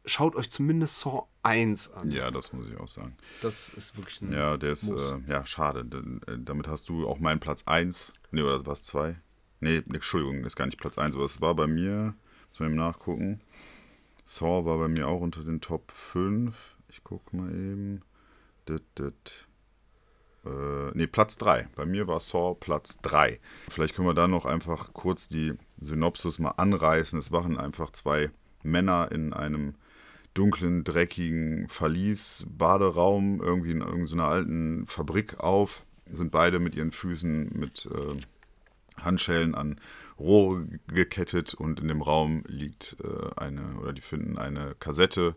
schaut 0.05 0.35
euch 0.35 0.49
zumindest 0.51 0.99
Saw 0.99 1.27
1 1.43 1.91
an. 1.93 2.11
Ja, 2.11 2.31
das 2.31 2.53
muss 2.53 2.67
ich 2.69 2.77
auch 2.77 2.87
sagen. 2.87 3.15
Das 3.41 3.69
ist 3.69 3.95
wirklich 3.97 4.21
ein 4.21 4.31
Ja, 4.31 4.57
der 4.57 4.71
ist, 4.73 4.89
äh, 4.91 5.19
ja, 5.27 5.45
schade. 5.45 5.85
äh, 6.27 6.37
Damit 6.39 6.67
hast 6.67 6.89
du 6.89 7.07
auch 7.07 7.19
meinen 7.19 7.39
Platz 7.39 7.63
1. 7.65 8.13
Nee, 8.31 8.41
oder 8.41 8.65
war 8.65 8.73
es 8.73 8.83
2? 8.83 9.15
Nee, 9.59 9.77
Entschuldigung, 9.77 10.43
ist 10.45 10.55
gar 10.55 10.65
nicht 10.65 10.77
Platz 10.79 10.97
1, 10.97 11.15
aber 11.15 11.25
es 11.25 11.39
war 11.41 11.55
bei 11.55 11.67
mir, 11.67 12.13
muss 12.49 12.59
man 12.59 12.69
eben 12.69 12.77
nachgucken. 12.77 13.41
Saw 14.25 14.65
war 14.65 14.77
bei 14.77 14.87
mir 14.87 15.07
auch 15.07 15.21
unter 15.21 15.43
den 15.43 15.61
Top 15.61 15.91
5. 15.91 16.75
Ich 16.89 17.03
gucke 17.03 17.35
mal 17.35 17.49
eben. 17.49 18.01
Dit, 18.67 18.83
dit. 18.97 19.47
Äh, 20.45 20.91
nee, 20.93 21.07
Platz 21.07 21.37
3. 21.37 21.67
Bei 21.75 21.85
mir 21.85 22.07
war 22.07 22.19
Saw 22.19 22.55
Platz 22.55 22.99
3. 23.01 23.39
Vielleicht 23.69 23.95
können 23.95 24.07
wir 24.07 24.13
da 24.13 24.27
noch 24.27 24.45
einfach 24.45 24.93
kurz 24.93 25.27
die 25.29 25.53
Synopsis 25.79 26.39
mal 26.39 26.51
anreißen. 26.51 27.17
Es 27.19 27.31
wachen 27.31 27.57
einfach 27.57 27.91
zwei 27.91 28.31
Männer 28.63 29.09
in 29.11 29.33
einem 29.33 29.75
dunklen, 30.33 30.83
dreckigen 30.83 31.67
Verlies, 31.69 32.45
Baderaum, 32.49 33.41
irgendwie 33.41 33.71
in 33.71 33.81
irgendeiner 33.81 34.27
alten 34.27 34.87
Fabrik 34.87 35.39
auf. 35.39 35.83
Sind 36.11 36.31
beide 36.31 36.59
mit 36.59 36.75
ihren 36.75 36.91
Füßen 36.91 37.51
mit 37.57 37.89
äh, 37.91 39.01
Handschellen 39.01 39.55
an 39.55 39.79
Rohre 40.19 40.67
gekettet 40.87 41.53
und 41.53 41.79
in 41.79 41.87
dem 41.87 42.01
Raum 42.01 42.43
liegt 42.47 42.97
äh, 43.03 43.39
eine, 43.39 43.79
oder 43.79 43.93
die 43.93 44.01
finden 44.01 44.37
eine 44.37 44.75
Kassette, 44.79 45.35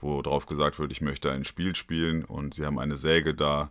wo 0.00 0.22
drauf 0.22 0.46
gesagt 0.46 0.78
wird, 0.78 0.92
ich 0.92 1.00
möchte 1.00 1.30
ein 1.30 1.44
Spiel 1.44 1.74
spielen 1.74 2.24
und 2.24 2.54
sie 2.54 2.66
haben 2.66 2.78
eine 2.78 2.96
Säge 2.96 3.34
da 3.34 3.70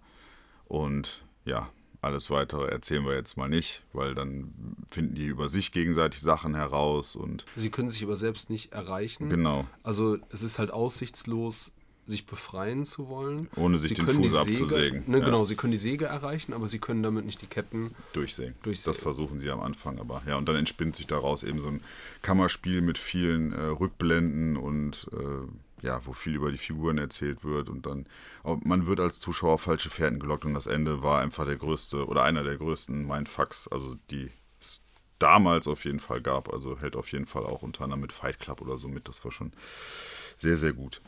und 0.65 1.23
ja, 1.45 1.69
alles 2.01 2.29
weitere 2.29 2.67
erzählen 2.67 3.05
wir 3.05 3.15
jetzt 3.15 3.37
mal 3.37 3.49
nicht, 3.49 3.83
weil 3.93 4.13
dann 4.15 4.53
finden 4.91 5.15
die 5.15 5.25
über 5.25 5.49
sich 5.49 5.71
gegenseitig 5.71 6.21
Sachen 6.21 6.55
heraus 6.55 7.15
und 7.15 7.45
Sie 7.55 7.69
können 7.69 7.89
sich 7.89 8.03
aber 8.03 8.15
selbst 8.15 8.49
nicht 8.49 8.71
erreichen. 8.73 9.29
genau, 9.29 9.65
Also 9.83 10.17
es 10.29 10.43
ist 10.43 10.59
halt 10.59 10.71
aussichtslos, 10.71 11.71
sich 12.09 12.25
befreien 12.25 12.85
zu 12.85 13.09
wollen. 13.09 13.49
Ohne 13.57 13.79
sich 13.79 13.89
Sie 13.89 13.95
den 13.95 14.07
Fuß 14.07 14.31
Säge- 14.33 14.39
abzusägen. 14.39 15.03
Ne, 15.07 15.17
Ja. 15.19 15.25
Genau, 15.25 15.43
sie 15.43 15.55
können 15.57 15.71
die 15.71 15.77
Säge 15.77 16.05
erreichen, 16.05 16.53
aber 16.53 16.65
sie 16.69 16.79
können 16.79 17.03
damit 17.03 17.25
nicht 17.25 17.41
die 17.41 17.47
Ketten. 17.47 17.93
durchsägen. 18.13 18.55
Durchsägen. 18.63 18.93
Das 18.93 19.01
versuchen 19.03 19.41
sie 19.41 19.49
am 19.49 19.59
Anfang, 19.59 19.99
aber 19.99 20.21
ja, 20.25 20.37
und 20.37 20.47
dann 20.47 20.55
entspinnt 20.55 20.95
sich 20.95 21.05
daraus 21.07 21.43
eben 21.43 21.59
so 21.59 21.67
ein 21.67 21.81
Kammerspiel 22.21 22.79
mit 22.79 22.97
vielen 22.97 23.51
äh, 23.51 23.59
Rückblenden 23.61 24.55
und 24.55 25.09
äh, 25.11 25.17
ja, 25.81 26.05
wo 26.05 26.13
viel 26.13 26.35
über 26.35 26.51
die 26.51 26.57
Figuren 26.57 26.97
erzählt 26.97 27.43
wird 27.43 27.69
und 27.69 27.85
dann, 27.85 28.07
man 28.63 28.87
wird 28.87 28.99
als 28.99 29.19
Zuschauer 29.19 29.53
auf 29.53 29.61
falsche 29.61 29.89
Fährten 29.89 30.19
gelockt 30.19 30.45
und 30.45 30.53
das 30.53 30.67
Ende 30.67 31.03
war 31.03 31.21
einfach 31.21 31.45
der 31.45 31.57
größte 31.57 32.07
oder 32.07 32.23
einer 32.23 32.43
der 32.43 32.57
größten 32.57 33.07
Mindfucks, 33.07 33.67
also 33.67 33.95
die 34.09 34.31
es 34.59 34.81
damals 35.19 35.67
auf 35.67 35.85
jeden 35.85 35.99
Fall 35.99 36.21
gab, 36.21 36.51
also 36.51 36.79
hält 36.79 36.95
auf 36.95 37.11
jeden 37.11 37.25
Fall 37.25 37.45
auch 37.45 37.61
unter 37.61 37.83
anderem 37.83 38.01
mit 38.01 38.11
Fight 38.11 38.39
Club 38.39 38.61
oder 38.61 38.77
so 38.77 38.87
mit, 38.87 39.07
das 39.07 39.23
war 39.23 39.31
schon 39.31 39.51
sehr, 40.35 40.57
sehr 40.57 40.73
gut. 40.73 41.01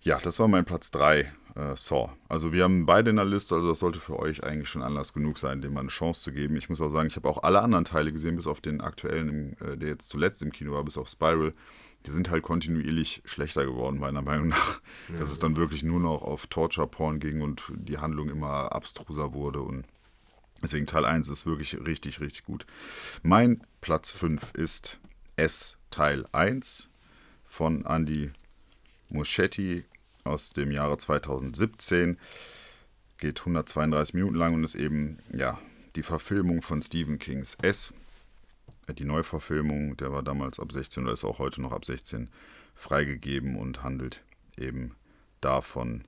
Ja, 0.00 0.18
das 0.20 0.38
war 0.38 0.46
mein 0.46 0.64
Platz 0.64 0.92
3, 0.92 1.20
äh, 1.56 1.74
Saw. 1.74 2.10
Also 2.28 2.52
wir 2.52 2.64
haben 2.64 2.86
beide 2.86 3.10
in 3.10 3.16
der 3.16 3.24
Liste, 3.24 3.56
also 3.56 3.68
das 3.68 3.80
sollte 3.80 3.98
für 3.98 4.18
euch 4.18 4.44
eigentlich 4.44 4.68
schon 4.68 4.82
Anlass 4.82 5.12
genug 5.12 5.38
sein, 5.38 5.60
dem 5.60 5.74
mal 5.74 5.80
eine 5.80 5.88
Chance 5.88 6.22
zu 6.22 6.32
geben. 6.32 6.56
Ich 6.56 6.68
muss 6.68 6.80
auch 6.80 6.88
sagen, 6.88 7.08
ich 7.08 7.16
habe 7.16 7.28
auch 7.28 7.42
alle 7.42 7.60
anderen 7.60 7.84
Teile 7.84 8.12
gesehen, 8.12 8.36
bis 8.36 8.46
auf 8.46 8.60
den 8.60 8.80
aktuellen, 8.80 9.56
äh, 9.60 9.76
der 9.76 9.88
jetzt 9.88 10.08
zuletzt 10.08 10.40
im 10.42 10.52
Kino 10.52 10.72
war, 10.72 10.84
bis 10.84 10.96
auf 10.96 11.08
Spiral. 11.08 11.52
Die 12.06 12.10
sind 12.10 12.30
halt 12.30 12.42
kontinuierlich 12.42 13.22
schlechter 13.24 13.64
geworden, 13.64 13.98
meiner 13.98 14.22
Meinung 14.22 14.48
nach. 14.48 14.80
Dass 15.18 15.30
es 15.30 15.38
dann 15.38 15.56
wirklich 15.56 15.82
nur 15.82 16.00
noch 16.00 16.22
auf 16.22 16.46
Torture-Porn 16.46 17.20
ging 17.20 17.40
und 17.40 17.64
die 17.74 17.98
Handlung 17.98 18.30
immer 18.30 18.72
abstruser 18.72 19.32
wurde 19.32 19.60
und 19.60 19.84
Deswegen 20.62 20.86
Teil 20.86 21.04
1 21.04 21.28
ist 21.28 21.46
wirklich 21.46 21.78
richtig, 21.86 22.20
richtig 22.20 22.44
gut. 22.44 22.66
Mein 23.22 23.60
Platz 23.80 24.10
5 24.10 24.54
ist 24.54 24.98
S 25.36 25.76
Teil 25.90 26.26
1 26.32 26.88
von 27.44 27.84
Andy 27.86 28.32
Muschetti 29.10 29.84
aus 30.24 30.50
dem 30.50 30.72
Jahre 30.72 30.98
2017. 30.98 32.18
Geht 33.18 33.40
132 33.40 34.14
Minuten 34.14 34.34
lang 34.34 34.54
und 34.54 34.64
ist 34.64 34.74
eben 34.74 35.18
ja 35.32 35.58
die 35.96 36.02
Verfilmung 36.02 36.60
von 36.62 36.82
Stephen 36.82 37.18
Kings 37.18 37.56
S. 37.62 37.92
Die 38.94 39.04
Neuverfilmung, 39.04 39.96
der 39.96 40.12
war 40.12 40.22
damals 40.22 40.58
ab 40.58 40.72
16 40.72 41.04
oder 41.04 41.12
ist 41.12 41.24
auch 41.24 41.38
heute 41.38 41.60
noch 41.60 41.72
ab 41.72 41.84
16 41.84 42.28
freigegeben 42.74 43.56
und 43.56 43.82
handelt 43.82 44.22
eben 44.56 44.94
davon, 45.40 46.04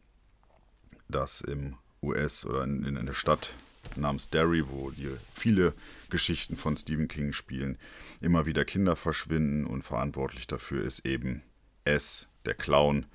dass 1.09 1.41
im 1.41 1.77
US 2.03 2.47
oder 2.47 2.65
in, 2.65 2.85
in 2.85 3.07
der 3.07 3.13
Stadt 3.13 3.53
namens 3.97 4.31
Derry, 4.31 4.65
wo 4.69 4.91
die 4.91 5.11
viele 5.33 5.75
Geschichten 6.09 6.57
von 6.57 6.77
Stephen 6.77 7.09
King 7.09 7.33
spielen, 7.33 7.79
immer 8.21 8.47
wieder 8.47 8.65
Kinder 8.65 8.97
verschwinden 8.97 9.67
und 9.67 9.83
verantwortlich 9.83 10.47
dafür 10.47 10.85
ist 10.85 11.05
eben 11.05 11.43
S, 11.85 12.29
der 12.45 12.55
Clown. 12.55 13.07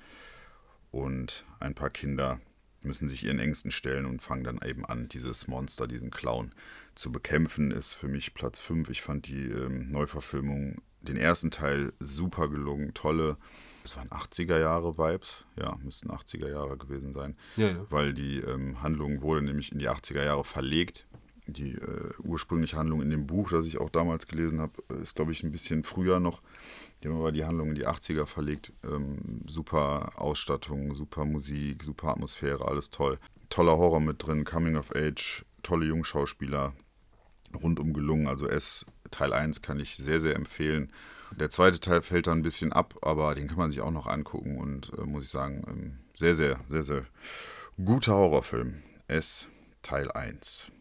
Und 0.92 1.44
ein 1.60 1.74
paar 1.74 1.90
Kinder 1.90 2.40
müssen 2.86 3.08
sich 3.08 3.24
ihren 3.24 3.38
Ängsten 3.38 3.70
stellen 3.70 4.06
und 4.06 4.22
fangen 4.22 4.44
dann 4.44 4.60
eben 4.64 4.84
an, 4.86 5.08
dieses 5.08 5.48
Monster, 5.48 5.86
diesen 5.86 6.10
Clown 6.10 6.52
zu 6.94 7.12
bekämpfen. 7.12 7.70
Ist 7.70 7.94
für 7.94 8.08
mich 8.08 8.34
Platz 8.34 8.58
5. 8.58 8.88
Ich 8.90 9.02
fand 9.02 9.26
die 9.26 9.46
ähm, 9.46 9.90
Neuverfilmung, 9.90 10.80
den 11.02 11.16
ersten 11.16 11.50
Teil 11.50 11.92
super 12.00 12.48
gelungen, 12.48 12.94
tolle, 12.94 13.36
es 13.84 13.96
waren 13.96 14.08
80er 14.08 14.58
Jahre 14.58 14.98
Vibes, 14.98 15.44
ja, 15.56 15.76
müssten 15.84 16.10
80er 16.10 16.50
Jahre 16.50 16.76
gewesen 16.76 17.12
sein, 17.12 17.36
Ja, 17.56 17.68
ja. 17.68 17.86
weil 17.88 18.12
die 18.14 18.38
ähm, 18.40 18.82
Handlung 18.82 19.22
wurde 19.22 19.42
nämlich 19.42 19.70
in 19.70 19.78
die 19.78 19.88
80er 19.88 20.24
Jahre 20.24 20.42
verlegt. 20.44 21.06
Die 21.46 21.74
äh, 21.74 22.10
ursprüngliche 22.24 22.76
Handlung 22.76 23.00
in 23.02 23.10
dem 23.10 23.28
Buch, 23.28 23.50
das 23.50 23.68
ich 23.68 23.78
auch 23.78 23.90
damals 23.90 24.26
gelesen 24.26 24.60
habe, 24.60 24.82
ist, 25.00 25.14
glaube 25.14 25.30
ich, 25.30 25.44
ein 25.44 25.52
bisschen 25.52 25.84
früher 25.84 26.18
noch. 26.18 26.42
Die 27.06 27.12
haben 27.12 27.20
aber 27.20 27.30
die 27.30 27.44
Handlung 27.44 27.68
in 27.68 27.74
die 27.76 27.86
80er 27.86 28.26
verlegt. 28.26 28.72
Ähm, 28.82 29.42
super 29.46 30.10
Ausstattung, 30.16 30.96
super 30.96 31.24
Musik, 31.24 31.84
super 31.84 32.08
Atmosphäre, 32.08 32.66
alles 32.66 32.90
toll. 32.90 33.20
Toller 33.48 33.78
Horror 33.78 34.00
mit 34.00 34.26
drin, 34.26 34.44
Coming 34.44 34.74
of 34.74 34.92
Age, 34.92 35.44
tolle 35.62 35.86
Jungschauspieler, 35.86 36.74
rundum 37.62 37.92
gelungen. 37.92 38.26
Also 38.26 38.48
S 38.48 38.86
Teil 39.12 39.32
1 39.32 39.62
kann 39.62 39.78
ich 39.78 39.96
sehr, 39.96 40.20
sehr 40.20 40.34
empfehlen. 40.34 40.92
Der 41.38 41.48
zweite 41.48 41.78
Teil 41.78 42.02
fällt 42.02 42.26
dann 42.26 42.40
ein 42.40 42.42
bisschen 42.42 42.72
ab, 42.72 42.96
aber 43.02 43.36
den 43.36 43.46
kann 43.46 43.58
man 43.58 43.70
sich 43.70 43.82
auch 43.82 43.92
noch 43.92 44.08
angucken 44.08 44.58
und 44.58 44.92
äh, 44.98 45.02
muss 45.02 45.26
ich 45.26 45.30
sagen, 45.30 45.62
ähm, 45.68 45.98
sehr, 46.16 46.34
sehr, 46.34 46.58
sehr, 46.66 46.82
sehr 46.82 47.04
guter 47.84 48.14
Horrorfilm. 48.14 48.82
S 49.06 49.46
Teil 49.82 50.10
1. 50.10 50.72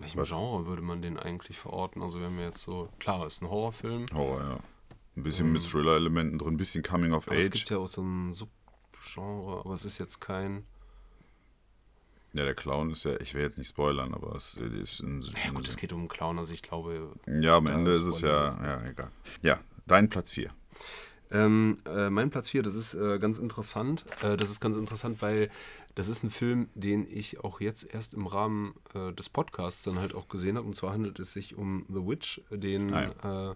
Welchem 0.00 0.24
Genre 0.24 0.66
würde 0.66 0.82
man 0.82 1.02
den 1.02 1.20
eigentlich 1.20 1.56
verorten? 1.56 2.02
Also 2.02 2.18
wir 2.18 2.26
haben 2.26 2.38
ja 2.40 2.46
jetzt 2.46 2.62
so, 2.62 2.88
klar, 2.98 3.28
ist 3.28 3.42
ein 3.42 3.48
Horrorfilm, 3.48 4.06
Horror, 4.12 4.40
ja. 4.40 4.60
Ein 5.16 5.22
bisschen 5.22 5.52
mit 5.52 5.62
Thriller-Elementen 5.62 6.38
drin, 6.38 6.54
ein 6.54 6.56
bisschen 6.56 6.82
Coming 6.82 7.12
of 7.12 7.26
aber 7.26 7.36
es 7.36 7.46
Age. 7.46 7.52
gibt 7.52 7.70
ja 7.70 7.78
auch 7.78 7.88
so 7.88 8.02
ein 8.02 8.32
Subgenre, 8.32 9.60
aber 9.64 9.72
es 9.74 9.84
ist 9.84 9.98
jetzt 9.98 10.20
kein... 10.20 10.64
Ja, 12.32 12.44
der 12.44 12.54
Clown 12.54 12.90
ist 12.90 13.04
ja, 13.04 13.20
ich 13.20 13.34
will 13.34 13.42
jetzt 13.42 13.58
nicht 13.58 13.68
spoilern, 13.68 14.14
aber 14.14 14.36
es 14.36 14.54
ist 14.56 15.00
ein, 15.00 15.20
Ja 15.44 15.50
gut, 15.50 15.66
es 15.66 15.76
geht 15.76 15.92
um 15.92 16.00
einen 16.00 16.08
Clown, 16.08 16.38
also 16.38 16.54
ich 16.54 16.62
glaube... 16.62 17.12
Ja, 17.26 17.56
am 17.56 17.66
Ende 17.66 17.90
ist 17.90 18.04
es 18.04 18.20
ja, 18.20 18.48
ja, 18.64 18.84
egal. 18.86 19.10
Ja, 19.42 19.58
dein 19.86 20.08
Platz 20.08 20.30
4. 20.30 20.50
Ähm, 21.32 21.76
äh, 21.86 22.10
mein 22.10 22.30
Platz 22.30 22.50
4, 22.50 22.62
das 22.62 22.74
ist 22.74 22.94
äh, 22.94 23.18
ganz 23.18 23.38
interessant. 23.38 24.04
Äh, 24.22 24.36
das 24.36 24.50
ist 24.50 24.60
ganz 24.60 24.76
interessant, 24.76 25.22
weil 25.22 25.50
das 25.94 26.08
ist 26.08 26.22
ein 26.24 26.30
Film, 26.30 26.68
den 26.74 27.06
ich 27.08 27.40
auch 27.44 27.60
jetzt 27.60 27.84
erst 27.84 28.14
im 28.14 28.26
Rahmen 28.26 28.74
äh, 28.94 29.12
des 29.12 29.28
Podcasts 29.28 29.82
dann 29.82 29.98
halt 29.98 30.14
auch 30.14 30.28
gesehen 30.28 30.56
habe. 30.56 30.66
Und 30.66 30.76
zwar 30.76 30.92
handelt 30.92 31.18
es 31.18 31.32
sich 31.32 31.56
um 31.56 31.84
The 31.88 32.06
Witch. 32.06 32.40
Den 32.50 32.92
Ah 32.92 33.50
äh, 33.52 33.54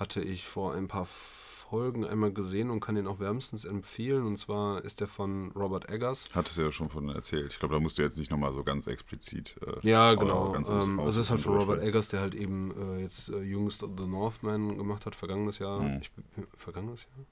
hatte 0.00 0.22
ich 0.22 0.46
vor 0.46 0.74
ein 0.74 0.88
paar 0.88 1.04
Folgen 1.04 2.04
einmal 2.04 2.32
gesehen 2.32 2.68
und 2.70 2.80
kann 2.80 2.96
den 2.96 3.06
auch 3.06 3.20
wärmstens 3.20 3.64
empfehlen. 3.64 4.26
Und 4.26 4.38
zwar 4.38 4.84
ist 4.84 5.00
der 5.00 5.06
von 5.06 5.52
Robert 5.52 5.88
Eggers. 5.88 6.28
Hattest 6.32 6.58
du 6.58 6.62
ja 6.62 6.72
schon 6.72 6.88
von 6.88 7.08
erzählt. 7.10 7.52
Ich 7.52 7.58
glaube, 7.60 7.74
da 7.74 7.80
musst 7.80 7.96
du 7.98 8.02
jetzt 8.02 8.18
nicht 8.18 8.30
nochmal 8.30 8.52
so 8.52 8.64
ganz 8.64 8.88
explizit. 8.88 9.56
Äh, 9.64 9.88
Ja, 9.88 10.14
genau. 10.14 10.50
ganz 10.50 10.68
ähm, 10.68 10.98
es 11.00 11.16
ist 11.16 11.30
halt 11.30 11.40
von 11.40 11.56
Robert 11.56 11.80
Eggers, 11.80 12.08
der 12.08 12.20
halt 12.20 12.34
eben 12.34 12.72
äh, 12.96 13.02
jetzt 13.02 13.28
äh, 13.28 13.40
jüngst 13.42 13.80
The 13.80 14.06
Northman 14.06 14.78
gemacht 14.78 15.06
hat, 15.06 15.14
vergangenes 15.14 15.60
Jahr. 15.60 15.80
Hm. 15.80 16.00
Ich, 16.00 16.10
vergangenes 16.56 17.04
Jahr? 17.04 17.26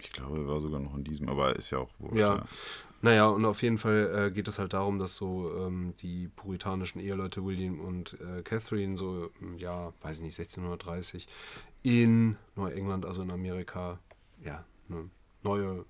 Ich 0.00 0.10
glaube, 0.10 0.38
er 0.38 0.48
war 0.48 0.60
sogar 0.60 0.80
noch 0.80 0.96
in 0.96 1.04
diesem, 1.04 1.28
aber 1.28 1.54
ist 1.56 1.70
ja 1.70 1.78
auch 1.78 1.90
wurscht. 1.98 2.16
Ja. 2.16 2.44
Naja, 3.00 3.28
und 3.28 3.44
auf 3.44 3.62
jeden 3.62 3.78
Fall 3.78 4.28
äh, 4.28 4.30
geht 4.30 4.48
es 4.48 4.58
halt 4.58 4.72
darum, 4.72 4.98
dass 4.98 5.14
so 5.14 5.52
ähm, 5.58 5.94
die 6.00 6.28
puritanischen 6.28 7.00
Eheleute 7.00 7.44
William 7.44 7.80
und 7.80 8.18
äh, 8.20 8.42
Catherine 8.42 8.96
so 8.96 9.30
Jahr, 9.56 9.92
weiß 10.00 10.16
ich 10.16 10.22
nicht, 10.22 10.38
1630 10.38 11.26
in 11.84 12.36
Neuengland, 12.56 13.04
also 13.04 13.22
in 13.22 13.30
Amerika, 13.30 14.00
ja, 14.42 14.64
eine 14.88 15.10
neue 15.42 15.84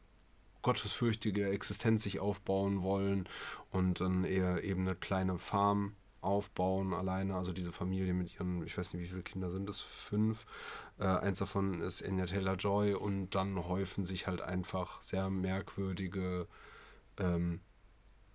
gottesfürchtige 0.61 1.49
Existenz 1.49 2.03
sich 2.03 2.21
aufbauen 2.21 2.83
wollen 2.83 3.29
und 3.71 4.01
dann 4.01 4.25
eher 4.25 4.65
eben 4.65 4.83
eine 4.83 4.97
kleine 4.97 5.39
Farm 5.39 5.95
aufbauen 6.21 6.93
alleine. 6.93 7.37
Also 7.37 7.53
diese 7.53 7.71
Familie 7.71 8.13
mit 8.13 8.35
ihren, 8.35 8.67
ich 8.67 8.77
weiß 8.77 8.93
nicht, 8.93 9.03
wie 9.03 9.09
viele 9.09 9.23
Kinder 9.23 9.51
sind 9.51 9.69
es, 9.69 9.81
fünf. 9.81 10.47
Äh, 10.99 11.05
eins 11.05 11.39
davon 11.39 11.81
ist 11.81 12.05
Anya 12.05 12.27
Taylor 12.27 12.57
Joy 12.57 12.95
und 12.95 13.35
dann 13.35 13.69
häufen 13.69 14.05
sich 14.05 14.27
halt 14.27 14.41
einfach 14.41 15.01
sehr 15.03 15.31
merkwürdige 15.31 16.49
ähm, 17.19 17.61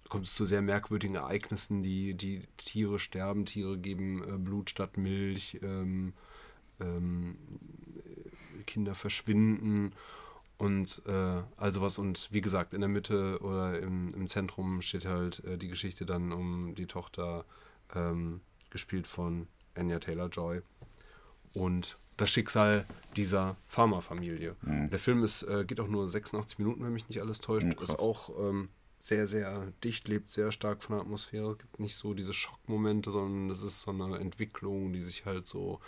kommt 0.09 0.25
es 0.25 0.33
zu 0.33 0.43
sehr 0.43 0.61
merkwürdigen 0.61 1.15
Ereignissen, 1.15 1.83
die, 1.83 2.15
die 2.15 2.47
Tiere 2.57 2.99
sterben, 2.99 3.45
Tiere 3.45 3.77
geben 3.77 4.23
äh, 4.23 4.37
Blut 4.37 4.69
statt 4.69 4.97
Milch, 4.97 5.59
ähm, 5.61 6.13
ähm, 6.81 7.37
Kinder 8.65 8.95
verschwinden 8.95 9.93
und 10.57 11.01
äh, 11.05 11.41
also 11.57 11.81
was. 11.81 11.97
Und 11.97 12.29
wie 12.31 12.41
gesagt, 12.41 12.73
in 12.73 12.81
der 12.81 12.89
Mitte 12.89 13.39
oder 13.41 13.79
im, 13.79 14.13
im 14.13 14.27
Zentrum 14.27 14.81
steht 14.81 15.05
halt 15.05 15.43
äh, 15.45 15.57
die 15.57 15.69
Geschichte 15.69 16.05
dann 16.05 16.31
um 16.31 16.75
die 16.75 16.85
Tochter, 16.85 17.45
ähm, 17.95 18.41
gespielt 18.69 19.07
von 19.07 19.47
Anya 19.75 19.99
Taylor 19.99 20.27
Joy. 20.27 20.61
Und 21.53 21.97
das 22.17 22.29
Schicksal 22.29 22.85
dieser 23.15 23.55
Pharmafamilie. 23.67 24.55
Mhm. 24.61 24.89
Der 24.89 24.99
Film 24.99 25.23
ist, 25.23 25.43
äh, 25.43 25.63
geht 25.65 25.79
auch 25.79 25.87
nur 25.87 26.07
86 26.07 26.59
Minuten, 26.59 26.83
wenn 26.83 26.93
mich 26.93 27.07
nicht 27.07 27.21
alles 27.21 27.39
täuscht. 27.39 27.65
Mhm, 27.65 27.81
ist 27.81 27.97
auch 27.97 28.29
ähm, 28.37 28.69
sehr, 28.99 29.25
sehr 29.25 29.71
dicht, 29.83 30.07
lebt 30.07 30.31
sehr 30.31 30.51
stark 30.51 30.83
von 30.83 30.97
der 30.97 31.03
Atmosphäre. 31.03 31.51
Es 31.51 31.57
gibt 31.57 31.79
nicht 31.79 31.95
so 31.95 32.13
diese 32.13 32.33
Schockmomente, 32.33 33.11
sondern 33.11 33.49
es 33.49 33.63
ist 33.63 33.81
so 33.81 33.91
eine 33.91 34.19
Entwicklung, 34.19 34.91
die 34.91 35.01
sich 35.01 35.25
halt 35.25 35.47
so, 35.47 35.79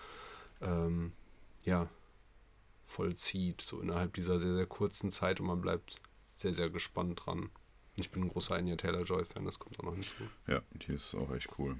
ähm, 0.61 1.13
ja, 1.63 1.89
vollzieht, 2.83 3.61
so 3.61 3.79
innerhalb 3.79 4.13
dieser 4.13 4.39
sehr, 4.39 4.55
sehr 4.55 4.65
kurzen 4.65 5.11
Zeit 5.11 5.39
und 5.39 5.47
man 5.47 5.61
bleibt 5.61 6.01
sehr, 6.35 6.53
sehr 6.53 6.69
gespannt 6.69 7.21
dran. 7.25 7.49
Ich 7.95 8.09
bin 8.11 8.23
ein 8.23 8.29
großer 8.29 8.55
Anya 8.55 8.75
Taylor-Joy-Fan, 8.75 9.45
das 9.45 9.59
kommt 9.59 9.79
auch 9.79 9.83
noch 9.83 9.93
hinzu. 9.93 10.23
Ja, 10.47 10.61
die 10.73 10.93
ist 10.93 11.15
auch 11.15 11.31
echt 11.33 11.49
cool. 11.57 11.75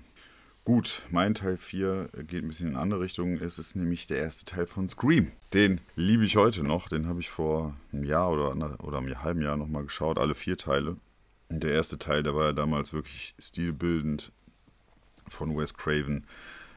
Gut, 0.63 1.01
mein 1.09 1.33
Teil 1.33 1.57
4 1.57 2.09
geht 2.27 2.43
ein 2.43 2.49
bisschen 2.49 2.67
in 2.67 2.73
eine 2.75 2.83
andere 2.83 2.99
Richtung. 3.01 3.39
Es 3.39 3.57
ist 3.57 3.75
nämlich 3.75 4.05
der 4.05 4.19
erste 4.19 4.45
Teil 4.45 4.67
von 4.67 4.87
Scream. 4.87 5.31
Den 5.53 5.81
liebe 5.95 6.23
ich 6.23 6.37
heute 6.37 6.61
noch. 6.61 6.87
Den 6.87 7.07
habe 7.07 7.19
ich 7.19 7.31
vor 7.31 7.75
einem 7.91 8.03
Jahr 8.03 8.31
oder, 8.31 8.51
oder 8.83 8.99
einem 8.99 9.23
halben 9.23 9.41
Jahr 9.41 9.57
nochmal 9.57 9.83
geschaut. 9.83 10.19
Alle 10.19 10.35
vier 10.35 10.57
Teile. 10.57 10.97
Der 11.49 11.71
erste 11.71 11.97
Teil, 11.97 12.21
der 12.21 12.35
war 12.35 12.45
ja 12.45 12.53
damals 12.53 12.93
wirklich 12.93 13.33
stilbildend 13.39 14.31
von 15.27 15.57
Wes 15.57 15.73
Craven. 15.73 16.27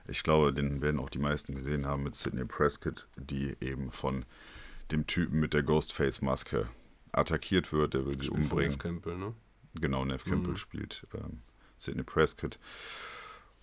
Ich 0.07 0.23
glaube, 0.23 0.53
den 0.53 0.83
werden 0.83 1.01
auch 1.01 1.11
die 1.11 1.19
meisten 1.19 1.55
gesehen 1.55 1.87
haben 1.87 2.03
mit 2.03 2.15
Sidney 2.15 2.45
Prescott, 2.45 3.07
die 3.17 3.57
eben 3.61 3.91
von 3.91 4.25
dem 4.91 5.07
Typen 5.07 5.41
mit 5.41 5.55
der 5.55 5.63
Ghostface-Maske 5.63 6.69
attackiert 7.13 7.73
wird. 7.73 7.95
Der 7.95 8.07
will 8.07 8.19
sie 8.19 8.29
umbringen. 8.29 8.73
Nev 8.73 8.79
Campbell, 8.79 9.17
ne? 9.17 9.35
Genau, 9.75 10.05
Nev 10.05 10.25
Campbell 10.25 10.53
mhm. 10.53 10.59
spielt 10.59 11.07
ähm, 11.15 11.41
Sidney 11.79 12.03
Prescott. 12.03 12.59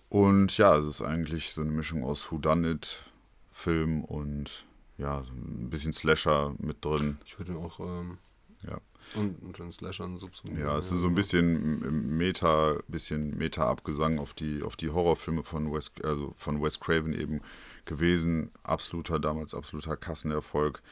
Und 0.08 0.58
ja, 0.58 0.76
es 0.76 0.86
ist 0.86 1.02
eigentlich 1.02 1.52
so 1.52 1.62
eine 1.62 1.70
Mischung 1.70 2.04
aus 2.04 2.30
Whodunit, 2.30 3.10
Film 3.50 4.04
und 4.04 4.66
ja, 4.98 5.22
so 5.22 5.32
ein 5.32 5.70
bisschen 5.70 5.92
Slasher 5.92 6.54
mit 6.58 6.84
drin. 6.84 7.18
Ich 7.24 7.38
würde 7.38 7.56
auch 7.56 7.80
ähm, 7.80 8.18
ja. 8.62 8.78
Und, 9.14 9.42
und 9.42 9.58
den 9.58 9.72
Slashern 9.72 10.16
subsumieren. 10.16 10.60
Ja, 10.60 10.78
es 10.78 10.92
ist 10.92 11.00
so 11.00 11.08
ein 11.08 11.14
bisschen 11.14 12.16
Meta, 12.16 12.78
bisschen 12.88 13.36
Meta-Abgesang 13.36 14.18
auf 14.18 14.34
die, 14.34 14.62
auf 14.62 14.76
die 14.76 14.90
Horrorfilme 14.90 15.42
von 15.42 15.72
Wes, 15.72 15.92
also 16.02 16.32
von 16.36 16.62
Wes 16.62 16.80
Craven 16.80 17.12
eben 17.12 17.40
gewesen. 17.84 18.50
Absoluter, 18.62 19.18
damals 19.18 19.54
absoluter 19.54 19.96
Kassenerfolg. 19.96 20.82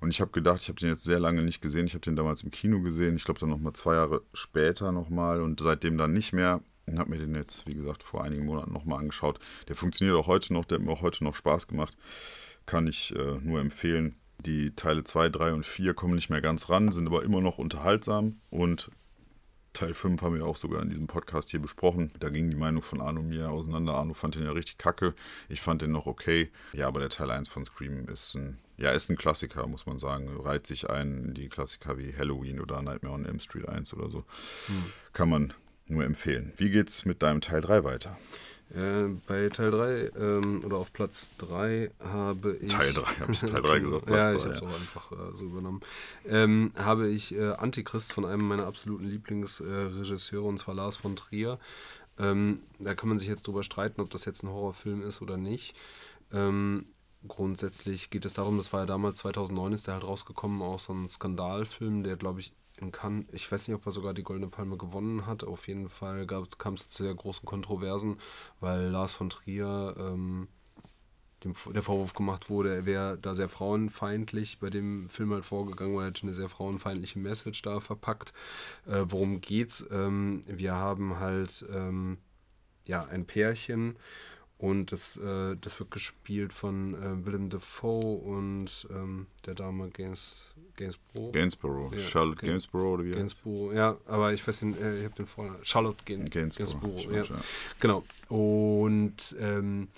Und 0.00 0.10
ich 0.10 0.20
habe 0.20 0.30
gedacht, 0.30 0.62
ich 0.62 0.68
habe 0.68 0.80
den 0.80 0.88
jetzt 0.88 1.04
sehr 1.04 1.20
lange 1.20 1.42
nicht 1.42 1.60
gesehen. 1.60 1.86
Ich 1.86 1.92
habe 1.92 2.00
den 2.00 2.16
damals 2.16 2.42
im 2.42 2.50
Kino 2.50 2.80
gesehen. 2.80 3.16
Ich 3.16 3.24
glaube 3.24 3.40
dann 3.40 3.50
nochmal 3.50 3.74
zwei 3.74 3.94
Jahre 3.94 4.22
später 4.32 4.92
nochmal 4.92 5.42
und 5.42 5.60
seitdem 5.60 5.98
dann 5.98 6.12
nicht 6.12 6.32
mehr. 6.32 6.60
Ich 6.86 6.98
habe 6.98 7.10
mir 7.10 7.18
den 7.18 7.34
jetzt, 7.34 7.66
wie 7.66 7.74
gesagt, 7.74 8.02
vor 8.02 8.24
einigen 8.24 8.46
Monaten 8.46 8.72
nochmal 8.72 8.98
angeschaut. 8.98 9.38
Der 9.68 9.76
funktioniert 9.76 10.16
auch 10.16 10.26
heute 10.26 10.52
noch, 10.52 10.64
der 10.64 10.78
hat 10.78 10.84
mir 10.84 10.92
auch 10.92 11.02
heute 11.02 11.22
noch 11.22 11.34
Spaß 11.34 11.68
gemacht. 11.68 11.96
Kann 12.66 12.86
ich 12.86 13.14
äh, 13.14 13.38
nur 13.42 13.60
empfehlen. 13.60 14.16
Die 14.46 14.74
Teile 14.74 15.04
2, 15.04 15.28
3 15.28 15.52
und 15.52 15.66
4 15.66 15.94
kommen 15.94 16.14
nicht 16.14 16.30
mehr 16.30 16.40
ganz 16.40 16.68
ran, 16.68 16.92
sind 16.92 17.06
aber 17.06 17.22
immer 17.22 17.40
noch 17.40 17.58
unterhaltsam. 17.58 18.40
Und 18.50 18.90
Teil 19.72 19.94
5 19.94 20.20
haben 20.22 20.34
wir 20.34 20.46
auch 20.46 20.56
sogar 20.56 20.82
in 20.82 20.88
diesem 20.88 21.06
Podcast 21.06 21.50
hier 21.50 21.60
besprochen. 21.60 22.12
Da 22.18 22.28
ging 22.30 22.50
die 22.50 22.56
Meinung 22.56 22.82
von 22.82 23.00
Arno 23.00 23.20
und 23.20 23.28
mir 23.28 23.50
auseinander. 23.50 23.94
Arno 23.94 24.14
fand 24.14 24.34
den 24.34 24.44
ja 24.44 24.52
richtig 24.52 24.78
kacke. 24.78 25.14
Ich 25.48 25.60
fand 25.60 25.82
den 25.82 25.92
noch 25.92 26.06
okay. 26.06 26.50
Ja, 26.72 26.88
aber 26.88 27.00
der 27.00 27.10
Teil 27.10 27.30
1 27.30 27.48
von 27.48 27.64
Scream 27.64 28.08
ist 28.08 28.34
ein, 28.34 28.58
ja, 28.78 28.90
ist 28.90 29.10
ein 29.10 29.16
Klassiker, 29.16 29.66
muss 29.66 29.86
man 29.86 29.98
sagen. 29.98 30.28
Reiht 30.40 30.66
sich 30.66 30.90
ein 30.90 31.24
in 31.26 31.34
die 31.34 31.48
Klassiker 31.48 31.98
wie 31.98 32.14
Halloween 32.16 32.60
oder 32.60 32.82
Nightmare 32.82 33.14
on 33.14 33.24
Elm 33.24 33.40
Street 33.40 33.68
1 33.68 33.94
oder 33.94 34.10
so. 34.10 34.24
Hm. 34.66 34.84
Kann 35.12 35.28
man 35.28 35.54
nur 35.86 36.04
empfehlen. 36.04 36.52
Wie 36.56 36.70
geht's 36.70 37.04
mit 37.04 37.22
deinem 37.22 37.40
Teil 37.40 37.60
3 37.60 37.84
weiter? 37.84 38.18
Äh, 38.74 39.08
bei 39.26 39.48
Teil 39.48 39.72
3 39.72 40.10
ähm, 40.16 40.62
oder 40.64 40.76
auf 40.76 40.92
Platz 40.92 41.30
3 41.38 41.90
habe 41.98 42.56
ich. 42.56 42.72
Teil 42.72 42.92
3, 42.92 43.02
habe 43.02 43.32
ich 43.32 43.40
Teil 43.40 43.62
3 43.62 43.78
gesagt? 43.80 44.08
ja, 44.08 44.32
ich 44.32 44.44
habe 44.44 44.52
es 44.52 44.60
ja. 44.60 44.66
auch 44.66 44.74
einfach 44.74 45.12
äh, 45.12 45.34
so 45.34 45.44
übernommen. 45.44 45.80
Ähm, 46.24 46.72
habe 46.76 47.08
ich 47.08 47.34
äh, 47.34 47.52
Antichrist 47.52 48.12
von 48.12 48.24
einem 48.24 48.46
meiner 48.46 48.66
absoluten 48.66 49.04
Lieblingsregisseure, 49.04 50.46
und 50.46 50.58
zwar 50.58 50.74
Lars 50.74 50.96
von 50.96 51.16
Trier. 51.16 51.58
Ähm, 52.18 52.60
da 52.78 52.94
kann 52.94 53.08
man 53.08 53.18
sich 53.18 53.28
jetzt 53.28 53.46
drüber 53.46 53.64
streiten, 53.64 54.00
ob 54.00 54.10
das 54.10 54.24
jetzt 54.24 54.44
ein 54.44 54.50
Horrorfilm 54.50 55.02
ist 55.02 55.20
oder 55.20 55.36
nicht. 55.36 55.74
Ähm, 56.32 56.86
grundsätzlich 57.26 58.10
geht 58.10 58.24
es 58.24 58.34
darum, 58.34 58.56
das 58.56 58.72
war 58.72 58.80
ja 58.80 58.86
damals 58.86 59.18
2009, 59.18 59.72
ist 59.72 59.86
der 59.88 59.94
halt 59.94 60.04
rausgekommen, 60.04 60.62
auch 60.62 60.78
so 60.78 60.92
ein 60.92 61.08
Skandalfilm, 61.08 62.02
der, 62.04 62.16
glaube 62.16 62.40
ich, 62.40 62.52
in 62.80 62.92
Cannes, 62.92 63.26
ich 63.32 63.50
weiß 63.50 63.68
nicht, 63.68 63.76
ob 63.76 63.86
er 63.86 63.92
sogar 63.92 64.14
die 64.14 64.22
Goldene 64.22 64.48
Palme 64.48 64.76
gewonnen 64.76 65.26
hat. 65.26 65.44
Auf 65.44 65.68
jeden 65.68 65.88
Fall 65.88 66.26
kam 66.26 66.74
es 66.74 66.88
zu 66.88 67.02
sehr 67.02 67.14
großen 67.14 67.46
Kontroversen, 67.46 68.18
weil 68.60 68.88
Lars 68.88 69.12
von 69.12 69.30
Trier 69.30 69.94
ähm, 69.98 70.48
dem, 71.44 71.54
der 71.72 71.82
Vorwurf 71.82 72.14
gemacht 72.14 72.50
wurde, 72.50 72.74
er 72.74 72.86
wäre 72.86 73.18
da 73.18 73.34
sehr 73.34 73.48
frauenfeindlich 73.48 74.58
bei 74.58 74.70
dem 74.70 75.08
Film 75.08 75.32
halt 75.32 75.44
vorgegangen, 75.44 75.96
weil 75.96 76.10
er 76.10 76.22
eine 76.22 76.34
sehr 76.34 76.48
frauenfeindliche 76.48 77.18
Message 77.18 77.62
da 77.62 77.80
verpackt. 77.80 78.32
Äh, 78.86 79.04
worum 79.06 79.40
geht's? 79.40 79.86
Ähm, 79.90 80.42
wir 80.46 80.74
haben 80.74 81.18
halt 81.18 81.64
ähm, 81.72 82.18
ja 82.86 83.04
ein 83.04 83.26
Pärchen 83.26 83.96
und 84.60 84.92
das, 84.92 85.16
äh, 85.16 85.56
das 85.58 85.80
wird 85.80 85.90
gespielt 85.90 86.52
von 86.52 86.94
äh, 86.94 87.24
Willem 87.24 87.48
Dafoe 87.48 88.18
und 88.18 88.86
ähm, 88.90 89.26
der 89.46 89.54
Dame 89.54 89.88
Gaines, 89.88 90.54
Gainsborough. 90.76 91.32
Gainsborough. 91.32 91.94
Ja, 91.94 92.00
Charlotte 92.00 92.46
Gainsborough 92.46 92.94
oder 92.94 93.04
wie 93.04 93.12
Gainsborough, 93.12 93.72
ja, 93.72 93.96
aber 94.06 94.34
ich 94.34 94.46
weiß 94.46 94.60
den, 94.60 94.76
äh, 94.78 94.98
ich 94.98 95.04
habe 95.06 95.14
den 95.14 95.24
vorher. 95.24 95.56
Charlotte 95.62 96.04
Gain, 96.04 96.28
Gainsborough. 96.28 96.94
Gainsborough 96.94 97.10
ja. 97.10 97.22
ja. 97.22 97.42
Genau. 97.80 98.04
Und 98.28 99.34
ähm, 99.40 99.88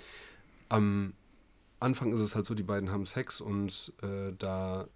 am 0.69 1.13
Anfang 1.81 2.13
ist 2.13 2.21
es 2.21 2.37
halt 2.37 2.47
so, 2.47 2.55
die 2.55 2.63
beiden 2.63 2.93
haben 2.93 3.05
Sex 3.05 3.41
und 3.41 3.93
äh, 4.01 4.33
da 4.39 4.87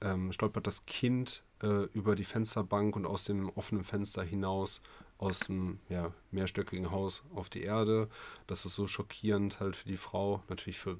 ähm, 0.00 0.32
stolpert 0.32 0.66
das 0.66 0.86
Kind 0.86 1.42
äh, 1.62 1.84
über 1.92 2.14
die 2.14 2.24
Fensterbank 2.24 2.96
und 2.96 3.04
aus 3.04 3.24
dem 3.24 3.50
offenen 3.50 3.84
Fenster 3.84 4.22
hinaus 4.22 4.80
aus 5.20 5.40
dem 5.40 5.78
ja, 5.88 6.12
mehrstöckigen 6.30 6.90
Haus 6.90 7.22
auf 7.34 7.50
die 7.50 7.62
Erde. 7.62 8.08
Das 8.46 8.64
ist 8.64 8.74
so 8.74 8.86
schockierend 8.86 9.60
halt 9.60 9.76
für 9.76 9.88
die 9.88 9.98
Frau, 9.98 10.42
natürlich 10.48 10.78
für 10.78 10.98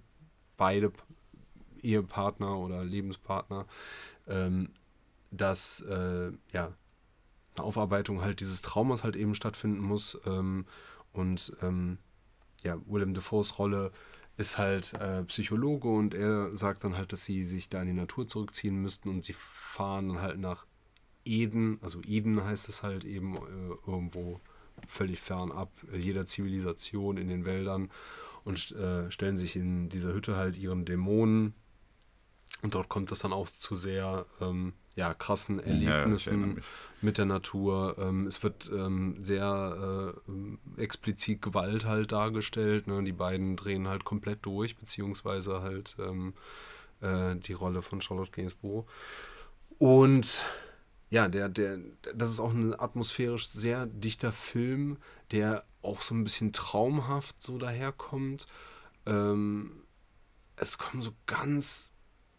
beide 0.57 0.93
Ehepartner 1.81 2.59
oder 2.59 2.85
Lebenspartner, 2.85 3.67
ähm, 4.29 4.71
dass 5.31 5.81
äh, 5.81 6.33
ja, 6.53 6.73
eine 7.57 7.65
Aufarbeitung 7.65 8.21
halt 8.21 8.41
dieses 8.41 8.61
Traumas 8.61 9.05
halt 9.05 9.17
eben 9.17 9.35
stattfinden 9.35 9.81
muss. 9.81 10.21
Ähm, 10.27 10.67
und 11.13 11.57
ähm, 11.63 11.97
ja, 12.63 12.79
Willem 12.87 13.15
Dafoes 13.15 13.59
Rolle 13.59 13.91
ist 14.37 14.59
halt 14.59 14.93
äh, 15.01 15.25
Psychologe 15.25 15.89
und 15.89 16.13
er 16.13 16.55
sagt 16.55 16.85
dann 16.85 16.97
halt, 16.97 17.13
dass 17.13 17.25
sie 17.25 17.43
sich 17.43 17.71
da 17.71 17.81
in 17.81 17.87
die 17.87 17.93
Natur 17.95 18.29
zurückziehen 18.29 18.77
müssten 18.77 19.09
und 19.09 19.25
sie 19.25 19.33
fahren 19.33 20.09
dann 20.09 20.21
halt 20.21 20.39
nach 20.39 20.67
Eden, 21.25 21.79
also 21.83 22.01
Eden 22.07 22.43
heißt 22.43 22.69
es 22.69 22.83
halt 22.83 23.05
eben 23.05 23.37
äh, 23.37 23.41
irgendwo 23.87 24.41
völlig 24.87 25.21
fernab 25.21 25.71
jeder 25.93 26.27
Zivilisation 26.27 27.17
in 27.17 27.29
den 27.29 27.45
Wäldern 27.45 27.91
und 28.45 28.73
äh, 28.73 29.11
stellen 29.11 29.37
sich 29.37 29.57
in 29.57 29.89
dieser 29.89 30.15
Hütte 30.15 30.37
halt 30.37 30.57
ihren 30.57 30.85
Dämonen. 30.85 31.55
Und 32.63 32.75
dort 32.75 32.89
kommt 32.89 33.11
es 33.13 33.21
dann 33.21 33.33
auch 33.33 33.49
zu 33.49 33.75
sehr 33.75 34.27
ähm, 34.41 34.75
ja, 34.95 35.15
krassen 35.15 35.61
Erlebnissen 35.61 36.57
ja, 36.57 36.63
mit 37.01 37.17
der 37.17 37.25
Natur. 37.25 37.97
Ähm, 37.99 38.27
es 38.27 38.43
wird 38.43 38.71
ähm, 38.75 39.17
sehr 39.23 40.15
äh, 40.77 40.83
explizit 40.83 41.41
Gewalt 41.41 41.87
halt 41.87 42.13
dargestellt. 42.13 42.87
Ne? 42.87 43.03
Die 43.03 43.13
beiden 43.13 43.57
drehen 43.57 43.89
halt 43.89 44.05
komplett 44.05 44.45
durch, 44.45 44.77
beziehungsweise 44.77 45.63
halt 45.63 45.97
ähm, 45.99 46.35
äh, 47.01 47.37
die 47.37 47.55
Rolle 47.55 47.83
von 47.83 48.01
Charlotte 48.01 48.33
Gainsbourg. 48.33 48.87
Und 49.79 50.47
ja, 51.11 51.29
der, 51.29 51.49
der, 51.49 51.79
das 52.15 52.31
ist 52.31 52.41
auch 52.41 52.53
ein 52.53 52.79
atmosphärisch 52.79 53.49
sehr 53.49 53.87
dichter 53.87 54.33
Film, 54.33 54.99
der 55.33 55.65
auch 55.83 56.03
so 56.03 56.15
ein 56.15 56.25
bisschen 56.25 56.53
traumhaft 56.53 57.43
so 57.43 57.59
daherkommt. 57.59 58.47
Ähm, 59.07 59.83
es 60.57 60.79
kommen 60.79 61.03
so 61.03 61.13
ganz 61.27 61.93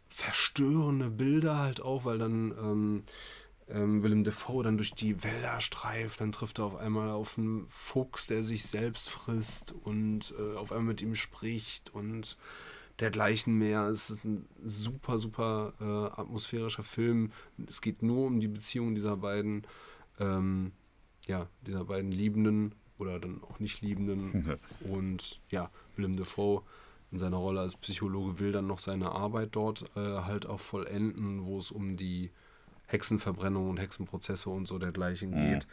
verstörende 0.07 1.09
Bilder 1.09 1.57
halt 1.57 1.82
auch, 1.82 2.05
weil 2.05 2.17
dann 2.17 2.51
ähm, 2.51 3.03
ähm, 3.67 4.03
Willem 4.03 4.24
Dafoe 4.24 4.63
dann 4.63 4.78
durch 4.78 4.93
die 4.93 5.24
Wälder 5.24 5.59
streift, 5.59 6.22
dann 6.22 6.32
trifft 6.32 6.59
er 6.59 6.65
auf 6.65 6.76
einmal 6.76 7.09
auf 7.09 7.38
einen 7.38 7.65
Fuchs, 7.69 8.28
der 8.28 8.43
sich 8.43 8.63
selbst 8.63 9.09
frisst 9.09 9.74
und 9.74 10.34
äh, 10.38 10.55
auf 10.55 10.72
einmal 10.72 10.93
mit 10.93 11.01
ihm 11.01 11.15
spricht 11.15 11.89
und 11.93 12.38
dergleichen 13.02 13.58
mehr. 13.58 13.88
Es 13.88 14.10
ist 14.10 14.24
ein 14.24 14.45
super, 14.64 15.20
super 15.20 15.74
äh, 15.80 16.20
atmosphärischer 16.20 16.84
Film. 16.84 17.32
Es 17.68 17.82
geht 17.82 18.02
nur 18.04 18.28
um 18.28 18.39
die 18.39 18.47
Beziehung 18.47 18.95
dieser 18.95 19.18
beiden, 19.18 19.66
ähm, 20.20 20.72
ja, 21.26 21.47
dieser 21.66 21.86
beiden 21.86 22.12
Liebenden 22.12 22.76
oder 22.97 23.20
dann 23.20 23.41
auch 23.43 23.60
nicht 23.60 23.82
Liebenden. 23.82 24.58
Und 24.82 25.41
ja, 25.49 25.70
Willem 25.95 26.16
Dafoe 26.18 26.62
in 27.12 27.20
seiner 27.20 27.38
Rolle 27.38 27.60
als 27.62 27.76
Psychologe 27.76 28.39
will 28.39 28.52
dann 28.54 28.68
noch 28.68 28.80
seine 28.80 29.12
Arbeit 29.12 29.49
dort 29.54 29.84
äh, 29.97 29.99
halt 29.99 30.45
auch 30.45 30.60
vollenden, 30.62 31.43
wo 31.43 31.58
es 31.60 31.72
um 31.72 31.97
die 31.97 32.32
Hexenverbrennung 32.88 33.70
und 33.70 33.78
Hexenprozesse 33.80 34.49
und 34.49 34.68
so 34.68 34.78
dergleichen 34.78 35.32
Mhm. 35.32 35.54
geht. 35.54 35.68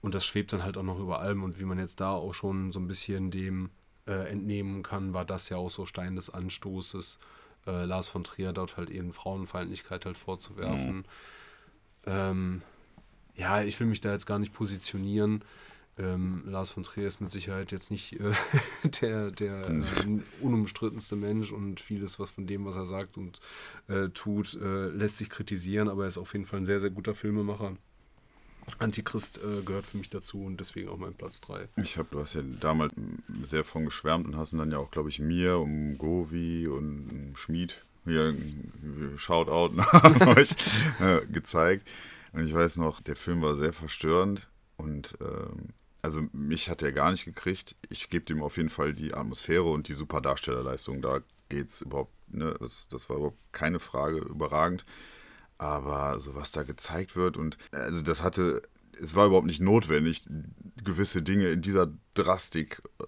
Und 0.00 0.14
das 0.14 0.24
schwebt 0.24 0.52
dann 0.52 0.62
halt 0.64 0.76
auch 0.76 0.82
noch 0.82 0.98
über 0.98 1.20
allem. 1.20 1.42
Und 1.44 1.60
wie 1.60 1.64
man 1.64 1.78
jetzt 1.78 2.00
da 2.00 2.10
auch 2.12 2.34
schon 2.34 2.72
so 2.72 2.80
ein 2.80 2.86
bisschen 2.88 3.30
dem 3.30 3.70
äh, 4.06 4.30
entnehmen 4.30 4.82
kann, 4.82 5.14
war 5.14 5.24
das 5.24 5.48
ja 5.48 5.56
auch 5.56 5.70
so 5.70 5.86
Stein 5.86 6.16
des 6.16 6.30
Anstoßes, 6.30 7.18
äh, 7.66 7.84
Lars 7.84 8.08
von 8.08 8.24
Trier 8.24 8.52
dort 8.52 8.76
halt 8.76 8.90
eben 8.90 9.12
Frauenfeindlichkeit 9.12 10.06
halt 10.06 10.16
vorzuwerfen. 10.16 11.04
Ähm, 12.06 12.62
ja, 13.34 13.62
ich 13.62 13.78
will 13.78 13.86
mich 13.86 14.00
da 14.00 14.12
jetzt 14.12 14.26
gar 14.26 14.38
nicht 14.38 14.52
positionieren. 14.52 15.44
Ähm, 15.98 16.42
Lars 16.46 16.70
von 16.70 16.84
Trier 16.84 17.06
ist 17.06 17.20
mit 17.20 17.30
Sicherheit 17.30 17.70
jetzt 17.70 17.90
nicht 17.90 18.18
äh, 18.18 18.32
der, 19.02 19.30
der 19.30 19.68
äh, 19.68 19.82
unumstrittenste 20.40 21.16
Mensch 21.16 21.52
und 21.52 21.80
vieles, 21.80 22.18
was 22.18 22.30
von 22.30 22.46
dem, 22.46 22.64
was 22.64 22.76
er 22.76 22.86
sagt 22.86 23.18
und 23.18 23.40
äh, 23.88 24.08
tut, 24.08 24.54
äh, 24.54 24.88
lässt 24.88 25.18
sich 25.18 25.28
kritisieren, 25.28 25.88
aber 25.88 26.02
er 26.02 26.08
ist 26.08 26.18
auf 26.18 26.32
jeden 26.32 26.46
Fall 26.46 26.60
ein 26.60 26.66
sehr, 26.66 26.80
sehr 26.80 26.90
guter 26.90 27.14
Filmemacher. 27.14 27.76
Antichrist 28.78 29.38
äh, 29.38 29.62
gehört 29.62 29.86
für 29.86 29.96
mich 29.96 30.10
dazu 30.10 30.44
und 30.44 30.58
deswegen 30.58 30.88
auch 30.88 30.98
mein 30.98 31.14
Platz 31.14 31.40
3. 31.40 31.68
Ich 31.76 31.96
habe, 31.96 32.08
du 32.10 32.20
hast 32.20 32.34
ja 32.34 32.42
damals 32.60 32.94
sehr 33.42 33.64
von 33.64 33.84
geschwärmt 33.84 34.26
und 34.26 34.36
hast 34.36 34.52
ihn 34.52 34.58
dann 34.58 34.70
ja 34.70 34.78
auch, 34.78 34.90
glaube 34.90 35.08
ich, 35.08 35.18
mir 35.18 35.58
um 35.58 35.98
Govi 35.98 36.66
und 36.66 37.08
um 37.10 37.36
Schmied 37.36 37.76
hier 38.04 38.28
ein 38.30 39.14
Shoutout 39.16 39.74
nach 39.74 40.26
euch 40.36 40.50
äh, 41.00 41.24
gezeigt. 41.26 41.88
Und 42.32 42.46
ich 42.46 42.54
weiß 42.54 42.78
noch, 42.78 43.00
der 43.00 43.16
Film 43.16 43.42
war 43.42 43.56
sehr 43.56 43.72
verstörend 43.72 44.48
und 44.76 45.16
ähm, 45.20 45.68
also 46.00 46.20
mich 46.32 46.68
hat 46.68 46.82
er 46.82 46.92
gar 46.92 47.12
nicht 47.12 47.24
gekriegt. 47.24 47.76
Ich 47.88 48.10
gebe 48.10 48.24
dem 48.24 48.42
auf 48.42 48.56
jeden 48.56 48.70
Fall 48.70 48.92
die 48.92 49.14
Atmosphäre 49.14 49.64
und 49.64 49.86
die 49.86 49.94
super 49.94 50.20
Darstellerleistung. 50.20 51.00
Da 51.00 51.20
geht's 51.48 51.80
überhaupt, 51.80 52.12
ne, 52.28 52.56
das, 52.58 52.88
das 52.88 53.08
war 53.08 53.16
überhaupt 53.16 53.38
keine 53.52 53.78
Frage, 53.78 54.18
überragend. 54.18 54.84
Aber 55.62 56.18
so 56.18 56.34
was 56.34 56.50
da 56.50 56.64
gezeigt 56.64 57.14
wird 57.14 57.36
und 57.36 57.56
also 57.70 58.02
das 58.02 58.20
hatte, 58.20 58.62
es 59.00 59.14
war 59.14 59.26
überhaupt 59.26 59.46
nicht 59.46 59.60
notwendig, 59.60 60.24
gewisse 60.82 61.22
Dinge 61.22 61.50
in 61.50 61.62
dieser 61.62 61.88
Drastik 62.14 62.82
äh, 63.00 63.04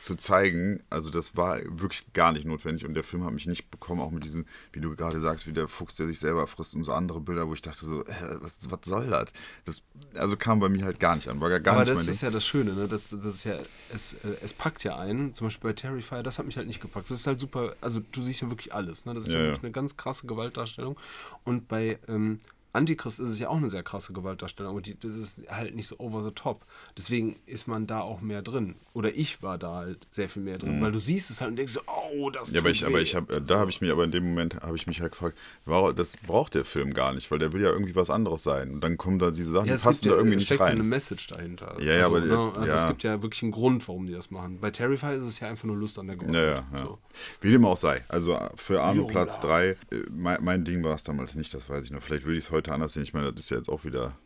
zu 0.00 0.16
zeigen. 0.16 0.82
Also 0.90 1.10
das 1.10 1.36
war 1.36 1.58
wirklich 1.64 2.04
gar 2.12 2.32
nicht 2.32 2.44
notwendig 2.44 2.84
und 2.84 2.94
der 2.94 3.04
Film 3.04 3.24
hat 3.24 3.32
mich 3.32 3.46
nicht 3.46 3.70
bekommen, 3.70 4.00
auch 4.00 4.10
mit 4.10 4.24
diesen, 4.24 4.46
wie 4.72 4.80
du 4.80 4.94
gerade 4.94 5.20
sagst, 5.20 5.46
wie 5.46 5.52
der 5.52 5.68
Fuchs, 5.68 5.96
der 5.96 6.06
sich 6.06 6.18
selber 6.18 6.46
frisst 6.46 6.74
und 6.74 6.84
so 6.84 6.92
andere 6.92 7.20
Bilder, 7.20 7.48
wo 7.48 7.54
ich 7.54 7.62
dachte 7.62 7.84
so, 7.84 8.04
hä, 8.06 8.36
was, 8.40 8.58
was 8.68 8.80
soll 8.84 9.08
das? 9.08 9.32
Das 9.64 9.82
also 10.14 10.36
kam 10.36 10.60
bei 10.60 10.68
mir 10.68 10.84
halt 10.84 11.00
gar 11.00 11.16
nicht 11.16 11.28
an, 11.28 11.40
war 11.40 11.48
gar, 11.50 11.60
gar 11.60 11.74
Aber 11.74 11.84
nicht 11.84 11.92
das 11.92 12.04
mein 12.04 12.12
ist 12.12 12.20
ja 12.22 12.30
das 12.30 12.46
Schöne, 12.46 12.72
ne? 12.74 12.88
Das, 12.88 13.08
das 13.10 13.24
ist 13.24 13.44
ja, 13.44 13.58
es, 13.92 14.14
äh, 14.14 14.36
es 14.42 14.54
packt 14.54 14.84
ja 14.84 14.98
einen. 14.98 15.34
Zum 15.34 15.46
Beispiel 15.46 15.70
bei 15.70 15.74
Terrifier, 15.74 16.22
das 16.22 16.38
hat 16.38 16.46
mich 16.46 16.56
halt 16.56 16.66
nicht 16.66 16.80
gepackt. 16.80 17.10
Das 17.10 17.18
ist 17.18 17.26
halt 17.26 17.40
super, 17.40 17.74
also 17.80 18.00
du 18.12 18.22
siehst 18.22 18.40
ja 18.40 18.50
wirklich 18.50 18.72
alles, 18.74 19.04
ne? 19.04 19.14
Das 19.14 19.26
ist 19.26 19.32
ja, 19.32 19.38
Ja, 19.38 19.44
ja. 19.44 19.50
wirklich 19.50 19.64
eine 19.64 19.72
ganz 19.72 19.96
krasse 19.96 20.26
Gewaltdarstellung. 20.26 20.96
Und 21.44 21.68
bei 21.68 21.98
ähm, 22.08 22.40
Antichrist 22.72 23.18
ist 23.20 23.30
es 23.30 23.38
ja 23.38 23.48
auch 23.48 23.56
eine 23.56 23.70
sehr 23.70 23.82
krasse 23.82 24.12
Gewaltdarstellung, 24.12 24.72
aber 24.72 24.82
die, 24.82 24.98
das 24.98 25.14
ist 25.14 25.38
halt 25.48 25.74
nicht 25.74 25.86
so 25.88 25.98
over 25.98 26.24
the 26.24 26.30
top. 26.32 26.64
Deswegen 26.96 27.36
ist 27.46 27.66
man 27.66 27.86
da 27.86 28.00
auch 28.00 28.20
mehr 28.20 28.42
drin. 28.42 28.76
Oder 28.92 29.14
ich 29.14 29.42
war 29.42 29.58
da 29.58 29.76
halt 29.76 30.06
sehr 30.10 30.28
viel 30.28 30.42
mehr 30.42 30.58
drin, 30.58 30.80
weil 30.82 30.92
du 30.92 30.98
siehst 30.98 31.30
es 31.30 31.40
halt 31.40 31.50
und 31.50 31.56
denkst 31.56 31.72
so, 31.74 31.80
oh, 31.86 32.30
das 32.30 32.50
Mhm. 32.50 32.54
Ja, 32.56 32.60
aber 32.62 32.70
ich, 32.70 32.86
aber 32.86 32.98
weh. 32.98 33.02
ich 33.02 33.14
habe, 33.14 33.36
äh, 33.36 33.40
da 33.40 33.58
habe 33.58 33.70
ich 33.70 33.80
mich, 33.80 33.90
aber 33.90 34.04
in 34.04 34.10
dem 34.10 34.24
Moment 34.28 34.56
habe 34.56 34.76
ich 34.76 34.86
mich 34.86 35.00
halt 35.00 35.12
gefragt, 35.12 35.36
war, 35.64 35.92
das 35.92 36.16
braucht 36.16 36.54
der 36.54 36.64
Film 36.64 36.92
gar 36.94 37.12
nicht, 37.12 37.30
weil 37.30 37.38
der 37.38 37.52
will 37.52 37.62
ja 37.62 37.70
irgendwie 37.70 37.94
was 37.94 38.10
anderes 38.10 38.42
sein. 38.42 38.72
Und 38.72 38.80
dann 38.82 38.96
kommen 38.98 39.18
da 39.18 39.30
diese 39.30 39.50
Sachen, 39.52 39.66
Ja, 39.66 39.72
die 39.72 39.76
es 39.76 39.82
passen 39.84 40.04
da 40.04 40.10
ja, 40.10 40.16
irgendwie 40.16 40.34
es 40.34 40.40
nicht 40.40 40.46
steckt 40.46 40.60
ja 40.60 40.66
eine 40.66 40.80
rein. 40.80 40.88
Message 40.88 41.26
dahinter. 41.28 41.76
Ja, 41.80 41.92
ja, 41.94 42.04
also, 42.04 42.16
aber, 42.16 42.26
ne? 42.26 42.52
also 42.58 42.72
es 42.74 42.82
ja. 42.82 42.88
gibt 42.88 43.02
ja 43.02 43.22
wirklich 43.22 43.42
einen 43.42 43.52
Grund, 43.52 43.86
warum 43.88 44.06
die 44.06 44.12
das 44.12 44.30
machen. 44.30 44.58
Bei 44.60 44.70
Terrifier 44.70 45.12
ist 45.12 45.24
es 45.24 45.40
ja 45.40 45.48
einfach 45.48 45.64
nur 45.64 45.76
Lust 45.76 45.98
an 45.98 46.06
der 46.08 46.16
Gewalt. 46.16 46.34
Ja, 46.34 46.44
ja, 46.44 46.66
ja. 46.72 46.78
So. 46.84 46.98
Wie 47.40 47.50
dem 47.50 47.64
auch 47.64 47.76
sei. 47.76 48.04
Also 48.08 48.34
äh, 48.34 48.48
für 48.56 48.82
Arno. 48.82 49.06
Platz 49.06 49.40
3, 49.40 49.76
mein, 50.10 50.42
mein 50.44 50.64
Ding 50.64 50.82
war 50.84 50.94
es 50.94 51.02
damals 51.02 51.34
nicht, 51.34 51.52
das 51.54 51.68
weiß 51.68 51.84
ich 51.84 51.90
noch. 51.90 52.02
Vielleicht 52.02 52.24
würde 52.24 52.38
ich 52.38 52.44
es 52.44 52.50
heute 52.50 52.67
anders 52.70 52.92
sehen. 52.94 53.02
Ich 53.02 53.12
meine, 53.14 53.32
das 53.32 53.44
ist 53.44 53.50
ja 53.50 53.56
jetzt 53.56 53.68
auch 53.68 53.84
wieder 53.84 54.16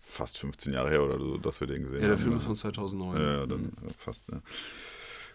fast 0.00 0.38
15 0.38 0.72
Jahre 0.72 0.90
her 0.90 1.02
oder 1.02 1.18
so, 1.18 1.36
dass 1.38 1.60
wir 1.60 1.66
den 1.66 1.82
gesehen 1.84 1.98
Ja, 2.02 2.02
haben. 2.04 2.08
der 2.10 2.18
Film 2.18 2.30
ne? 2.32 2.36
ist 2.36 2.44
von 2.44 2.56
2009. 2.56 3.16
Ja, 3.20 3.32
ja, 3.38 3.46
dann 3.46 3.64
äh, 3.86 3.92
fast. 3.96 4.28
Ja. 4.28 4.40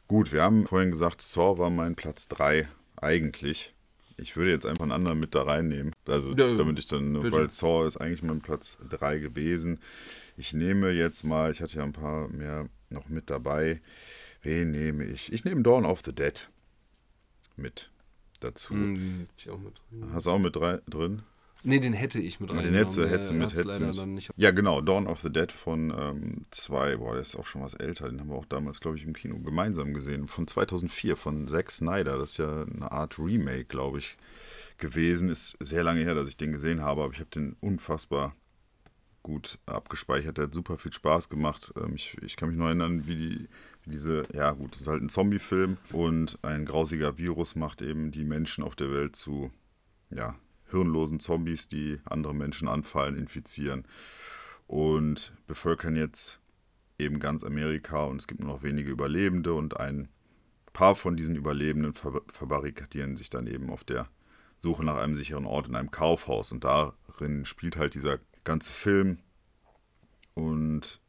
Gut, 0.08 0.32
wir 0.32 0.41
haben 0.43 0.68
vorhin 0.68 0.91
gesagt, 0.91 1.22
Saw 1.22 1.58
war 1.58 1.70
mein 1.70 1.95
Platz 1.95 2.28
3 2.30 2.68
eigentlich. 2.95 3.74
Ich 4.20 4.36
würde 4.36 4.51
jetzt 4.51 4.66
einfach 4.66 4.84
einen 4.84 4.91
anderen 4.93 5.20
mit 5.20 5.36
da 5.36 5.43
reinnehmen. 5.43 5.93
Also 6.08 6.30
Ja, 6.36 6.53
damit 6.55 6.80
ich 6.80 6.86
dann, 6.88 7.14
bitte. 7.14 7.32
weil 7.34 7.49
Saw 7.49 7.86
ist 7.86 7.97
eigentlich 7.97 8.24
mein 8.24 8.41
Platz 8.41 8.78
3 8.89 9.20
gewesen. 9.20 9.80
Ich 10.38 10.53
nehme 10.53 10.91
jetzt 10.91 11.24
mal, 11.24 11.51
ich 11.51 11.62
hatte 11.62 11.78
ja 11.78 11.84
ein 11.84 11.93
paar 11.93 12.28
mehr 12.30 12.68
noch 12.89 13.10
mit 13.10 13.30
dabei. 13.30 13.82
Wen 14.43 14.72
nehme 14.72 15.03
ich? 15.05 15.34
Ich 15.34 15.43
nehme 15.43 15.62
Dawn 15.62 15.86
of 15.86 16.01
the 16.05 16.14
Dead 16.14 16.49
mit 17.58 17.89
dazu. 18.39 18.74
Hm, 18.74 18.95
hätte 19.22 19.34
ich 19.38 19.49
auch 19.49 19.60
mit 19.60 19.82
drin. 19.91 20.14
Hast 20.14 20.28
du 20.28 20.32
auch 20.32 20.39
mit 20.39 20.55
drei, 20.55 20.80
drin? 20.88 21.24
Nee, 21.68 21.80
den 21.80 21.93
hätte 21.93 22.20
ich 22.20 22.39
mit 22.39 22.49
Den 22.49 22.59
reingenommen. 22.59 22.80
hättest 22.80 22.97
du, 22.97 23.09
hättest 23.09 23.30
du 23.30 23.34
mit, 23.34 23.53
hättest 23.53 23.80
du 23.80 24.05
mit. 24.05 24.30
Ja, 24.38 24.51
genau, 24.51 24.82
Dawn 24.82 25.05
of 25.05 25.20
the 25.20 25.30
Dead 25.30 25.51
von 25.51 25.93
ähm, 25.97 26.41
zwei, 26.49 26.95
boah, 26.95 27.11
der 27.13 27.22
ist 27.22 27.36
auch 27.36 27.45
schon 27.45 27.61
was 27.61 27.74
älter, 27.74 28.09
den 28.09 28.20
haben 28.22 28.30
wir 28.30 28.36
auch 28.36 28.45
damals, 28.45 28.80
glaube 28.80 28.97
ich, 28.97 29.03
im 29.03 29.13
Kino 29.13 29.38
gemeinsam 29.39 29.93
gesehen. 29.93 30.28
Von 30.28 30.47
2004, 30.47 31.18
von 31.18 31.47
Zack 31.47 31.72
Snyder, 31.72 32.18
das 32.18 32.32
ist 32.32 32.38
ja 32.38 32.63
eine 32.63 32.91
Art 32.91 33.20
Remake, 33.20 33.65
glaube 33.65 33.97
ich, 33.97 34.18
gewesen. 34.78 35.30
Ist 35.30 35.57
sehr 35.59 35.84
lange 35.84 36.01
her, 36.01 36.15
dass 36.15 36.30
ich 36.30 36.38
den 36.38 36.53
gesehen 36.53 36.82
habe, 36.82 37.03
aber 37.03 37.13
ich 37.13 37.20
habe 37.20 37.30
den 37.32 37.57
unfassbar 37.59 38.34
gut 39.22 39.59
abgespeichert. 39.65 40.38
Der 40.38 40.45
hat 40.45 40.53
super 40.53 40.78
viel 40.78 40.93
Spaß 40.93 41.28
gemacht. 41.28 41.74
Ähm, 41.76 41.95
ich, 41.95 42.18
ich 42.22 42.38
kann 42.38 42.47
mich 42.49 42.57
noch 42.57 42.68
erinnern, 42.68 43.07
wie 43.07 43.15
die 43.15 43.47
wie 43.84 43.91
diese, 43.91 44.22
ja 44.34 44.51
gut, 44.51 44.74
das 44.74 44.82
ist 44.82 44.88
halt 44.88 45.01
ein 45.01 45.09
Zombie-Film 45.09 45.78
und 45.91 46.39
ein 46.43 46.65
grausiger 46.65 47.18
Virus 47.18 47.55
macht 47.55 47.82
eben 47.82 48.11
die 48.11 48.26
Menschen 48.26 48.63
auf 48.63 48.76
der 48.76 48.91
Welt 48.91 49.15
zu, 49.15 49.51
ja, 50.09 50.36
hirnlosen 50.70 51.20
Zombies, 51.20 51.68
die 51.68 51.99
andere 52.05 52.34
Menschen 52.34 52.68
anfallen, 52.68 53.18
infizieren. 53.18 53.86
Und 54.68 55.34
bevölkern 55.47 55.95
jetzt 55.95 56.39
eben 56.99 57.20
ganz 57.20 57.43
Amerika 57.43 58.03
und 58.03 58.18
es 58.18 58.28
gibt 58.28 58.41
nur 58.41 58.51
noch 58.51 58.63
wenige 58.63 58.89
Überlebende 58.89 59.53
und 59.53 59.80
ein 59.80 60.09
paar 60.74 60.95
von 60.95 61.15
diesen 61.15 61.36
Überlebenden 61.36 61.93
ver 61.93 62.22
verbarrikadieren 62.28 63.15
sich 63.18 63.30
dann 63.30 63.47
eben 63.47 63.70
auf 63.70 63.84
der 63.84 64.09
Suche 64.57 64.84
nach 64.84 64.97
einem 64.97 65.15
sicheren 65.15 65.45
Ort 65.45 65.68
in 65.68 65.76
einem 65.76 65.91
Kaufhaus. 65.91 66.51
Und 66.51 66.63
darin 66.63 67.45
spielt 67.45 67.78
halt 67.78 67.95
dieser 67.95 68.20
ganze 68.43 68.72
Film. 68.72 69.20
Und 70.34 70.99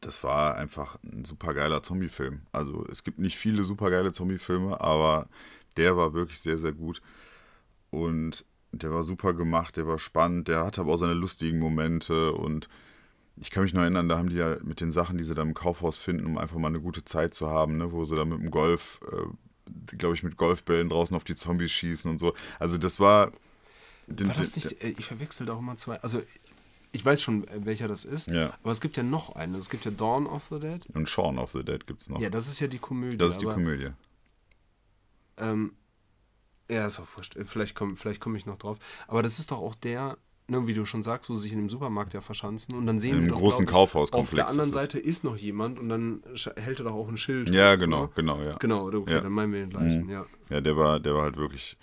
das 0.00 0.22
war 0.24 0.56
einfach 0.56 0.98
ein 1.02 1.24
super 1.24 1.54
geiler 1.54 1.82
Zombie-Film. 1.82 2.42
Also 2.52 2.84
es 2.90 3.04
gibt 3.04 3.18
nicht 3.18 3.36
viele 3.36 3.64
super 3.64 3.90
geile 3.90 4.12
Zombie-Filme, 4.12 4.80
aber 4.80 5.28
der 5.76 5.96
war 5.96 6.14
wirklich 6.14 6.40
sehr, 6.40 6.58
sehr 6.58 6.72
gut. 6.72 7.02
Und 7.90 8.44
der 8.72 8.90
war 8.92 9.02
super 9.02 9.34
gemacht, 9.34 9.76
der 9.76 9.86
war 9.86 9.98
spannend, 9.98 10.48
der 10.48 10.64
hatte 10.64 10.80
aber 10.82 10.94
auch 10.94 10.98
seine 10.98 11.14
lustigen 11.14 11.58
Momente 11.58 12.32
und 12.32 12.68
ich 13.40 13.50
kann 13.50 13.62
mich 13.62 13.72
noch 13.72 13.82
erinnern, 13.82 14.08
da 14.08 14.18
haben 14.18 14.30
die 14.30 14.36
ja 14.36 14.56
mit 14.64 14.80
den 14.80 14.90
Sachen, 14.90 15.16
die 15.16 15.24
sie 15.24 15.34
da 15.34 15.42
im 15.42 15.54
Kaufhaus 15.54 15.98
finden, 15.98 16.26
um 16.26 16.38
einfach 16.38 16.56
mal 16.58 16.68
eine 16.68 16.80
gute 16.80 17.04
Zeit 17.04 17.34
zu 17.34 17.48
haben, 17.48 17.76
ne, 17.78 17.92
wo 17.92 18.04
sie 18.04 18.16
da 18.16 18.24
mit 18.24 18.40
dem 18.40 18.50
Golf, 18.50 19.00
äh, 19.12 19.96
glaube 19.96 20.14
ich, 20.16 20.22
mit 20.22 20.36
Golfbällen 20.36 20.88
draußen 20.88 21.16
auf 21.16 21.24
die 21.24 21.36
Zombies 21.36 21.70
schießen 21.70 22.10
und 22.10 22.18
so. 22.18 22.34
Also 22.58 22.78
das 22.78 22.98
war. 22.98 23.30
Den, 24.08 24.28
War 24.28 24.34
das 24.36 24.56
nicht, 24.56 24.82
äh, 24.82 24.94
ich 24.98 25.04
verwechsel 25.06 25.46
da 25.46 25.52
auch 25.52 25.58
immer 25.60 25.76
zwei. 25.76 25.96
Also, 26.00 26.20
ich 26.92 27.04
weiß 27.04 27.20
schon, 27.22 27.46
äh, 27.46 27.64
welcher 27.64 27.86
das 27.86 28.04
ist, 28.04 28.28
Ja. 28.28 28.54
aber 28.62 28.72
es 28.72 28.80
gibt 28.80 28.96
ja 28.96 29.02
noch 29.02 29.36
einen. 29.36 29.54
Es 29.54 29.68
gibt 29.70 29.84
ja 29.84 29.90
Dawn 29.90 30.26
of 30.26 30.46
the 30.50 30.58
Dead. 30.58 30.84
und 30.94 31.08
Shaun 31.08 31.38
of 31.38 31.52
the 31.52 31.62
Dead 31.62 31.86
gibt 31.86 32.02
es 32.02 32.08
noch. 32.08 32.18
Ja, 32.20 32.30
das 32.30 32.48
ist 32.48 32.58
ja 32.60 32.66
die 32.66 32.78
Komödie. 32.78 33.18
das 33.18 33.32
ist 33.32 33.40
die 33.42 33.44
Komödie. 33.46 33.90
Ähm, 35.36 35.72
ja, 36.70 36.86
ist 36.86 36.98
auch 37.00 37.06
wurscht. 37.16 37.36
Äh, 37.36 37.44
Vielleicht 37.44 37.74
komme 37.74 37.96
vielleicht 37.96 38.20
komm 38.20 38.36
ich 38.36 38.46
noch 38.46 38.58
drauf. 38.58 38.78
Aber 39.06 39.22
das 39.22 39.38
ist 39.38 39.50
doch 39.50 39.58
auch 39.58 39.74
der, 39.74 40.18
ne, 40.48 40.66
wie 40.66 40.74
du 40.74 40.84
schon 40.84 41.02
sagst, 41.02 41.30
wo 41.30 41.36
sie 41.36 41.42
sich 41.44 41.52
in 41.52 41.58
dem 41.58 41.68
Supermarkt 41.70 42.14
ja 42.14 42.20
verschanzen 42.20 42.74
und 42.74 42.86
dann 42.86 43.00
sehen 43.00 43.14
In 43.14 43.20
sie 43.22 43.28
doch, 43.28 43.38
großen 43.38 43.66
Kaufhauskomplex 43.66 44.28
Auf 44.30 44.34
der 44.34 44.48
anderen 44.48 44.68
ist. 44.70 44.74
Seite 44.74 44.98
ist 44.98 45.24
noch 45.24 45.36
jemand 45.36 45.78
und 45.78 45.88
dann 45.88 46.22
hält 46.56 46.80
er 46.80 46.84
doch 46.84 46.94
auch 46.94 47.08
ein 47.08 47.16
Schild. 47.16 47.50
Ja, 47.50 47.70
drauf, 47.76 47.80
genau, 47.84 48.02
ne? 48.04 48.10
genau, 48.14 48.42
ja. 48.42 48.56
Genau, 48.58 48.86
okay, 48.88 49.12
Ja. 49.14 49.20
dann 49.20 49.32
meinen 49.32 49.52
wir 49.52 49.60
den 49.60 49.70
gleichen, 49.70 50.08
ja. 50.08 50.26
Ja, 50.50 50.60
der 50.60 50.76
war, 50.76 51.00
der 51.00 51.14
war 51.14 51.22
halt 51.22 51.36
wirklich 51.36 51.76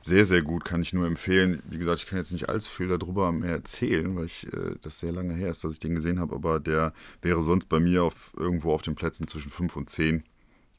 sehr, 0.00 0.24
sehr 0.24 0.42
gut, 0.42 0.64
kann 0.64 0.80
ich 0.80 0.92
nur 0.92 1.06
empfehlen. 1.06 1.60
Wie 1.68 1.76
gesagt, 1.76 1.98
ich 1.98 2.06
kann 2.06 2.18
jetzt 2.18 2.32
nicht 2.32 2.48
allzu 2.48 2.70
viel 2.70 2.86
darüber 2.88 3.32
mehr 3.32 3.50
erzählen, 3.50 4.14
weil 4.16 4.26
ich 4.26 4.46
äh, 4.52 4.76
das 4.80 5.00
sehr 5.00 5.10
lange 5.12 5.34
her 5.34 5.50
ist, 5.50 5.64
dass 5.64 5.72
ich 5.72 5.80
den 5.80 5.94
gesehen 5.96 6.20
habe, 6.20 6.34
aber 6.36 6.60
der 6.60 6.92
wäre 7.20 7.42
sonst 7.42 7.68
bei 7.68 7.80
mir 7.80 8.04
auf 8.04 8.32
irgendwo 8.36 8.72
auf 8.72 8.82
den 8.82 8.94
Plätzen 8.94 9.26
zwischen 9.26 9.50
5 9.50 9.74
und 9.76 9.90
10 9.90 10.22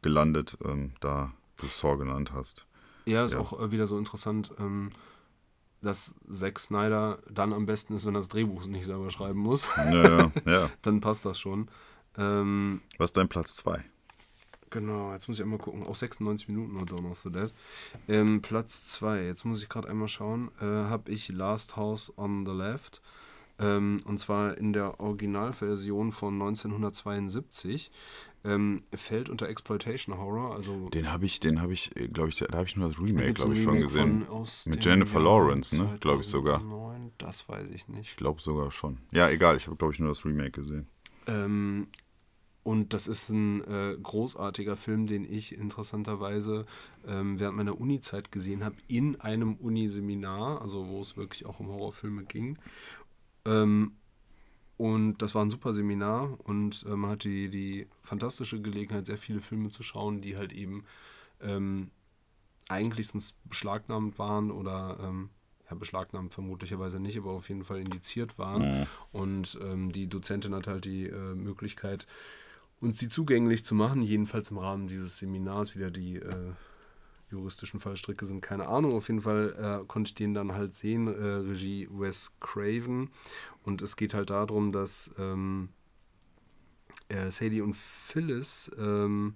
gelandet, 0.01 0.57
ähm, 0.63 0.93
da 1.01 1.33
du 1.57 1.67
Saw 1.67 1.97
genannt 1.97 2.31
hast. 2.33 2.65
Ja, 3.09 3.23
ist 3.25 3.33
Ja. 3.33 3.39
auch 3.39 3.59
äh, 3.59 3.71
wieder 3.71 3.87
so 3.87 3.97
interessant, 3.97 4.53
ähm, 4.59 4.91
dass 5.81 6.15
Zack 6.29 6.59
Snyder 6.59 7.19
dann 7.29 7.53
am 7.53 7.65
besten 7.65 7.93
ist, 7.95 8.05
wenn 8.05 8.13
er 8.15 8.19
das 8.19 8.27
Drehbuch 8.29 8.65
nicht 8.65 8.85
selber 8.85 9.09
schreiben 9.11 9.39
muss. 9.39 9.67
Ja, 9.77 10.31
ja, 10.45 10.69
dann 10.81 10.99
passt 10.99 11.25
das 11.25 11.39
schon. 11.39 11.69
Ähm, 12.17 12.81
Was 12.97 13.09
ist 13.09 13.17
dein 13.17 13.29
Platz 13.29 13.55
2? 13.55 13.83
Genau, 14.71 15.13
jetzt 15.13 15.27
muss 15.27 15.39
ich 15.39 15.43
einmal 15.43 15.57
gucken. 15.57 15.83
Auch 15.87 15.95
96 15.95 16.47
Minuten 16.49 16.73
nur 16.73 16.85
Dawn 16.85 17.05
of 17.07 17.19
the 17.19 17.31
Dead. 17.31 17.51
Ähm, 18.07 18.41
Platz 18.41 18.83
2, 18.85 19.23
jetzt 19.23 19.43
muss 19.45 19.63
ich 19.63 19.69
gerade 19.69 19.87
einmal 19.89 20.07
schauen, 20.07 20.51
äh, 20.61 20.65
habe 20.65 21.11
ich 21.11 21.29
Last 21.29 21.75
House 21.75 22.13
on 22.17 22.45
the 22.45 22.51
Left. 22.51 23.01
Ähm, 23.59 23.97
und 24.05 24.19
zwar 24.19 24.57
in 24.57 24.73
der 24.73 24.99
Originalversion 24.99 26.11
von 26.11 26.33
1972. 26.35 27.91
Ähm, 28.45 28.83
fällt 28.95 29.29
unter 29.29 29.49
Exploitation 29.49 30.17
Horror, 30.17 30.55
also 30.55 30.87
Den 30.89 31.11
habe 31.11 31.25
ich, 31.25 31.41
den 31.41 31.61
habe 31.61 31.73
ich, 31.73 31.91
glaube 32.13 32.29
ich, 32.29 32.37
da 32.37 32.57
habe 32.57 32.67
ich 32.67 32.77
nur 32.77 32.87
das 32.87 32.97
Remake, 32.97 33.33
glaube 33.33 33.53
ich, 33.53 33.59
Remake 33.59 33.81
gesehen. 33.81 34.25
von 34.25 34.47
Mit 34.71 34.85
Jennifer 34.85 35.19
Lawrence, 35.19 35.77
ne? 35.77 35.97
Glaube 35.99 36.21
ich 36.21 36.27
sogar. 36.27 36.59
2009, 36.59 37.11
Das 37.17 37.49
weiß 37.49 37.69
ich 37.71 37.89
nicht. 37.89 38.11
Ich 38.11 38.15
glaube 38.15 38.41
sogar 38.41 38.71
schon. 38.71 38.99
Ja, 39.11 39.29
egal, 39.29 39.57
ich 39.57 39.67
habe, 39.67 39.75
glaube 39.75 39.93
ich, 39.93 39.99
nur 39.99 40.07
das 40.07 40.23
Remake 40.23 40.51
gesehen. 40.51 40.87
Ähm, 41.27 41.87
und 42.63 42.93
das 42.93 43.07
ist 43.07 43.29
ein 43.29 43.61
äh, 43.63 43.97
großartiger 44.01 44.75
Film, 44.75 45.07
den 45.07 45.23
ich 45.23 45.57
interessanterweise 45.57 46.65
ähm, 47.07 47.39
während 47.39 47.57
meiner 47.57 47.79
Uni-Zeit 47.79 48.31
gesehen 48.31 48.63
habe, 48.63 48.75
in 48.87 49.19
einem 49.19 49.55
Uniseminar, 49.55 50.61
also 50.61 50.87
wo 50.87 51.01
es 51.01 51.17
wirklich 51.17 51.45
auch 51.45 51.59
um 51.59 51.67
Horrorfilme 51.67 52.25
ging. 52.25 52.57
Ähm, 53.45 53.93
und 54.77 55.17
das 55.17 55.35
war 55.35 55.43
ein 55.43 55.49
super 55.49 55.73
Seminar 55.73 56.37
und 56.45 56.85
äh, 56.87 56.95
man 56.95 57.11
hatte 57.11 57.27
die, 57.27 57.49
die 57.49 57.87
fantastische 58.01 58.61
Gelegenheit, 58.61 59.05
sehr 59.05 59.17
viele 59.17 59.41
Filme 59.41 59.69
zu 59.69 59.83
schauen, 59.83 60.21
die 60.21 60.37
halt 60.37 60.53
eben 60.53 60.85
ähm, 61.41 61.91
eigentlich 62.69 63.07
sonst 63.07 63.35
beschlagnahmt 63.49 64.19
waren 64.19 64.51
oder 64.51 64.97
ähm, 65.01 65.29
ja, 65.69 65.75
beschlagnahmt 65.75 66.33
vermutlicherweise 66.33 66.99
nicht, 66.99 67.17
aber 67.17 67.31
auf 67.31 67.49
jeden 67.49 67.63
Fall 67.63 67.79
indiziert 67.79 68.37
waren. 68.37 68.87
Und 69.11 69.59
ähm, 69.61 69.91
die 69.91 70.07
Dozentin 70.07 70.55
hat 70.55 70.67
halt 70.67 70.85
die 70.85 71.07
äh, 71.07 71.35
Möglichkeit, 71.35 72.07
uns 72.79 72.97
die 72.99 73.09
zugänglich 73.09 73.65
zu 73.65 73.75
machen, 73.75 74.01
jedenfalls 74.01 74.51
im 74.51 74.59
Rahmen 74.59 74.87
dieses 74.87 75.17
Seminars. 75.17 75.75
Wieder 75.75 75.91
die 75.91 76.17
äh, 76.17 76.53
juristischen 77.31 77.79
Fallstricke 77.79 78.25
sind 78.25 78.41
keine 78.41 78.67
Ahnung. 78.67 78.95
Auf 78.95 79.07
jeden 79.07 79.21
Fall 79.21 79.81
äh, 79.81 79.85
konnte 79.85 80.09
ich 80.09 80.15
den 80.15 80.33
dann 80.33 80.53
halt 80.53 80.73
sehen, 80.73 81.07
äh, 81.07 81.11
Regie 81.11 81.87
Wes 81.91 82.31
Craven. 82.39 83.09
Und 83.63 83.81
es 83.81 83.95
geht 83.95 84.13
halt 84.13 84.29
darum, 84.29 84.71
dass 84.71 85.11
ähm, 85.17 85.69
äh, 87.09 87.29
Sadie 87.29 87.61
und 87.61 87.75
Phyllis 87.75 88.71
ähm, 88.77 89.35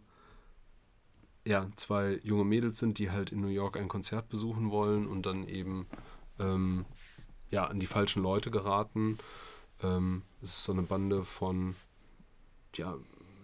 ja, 1.45 1.67
zwei 1.75 2.19
junge 2.23 2.45
Mädels 2.45 2.79
sind, 2.79 2.99
die 2.99 3.11
halt 3.11 3.31
in 3.31 3.41
New 3.41 3.47
York 3.47 3.77
ein 3.77 3.89
Konzert 3.89 4.29
besuchen 4.29 4.71
wollen 4.71 5.07
und 5.07 5.25
dann 5.25 5.47
eben 5.47 5.87
ähm, 6.39 6.85
ja, 7.49 7.65
an 7.65 7.79
die 7.79 7.85
falschen 7.85 8.23
Leute 8.23 8.49
geraten. 8.49 9.17
Ähm, 9.81 10.23
es 10.41 10.51
ist 10.51 10.63
so 10.63 10.71
eine 10.71 10.83
Bande 10.83 11.23
von 11.23 11.75
ja, 12.75 12.95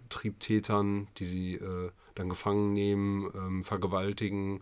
Triebtätern, 0.09 1.07
die 1.17 1.25
sie 1.25 1.55
äh, 1.55 1.91
dann 2.19 2.29
gefangen 2.29 2.73
nehmen, 2.73 3.31
ähm, 3.33 3.63
vergewaltigen 3.63 4.61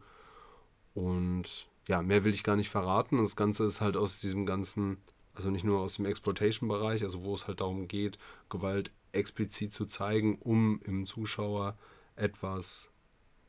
und 0.93 1.67
ja, 1.87 2.01
mehr 2.03 2.23
will 2.23 2.33
ich 2.33 2.43
gar 2.43 2.55
nicht 2.55 2.69
verraten. 2.69 3.17
Das 3.17 3.35
Ganze 3.35 3.65
ist 3.65 3.81
halt 3.81 3.97
aus 3.97 4.19
diesem 4.19 4.45
ganzen, 4.45 4.97
also 5.33 5.49
nicht 5.49 5.63
nur 5.63 5.79
aus 5.79 5.95
dem 5.95 6.05
Exploitation-Bereich, 6.05 7.03
also 7.03 7.23
wo 7.23 7.33
es 7.33 7.47
halt 7.47 7.61
darum 7.61 7.87
geht, 7.87 8.19
Gewalt 8.49 8.91
explizit 9.11 9.73
zu 9.73 9.87
zeigen, 9.87 10.37
um 10.39 10.79
im 10.83 11.07
Zuschauer 11.07 11.77
etwas 12.15 12.91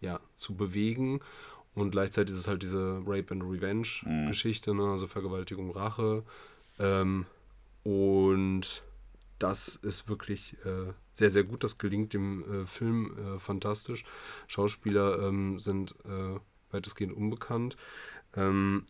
ja, 0.00 0.20
zu 0.36 0.54
bewegen. 0.54 1.20
Und 1.74 1.90
gleichzeitig 1.90 2.32
ist 2.32 2.40
es 2.40 2.48
halt 2.48 2.62
diese 2.62 3.02
Rape 3.04 3.32
and 3.32 3.42
Revenge-Geschichte, 3.42 4.74
ne? 4.74 4.84
also 4.84 5.06
Vergewaltigung, 5.06 5.70
Rache. 5.70 6.22
Ähm, 6.78 7.26
und 7.84 8.84
das 9.38 9.76
ist 9.76 10.08
wirklich 10.08 10.56
äh, 10.64 10.92
sehr, 11.12 11.30
sehr 11.30 11.44
gut. 11.44 11.64
Das 11.64 11.78
gelingt 11.78 12.12
dem 12.12 12.62
äh, 12.62 12.64
Film 12.64 13.16
äh, 13.18 13.38
fantastisch. 13.38 14.04
Schauspieler 14.46 15.28
ähm, 15.28 15.58
sind 15.58 15.94
äh, 16.04 16.38
weitestgehend 16.70 17.16
unbekannt. 17.16 17.76
Ähm, 18.34 18.84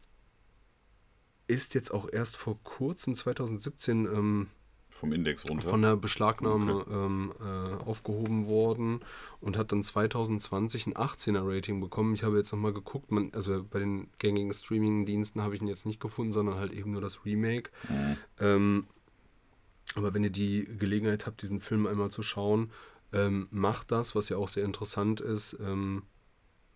ist 1.46 1.74
jetzt 1.74 1.92
auch 1.92 2.08
erst 2.12 2.36
vor 2.36 2.62
kurzem, 2.62 3.14
2017, 3.14 4.04
ähm, 4.04 4.48
Vom 4.90 5.12
Index 5.12 5.48
runter. 5.48 5.68
von 5.68 5.82
der 5.82 5.96
Beschlagnahme 5.96 6.84
ähm, 6.90 7.32
äh, 7.40 7.84
aufgehoben 7.84 8.46
worden 8.46 9.00
und 9.40 9.56
hat 9.56 9.72
dann 9.72 9.82
2020 9.82 10.88
ein 10.88 10.94
18er 10.94 11.42
Rating 11.44 11.80
bekommen. 11.80 12.12
Ich 12.14 12.22
habe 12.22 12.36
jetzt 12.36 12.52
nochmal 12.52 12.74
geguckt, 12.74 13.10
man, 13.10 13.32
also 13.32 13.64
bei 13.64 13.78
den 13.78 14.08
gängigen 14.18 14.52
Streaming-Diensten 14.52 15.42
habe 15.42 15.54
ich 15.54 15.62
ihn 15.62 15.68
jetzt 15.68 15.86
nicht 15.86 16.00
gefunden, 16.00 16.32
sondern 16.32 16.56
halt 16.56 16.72
eben 16.72 16.90
nur 16.90 17.00
das 17.00 17.24
Remake. 17.24 17.70
Ähm, 18.38 18.86
aber 19.94 20.14
wenn 20.14 20.24
ihr 20.24 20.30
die 20.30 20.64
Gelegenheit 20.78 21.26
habt, 21.26 21.42
diesen 21.42 21.60
Film 21.60 21.86
einmal 21.86 22.10
zu 22.10 22.22
schauen, 22.22 22.70
ähm, 23.12 23.48
macht 23.50 23.90
das, 23.90 24.14
was 24.14 24.28
ja 24.28 24.36
auch 24.36 24.48
sehr 24.48 24.64
interessant 24.64 25.20
ist. 25.20 25.56
Ähm, 25.60 26.02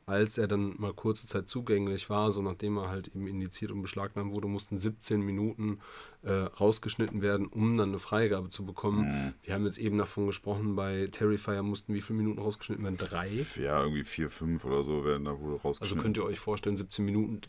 als 0.05 0.37
er 0.37 0.49
dann 0.49 0.75
mal 0.79 0.93
kurze 0.93 1.27
Zeit 1.29 1.49
zugänglich 1.49 2.11
war, 2.11 2.33
so 2.33 2.43
nachdem 2.43 2.77
er 2.77 2.89
halt 2.89 3.09
eben 3.09 3.29
indiziert 3.29 3.71
und 3.71 3.83
beschlagnahmt 3.83 4.33
wurde, 4.33 4.49
mussten 4.49 4.77
17 4.77 5.21
Minuten 5.21 5.79
äh, 6.23 6.33
rausgeschnitten 6.33 7.23
werden, 7.23 7.47
um 7.47 7.77
dann 7.77 7.91
eine 7.91 7.99
Freigabe 7.99 8.49
zu 8.49 8.67
bekommen. 8.67 9.35
Wir 9.43 9.55
haben 9.55 9.65
jetzt 9.65 9.79
eben 9.79 9.99
davon 9.99 10.27
gesprochen, 10.27 10.75
bei 10.75 11.09
Terrifier 11.11 11.63
mussten 11.63 11.95
wie 11.95 12.01
viele 12.01 12.19
Minuten 12.19 12.41
rausgeschnitten 12.41 12.83
werden? 12.83 12.99
Drei. 12.99 13.29
ja, 13.61 13.81
irgendwie 13.81 14.05
vier, 14.05 14.29
fünf 14.29 14.65
oder 14.65 14.83
so 14.83 15.05
werden 15.05 15.25
da 15.25 15.39
wohl 15.39 15.53
Also 15.53 15.69
rausgeschnitten. 15.69 16.03
könnt 16.03 16.17
ihr 16.17 16.25
euch 16.25 16.41
vorstellen, 16.41 16.77
17 16.77 17.05
Minuten, 17.05 17.41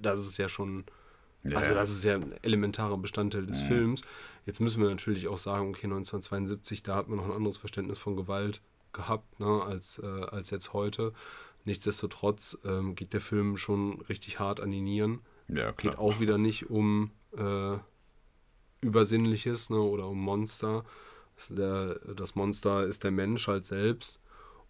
das 0.00 0.22
ist 0.22 0.36
ja 0.36 0.48
schon, 0.48 0.84
Ja, 1.44 1.58
also 1.58 1.70
ja. 1.70 1.74
das 1.74 1.90
ist 1.90 2.04
ja 2.04 2.14
ein 2.14 2.34
elementarer 2.42 2.96
Bestandteil 2.96 3.46
des 3.46 3.60
Films. 3.60 4.02
Jetzt 4.46 4.60
müssen 4.60 4.82
wir 4.82 4.88
natürlich 4.88 5.28
auch 5.28 5.38
sagen, 5.38 5.68
okay, 5.68 5.84
1972, 5.84 6.82
da 6.82 6.96
hat 6.96 7.08
man 7.08 7.18
noch 7.18 7.26
ein 7.26 7.32
anderes 7.32 7.56
Verständnis 7.56 7.98
von 7.98 8.16
Gewalt 8.16 8.62
gehabt, 8.92 9.40
ne, 9.40 9.62
als, 9.62 9.98
äh, 9.98 10.06
als 10.06 10.50
jetzt 10.50 10.72
heute. 10.72 11.12
Nichtsdestotrotz 11.64 12.58
ähm, 12.64 12.94
geht 12.94 13.12
der 13.12 13.20
Film 13.20 13.56
schon 13.56 14.00
richtig 14.02 14.38
hart 14.38 14.60
an 14.60 14.70
die 14.70 14.80
Nieren. 14.80 15.20
ja, 15.48 15.72
klar. 15.72 15.94
Geht 15.94 15.98
auch 15.98 16.20
wieder 16.20 16.38
nicht 16.38 16.70
um 16.70 17.10
äh, 17.36 17.76
Übersinnliches 18.80 19.70
ne, 19.70 19.78
oder 19.78 20.08
um 20.08 20.20
Monster. 20.20 20.84
Das, 21.36 21.48
der, 21.48 21.94
das 22.14 22.34
Monster 22.34 22.86
ist 22.86 23.04
der 23.04 23.10
Mensch 23.10 23.48
halt 23.48 23.66
selbst. 23.66 24.20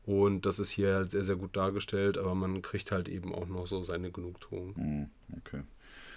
Und 0.06 0.44
das 0.44 0.58
ist 0.58 0.70
hier 0.70 0.94
halt 0.94 1.10
sehr, 1.10 1.24
sehr 1.24 1.36
gut 1.36 1.56
dargestellt, 1.56 2.18
aber 2.18 2.34
man 2.34 2.62
kriegt 2.62 2.92
halt 2.92 3.08
eben 3.08 3.34
auch 3.34 3.46
noch 3.46 3.66
so 3.66 3.82
seine 3.82 4.10
Genugtuung. 4.10 4.74
Hm, 4.76 5.10
Okay. 5.38 5.62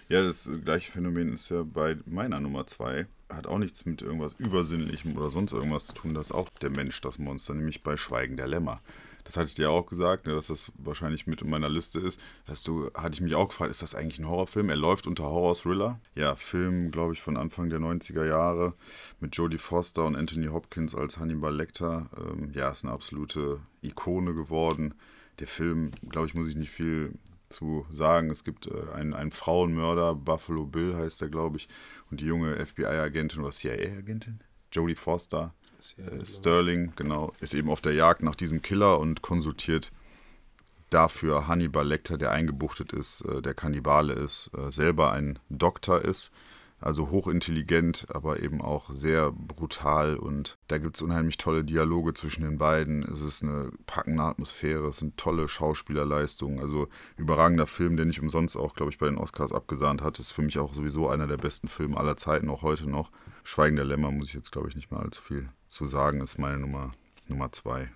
Ja, 0.09 0.23
das 0.23 0.49
gleiche 0.63 0.91
Phänomen 0.91 1.33
ist 1.33 1.49
ja 1.49 1.63
bei 1.63 1.97
meiner 2.05 2.39
Nummer 2.39 2.65
zwei. 2.65 3.07
Hat 3.29 3.45
auch 3.45 3.57
nichts 3.57 3.85
mit 3.85 4.01
irgendwas 4.01 4.35
Übersinnlichem 4.37 5.17
oder 5.17 5.29
sonst 5.29 5.51
irgendwas 5.51 5.85
zu 5.85 5.93
tun. 5.93 6.13
Das 6.13 6.27
ist 6.27 6.31
auch 6.31 6.49
der 6.61 6.69
Mensch, 6.69 7.01
das 7.01 7.19
Monster, 7.19 7.53
nämlich 7.53 7.83
bei 7.83 7.97
Schweigen 7.97 8.37
der 8.37 8.47
Lämmer. 8.47 8.79
Das 9.25 9.35
hatte 9.35 9.47
ich 9.49 9.55
dir 9.55 9.69
auch 9.69 9.85
gesagt, 9.85 10.25
ne, 10.25 10.33
dass 10.33 10.47
das 10.47 10.71
wahrscheinlich 10.77 11.27
mit 11.27 11.41
in 11.41 11.49
meiner 11.49 11.67
Liste 11.67 11.99
ist. 11.99 12.21
Dass 12.45 12.63
du, 12.63 12.89
hatte 12.93 13.15
ich 13.15 13.21
mich 13.21 13.35
auch 13.35 13.49
gefragt, 13.49 13.69
ist 13.69 13.81
das 13.81 13.95
eigentlich 13.95 14.19
ein 14.19 14.29
Horrorfilm? 14.29 14.69
Er 14.69 14.77
läuft 14.77 15.05
unter 15.05 15.25
Horror-Thriller. 15.25 15.99
Ja, 16.15 16.37
Film, 16.37 16.89
glaube 16.91 17.11
ich, 17.11 17.21
von 17.21 17.35
Anfang 17.35 17.69
der 17.69 17.79
90er 17.79 18.25
Jahre 18.25 18.73
mit 19.19 19.35
Jodie 19.35 19.57
Foster 19.57 20.05
und 20.05 20.15
Anthony 20.15 20.47
Hopkins 20.47 20.95
als 20.95 21.17
Hannibal 21.17 21.53
Lecter. 21.53 22.09
Ähm, 22.17 22.53
ja, 22.53 22.69
ist 22.69 22.85
eine 22.85 22.93
absolute 22.93 23.59
Ikone 23.81 24.33
geworden. 24.33 24.93
Der 25.39 25.47
Film, 25.47 25.91
glaube 26.07 26.27
ich, 26.27 26.33
muss 26.33 26.47
ich 26.47 26.55
nicht 26.55 26.71
viel 26.71 27.11
zu 27.49 27.85
sagen. 27.89 28.29
Es 28.29 28.43
gibt 28.43 28.67
äh, 28.67 28.91
einen, 28.93 29.13
einen 29.13 29.31
Frauenmörder, 29.31 30.15
Buffalo 30.15 30.65
Bill 30.65 30.95
heißt 30.95 31.21
er, 31.21 31.29
glaube 31.29 31.57
ich, 31.57 31.67
und 32.11 32.21
die 32.21 32.25
junge 32.25 32.55
FBI-Agentin 32.65 33.41
oder 33.41 33.51
CIA-Agentin, 33.51 34.39
Jodie 34.71 34.95
Foster, 34.95 35.53
äh, 35.97 36.25
Sterling, 36.25 36.93
genau, 36.95 37.33
ist 37.39 37.53
eben 37.53 37.69
auf 37.69 37.81
der 37.81 37.93
Jagd 37.93 38.23
nach 38.23 38.35
diesem 38.35 38.61
Killer 38.61 38.99
und 38.99 39.21
konsultiert 39.21 39.91
dafür 40.89 41.47
Hannibal 41.47 41.87
Lecter, 41.87 42.17
der 42.17 42.31
eingebuchtet 42.31 42.93
ist, 42.93 43.21
äh, 43.21 43.41
der 43.41 43.53
Kannibale 43.53 44.13
ist, 44.13 44.51
äh, 44.57 44.71
selber 44.71 45.11
ein 45.11 45.39
Doktor 45.49 46.03
ist. 46.03 46.31
Also 46.79 47.09
hochintelligent, 47.09 48.05
aber 48.09 48.41
eben 48.41 48.61
auch 48.61 48.91
sehr 48.91 49.31
brutal. 49.31 50.15
Und 50.15 50.57
da 50.67 50.77
gibt 50.77 50.95
es 50.95 51.01
unheimlich 51.01 51.37
tolle 51.37 51.63
Dialoge 51.63 52.13
zwischen 52.13 52.43
den 52.43 52.57
beiden. 52.59 53.03
Es 53.03 53.21
ist 53.21 53.43
eine 53.43 53.71
packende 53.87 54.21
Atmosphäre, 54.23 54.87
es 54.87 54.97
sind 54.97 55.17
tolle 55.17 55.47
Schauspielerleistungen. 55.47 56.59
Also 56.59 56.87
überragender 57.15 57.65
Film, 57.65 57.97
der 57.97 58.05
nicht 58.05 58.21
umsonst 58.21 58.55
auch, 58.57 58.75
glaube 58.75 58.91
ich, 58.91 58.99
bei 58.99 59.07
den 59.07 59.17
Oscars 59.17 59.51
abgesahnt 59.51 60.03
hat. 60.03 60.19
Ist 60.19 60.33
für 60.33 60.43
mich 60.43 60.59
auch 60.59 60.73
sowieso 60.73 61.09
einer 61.09 61.25
der 61.25 61.37
besten 61.37 61.67
Filme 61.67 61.97
aller 61.97 62.15
Zeiten, 62.15 62.49
auch 62.49 62.61
heute 62.61 62.87
noch. 62.87 63.11
Schweigen 63.43 63.75
der 63.75 63.85
Lämmer 63.85 64.11
muss 64.11 64.27
ich 64.29 64.35
jetzt, 64.35 64.51
glaube 64.51 64.69
ich, 64.69 64.75
nicht 64.75 64.91
mehr 64.91 64.99
allzu 64.99 65.21
viel 65.21 65.49
zu 65.67 65.85
sagen, 65.85 66.21
ist 66.21 66.37
meine 66.37 66.59
Nummer, 66.59 66.91
Nummer 67.27 67.51
zwei. 67.51 67.89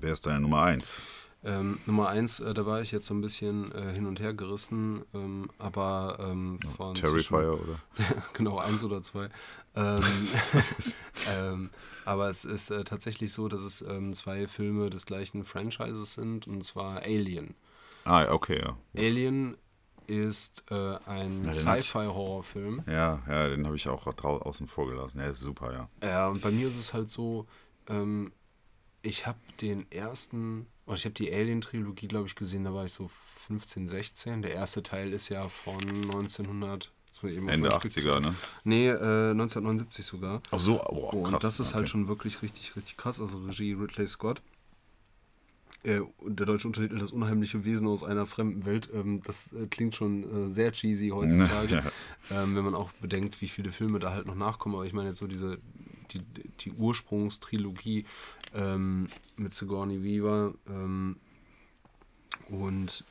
Wer 0.00 0.12
ist 0.12 0.26
deine 0.26 0.40
Nummer 0.40 0.62
eins? 0.62 1.00
Ähm, 1.44 1.78
Nummer 1.86 2.08
eins, 2.08 2.40
äh, 2.40 2.54
da 2.54 2.66
war 2.66 2.80
ich 2.80 2.90
jetzt 2.90 3.06
so 3.06 3.14
ein 3.14 3.20
bisschen 3.20 3.70
äh, 3.72 3.92
hin 3.92 4.06
und 4.06 4.18
her 4.20 4.34
gerissen, 4.34 5.04
ähm, 5.14 5.48
aber 5.58 6.16
ähm, 6.20 6.58
von 6.76 6.94
Terrifier 6.94 7.54
oder? 7.54 7.80
genau, 8.32 8.58
eins 8.58 8.82
oder 8.82 9.00
zwei. 9.02 9.28
Ähm, 9.76 10.02
ähm, 11.32 11.70
aber 12.04 12.28
es 12.30 12.44
ist 12.44 12.70
äh, 12.70 12.82
tatsächlich 12.84 13.32
so, 13.32 13.48
dass 13.48 13.62
es 13.62 13.82
ähm, 13.82 14.12
zwei 14.14 14.46
Filme 14.48 14.90
des 14.90 15.06
gleichen 15.06 15.44
Franchises 15.44 16.14
sind, 16.14 16.48
und 16.48 16.64
zwar 16.64 17.02
Alien. 17.02 17.54
Ah, 18.04 18.32
okay, 18.32 18.60
ja. 18.60 18.76
Alien 18.96 19.56
ist 20.06 20.64
äh, 20.70 20.96
ein 21.06 21.44
Ja, 21.44 21.54
Sci-Fi-Horrorfilm. 21.54 22.84
Ja, 22.86 23.22
ja, 23.28 23.48
den 23.48 23.66
habe 23.66 23.76
ich 23.76 23.88
auch 23.88 24.06
außen 24.06 24.66
vor 24.68 24.88
gelassen. 24.88 25.18
Ja, 25.18 25.26
ist 25.26 25.40
super, 25.40 25.72
ja. 25.72 25.88
Ja, 26.08 26.28
und 26.28 26.40
bei 26.42 26.50
mir 26.50 26.68
ist 26.68 26.78
es 26.78 26.94
halt 26.94 27.10
so, 27.10 27.46
ähm, 27.88 28.32
Ich 29.02 29.26
habe 29.26 29.38
den 29.60 29.90
ersten, 29.92 30.66
oder 30.86 30.94
ich 30.94 31.04
habe 31.04 31.14
die 31.14 31.32
Alien-Trilogie, 31.32 32.08
glaube 32.08 32.28
ich, 32.28 32.36
gesehen, 32.36 32.64
da 32.64 32.72
war 32.72 32.84
ich 32.84 32.92
so 32.92 33.10
15, 33.48 33.88
16. 33.88 34.42
Der 34.42 34.52
erste 34.52 34.82
Teil 34.82 35.12
ist 35.12 35.28
ja 35.28 35.48
von 35.48 35.80
1900. 35.80 36.92
das 37.10 37.22
war 37.22 37.30
eben 37.30 37.48
Ende 37.48 37.68
auf 37.68 37.84
ein 37.84 37.90
Stück 37.90 38.04
80er, 38.04 38.20
ne? 38.20 38.34
Nee, 38.64 38.88
äh, 38.88 39.30
1979 39.30 40.04
sogar. 40.04 40.42
Ach 40.50 40.58
so, 40.58 40.78
boah, 40.78 41.14
und 41.14 41.30
krass. 41.30 41.42
das 41.42 41.60
ist 41.60 41.74
halt 41.74 41.84
okay. 41.84 41.90
schon 41.90 42.08
wirklich 42.08 42.42
richtig, 42.42 42.76
richtig 42.76 42.96
krass. 42.96 43.20
Also 43.20 43.38
Regie 43.38 43.72
Ridley 43.72 44.06
Scott. 44.06 44.42
Äh, 45.82 46.00
und 46.18 46.38
der 46.38 46.46
deutsche 46.46 46.68
Untertitel 46.68 46.98
Das 46.98 47.10
unheimliche 47.10 47.64
Wesen 47.64 47.86
aus 47.88 48.04
einer 48.04 48.26
fremden 48.26 48.64
Welt. 48.64 48.88
Ähm, 48.92 49.22
das 49.24 49.52
äh, 49.52 49.66
klingt 49.66 49.94
schon 49.94 50.46
äh, 50.46 50.50
sehr 50.50 50.72
cheesy 50.72 51.08
heutzutage, 51.08 51.82
ähm, 52.30 52.56
wenn 52.56 52.64
man 52.64 52.74
auch 52.74 52.90
bedenkt, 53.00 53.40
wie 53.40 53.48
viele 53.48 53.70
Filme 53.70 53.98
da 53.98 54.12
halt 54.12 54.26
noch 54.26 54.34
nachkommen. 54.34 54.74
Aber 54.74 54.86
ich 54.86 54.92
meine 54.92 55.08
jetzt 55.08 55.18
so 55.18 55.26
diese, 55.26 55.58
die, 56.18 56.48
die 56.60 56.72
Ursprungstrilogie 56.72 58.04
ähm, 58.54 59.08
mit 59.36 59.54
Sigourney 59.54 60.02
Weaver 60.02 60.54
ähm, 60.68 61.16
und 62.48 63.04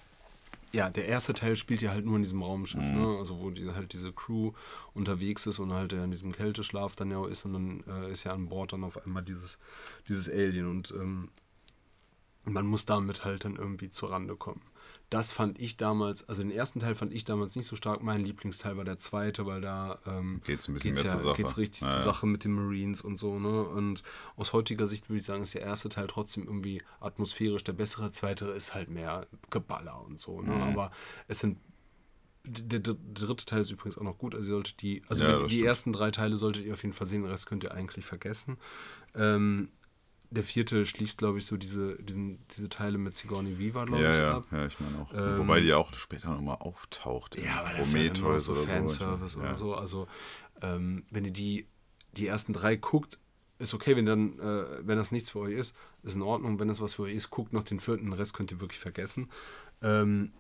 ja, 0.75 0.89
der 0.89 1.07
erste 1.07 1.33
Teil 1.33 1.55
spielt 1.55 1.81
ja 1.81 1.91
halt 1.91 2.05
nur 2.05 2.17
in 2.17 2.23
diesem 2.23 2.43
Raumschiff, 2.43 2.83
ne? 2.83 3.15
Also 3.17 3.39
wo 3.39 3.49
die, 3.49 3.71
halt 3.71 3.93
diese 3.93 4.11
Crew 4.11 4.51
unterwegs 4.93 5.45
ist 5.45 5.59
und 5.59 5.71
halt 5.71 5.93
ja 5.93 6.03
in 6.03 6.11
diesem 6.11 6.33
Kälteschlaf 6.33 6.97
dann 6.97 7.11
ja 7.11 7.17
auch 7.17 7.27
ist 7.27 7.45
und 7.45 7.53
dann 7.53 7.83
äh, 7.87 8.11
ist 8.11 8.25
ja 8.25 8.33
an 8.33 8.49
Bord 8.49 8.73
dann 8.73 8.83
auf 8.83 9.01
einmal 9.05 9.23
dieses, 9.23 9.57
dieses 10.09 10.29
Alien 10.29 10.67
und 10.67 10.91
ähm, 10.91 11.29
man 12.43 12.67
muss 12.67 12.85
damit 12.85 13.23
halt 13.23 13.45
dann 13.45 13.55
irgendwie 13.55 13.89
zur 13.89 14.11
Rande 14.11 14.35
kommen. 14.35 14.61
Das 15.11 15.33
fand 15.33 15.61
ich 15.61 15.77
damals, 15.77 16.27
also 16.27 16.41
den 16.41 16.51
ersten 16.51 16.79
Teil 16.79 16.95
fand 16.95 17.13
ich 17.13 17.25
damals 17.25 17.55
nicht 17.55 17.67
so 17.67 17.75
stark. 17.75 18.01
Mein 18.01 18.25
Lieblingsteil 18.25 18.75
war 18.75 18.85
der 18.85 18.97
zweite, 18.97 19.45
weil 19.45 19.61
da 19.61 19.99
ähm, 20.07 20.41
Geht's 20.45 20.67
ein 20.67 20.73
bisschen 20.73 20.91
geht's 20.93 21.03
mehr 21.03 21.11
ja, 21.11 21.17
zur 21.19 21.29
Sache. 21.29 21.37
geht's 21.37 21.57
richtig 21.57 21.81
Ja, 21.83 21.89
zur. 21.93 22.01
Sache 22.01 22.25
mit 22.25 22.43
den 22.43 22.53
Marines 22.53 23.01
und 23.01 23.17
so, 23.17 23.37
ne? 23.39 23.63
Und 23.63 24.01
aus 24.35 24.51
heutiger 24.53 24.87
Sicht 24.87 25.07
würde 25.09 25.19
ich 25.19 25.23
sagen, 25.25 25.43
ist 25.43 25.53
der 25.53 25.61
erste 25.61 25.89
Teil 25.89 26.07
trotzdem 26.07 26.45
irgendwie 26.45 26.81
atmosphärisch 26.99 27.63
der 27.63 27.73
bessere. 27.73 28.11
Zweite 28.11 28.45
ist 28.47 28.73
halt 28.73 28.89
mehr 28.89 29.27
Geballer 29.51 30.03
und 30.03 30.19
so, 30.19 30.41
Mhm. 30.41 30.47
ne? 30.49 30.63
Aber 30.63 30.91
es 31.27 31.39
sind 31.39 31.59
der, 32.47 32.79
dritte 32.79 33.45
Teil 33.45 33.61
ist 33.61 33.71
übrigens 33.71 33.97
auch 33.97 34.03
noch 34.03 34.17
gut. 34.17 34.35
Also 34.35 34.49
ihr 34.49 34.53
solltet 34.55 34.81
die, 34.81 35.01
also 35.07 35.23
Ja, 35.23 35.39
die, 35.43 35.47
die 35.47 35.65
ersten 35.65 35.91
drei 35.91 36.11
Teile 36.11 36.35
solltet 36.35 36.63
ihr 36.65 36.73
auf 36.73 36.83
jeden 36.83 36.93
Fall 36.93 37.07
sehen, 37.07 37.21
den 37.23 37.31
Rest 37.31 37.47
könnt 37.47 37.63
ihr 37.63 37.73
eigentlich 37.73 38.05
vergessen. 38.05 38.57
Ähm, 39.15 39.69
der 40.35 40.43
vierte 40.43 40.85
schließt, 40.85 41.17
glaube 41.17 41.39
ich, 41.39 41.45
so 41.45 41.57
diese, 41.57 42.01
diesen, 42.03 42.45
diese 42.49 42.69
Teile 42.69 42.97
mit 42.97 43.15
Sigourney 43.15 43.57
Weaver, 43.57 43.85
glaube 43.85 44.03
Ja, 44.03 44.11
ich, 44.11 44.17
ja, 44.17 44.37
ab. 44.37 44.45
ja, 44.51 44.65
ich 44.67 44.79
meine 44.79 44.99
auch. 44.99 45.13
Ähm, 45.13 45.39
Wobei 45.39 45.61
die 45.61 45.67
ja 45.67 45.77
auch 45.77 45.93
später 45.95 46.29
nochmal 46.29 46.57
auftaucht. 46.59 47.35
Ja, 47.37 47.61
aber 47.61 47.69
das 47.77 47.87
ist 47.87 47.93
ja 47.93 48.03
dann 48.03 48.05
nur 48.07 48.13
Prometheus 48.13 48.45
so 48.45 48.51
oder 48.51 48.61
so. 48.61 48.67
Fanservice 48.67 49.35
Ja. 49.35 49.41
oder 49.41 49.55
so. 49.57 49.75
Also, 49.75 50.07
ähm, 50.61 51.03
wenn 51.09 51.25
ihr 51.25 51.31
die, 51.31 51.67
die 52.13 52.27
ersten 52.27 52.53
drei 52.53 52.75
guckt, 52.75 53.19
ist 53.57 53.73
okay, 53.73 53.95
wenn 53.95 54.05
dann, 54.05 54.37
äh, 54.39 54.87
wenn 54.87 54.97
das 54.97 55.11
nichts 55.11 55.29
für 55.31 55.39
euch 55.39 55.53
ist, 55.53 55.75
ist 56.03 56.15
in 56.15 56.21
Ordnung. 56.21 56.59
Wenn 56.59 56.67
das 56.67 56.81
was 56.81 56.93
für 56.95 57.03
euch 57.03 57.13
ist, 57.15 57.29
guckt 57.29 57.53
noch 57.53 57.63
den 57.63 57.79
vierten, 57.79 58.05
den 58.05 58.13
Rest 58.13 58.33
könnt 58.33 58.51
ihr 58.51 58.59
wirklich 58.59 58.79
vergessen. 58.79 59.29
Ähm, 59.81 60.31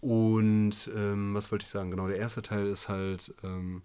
und 0.00 0.90
ähm, 0.96 1.34
was 1.34 1.52
wollte 1.52 1.64
ich 1.64 1.68
sagen? 1.70 1.90
Genau, 1.90 2.08
der 2.08 2.16
erste 2.16 2.42
Teil 2.42 2.66
ist 2.66 2.88
halt, 2.88 3.34
ähm, 3.44 3.82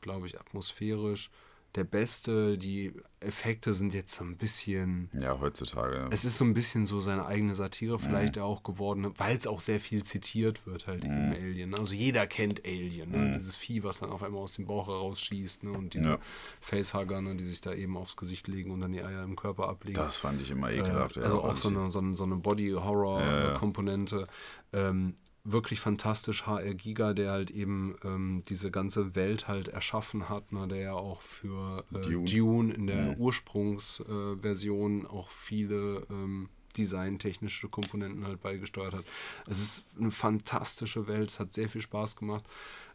glaube 0.00 0.26
ich, 0.26 0.38
atmosphärisch 0.40 1.30
der 1.74 1.84
beste. 1.84 2.56
Die 2.58 2.92
Effekte 3.20 3.72
sind 3.74 3.94
jetzt 3.94 4.14
so 4.14 4.22
ein 4.24 4.36
bisschen. 4.36 5.08
Ja, 5.18 5.40
heutzutage. 5.40 6.08
Es 6.10 6.24
ist 6.24 6.36
so 6.38 6.44
ein 6.44 6.52
bisschen 6.54 6.84
so 6.86 7.00
seine 7.00 7.24
eigene 7.26 7.54
Satire 7.54 7.98
vielleicht 7.98 8.38
auch 8.38 8.62
geworden, 8.62 9.12
weil 9.16 9.36
es 9.36 9.46
auch 9.46 9.60
sehr 9.60 9.80
viel 9.80 10.02
zitiert 10.02 10.66
wird, 10.66 10.86
halt 10.86 11.04
eben 11.04 11.32
Alien. 11.32 11.70
ne? 11.70 11.78
Also 11.78 11.94
jeder 11.94 12.26
kennt 12.26 12.64
Alien, 12.66 13.10
ne? 13.10 13.34
dieses 13.36 13.56
Vieh, 13.56 13.82
was 13.82 14.00
dann 14.00 14.10
auf 14.10 14.22
einmal 14.22 14.42
aus 14.42 14.54
dem 14.54 14.66
Bauch 14.66 14.88
herausschießt 14.88 15.64
ne? 15.64 15.72
und 15.72 15.94
diese 15.94 16.04
Ja. 16.10 16.18
Facehugger, 16.60 17.22
ne? 17.22 17.34
die 17.36 17.44
sich 17.44 17.60
da 17.62 17.72
eben 17.72 17.96
aufs 17.96 18.16
Gesicht 18.16 18.46
legen 18.46 18.70
und 18.70 18.80
dann 18.80 18.92
die 18.92 19.02
Eier 19.02 19.24
im 19.24 19.34
Körper 19.36 19.68
ablegen. 19.68 19.96
das 19.96 20.18
fand 20.18 20.42
ich 20.42 20.50
immer 20.50 20.70
Äh, 20.70 20.80
ekelhaft. 20.80 21.16
ja, 21.16 21.22
also 21.22 21.42
auch 21.42 21.64
eine, 21.64 21.90
so 21.90 21.98
eine, 22.00 22.14
so 22.14 22.24
eine 22.24 22.36
Body-Horror-Komponente. 22.36 24.26
Ähm, 24.72 25.14
wirklich 25.44 25.80
fantastisch 25.80 26.46
HR 26.46 26.74
Giga, 26.74 27.12
der 27.12 27.30
halt 27.30 27.50
eben 27.50 27.96
ähm, 28.02 28.42
diese 28.48 28.70
ganze 28.70 29.14
Welt 29.14 29.46
halt 29.46 29.68
erschaffen 29.68 30.28
hat, 30.30 30.52
ne, 30.52 30.66
der 30.66 30.78
ja 30.78 30.92
auch 30.94 31.20
für 31.20 31.84
äh, 31.92 32.00
Dune. 32.00 32.24
Dune. 32.24 32.74
in 32.74 32.86
der 32.86 33.18
Ursprungsversion 33.18 35.02
äh, 35.02 35.06
auch 35.06 35.28
viele 35.28 36.02
ähm, 36.10 36.48
designtechnische 36.76 37.68
Komponenten 37.68 38.26
halt 38.26 38.40
beigesteuert 38.40 38.94
hat. 38.94 39.04
Es 39.46 39.60
ist 39.60 39.84
eine 39.98 40.10
fantastische 40.10 41.06
Welt, 41.06 41.30
es 41.30 41.38
hat 41.38 41.52
sehr 41.52 41.68
viel 41.68 41.82
Spaß 41.82 42.16
gemacht. 42.16 42.44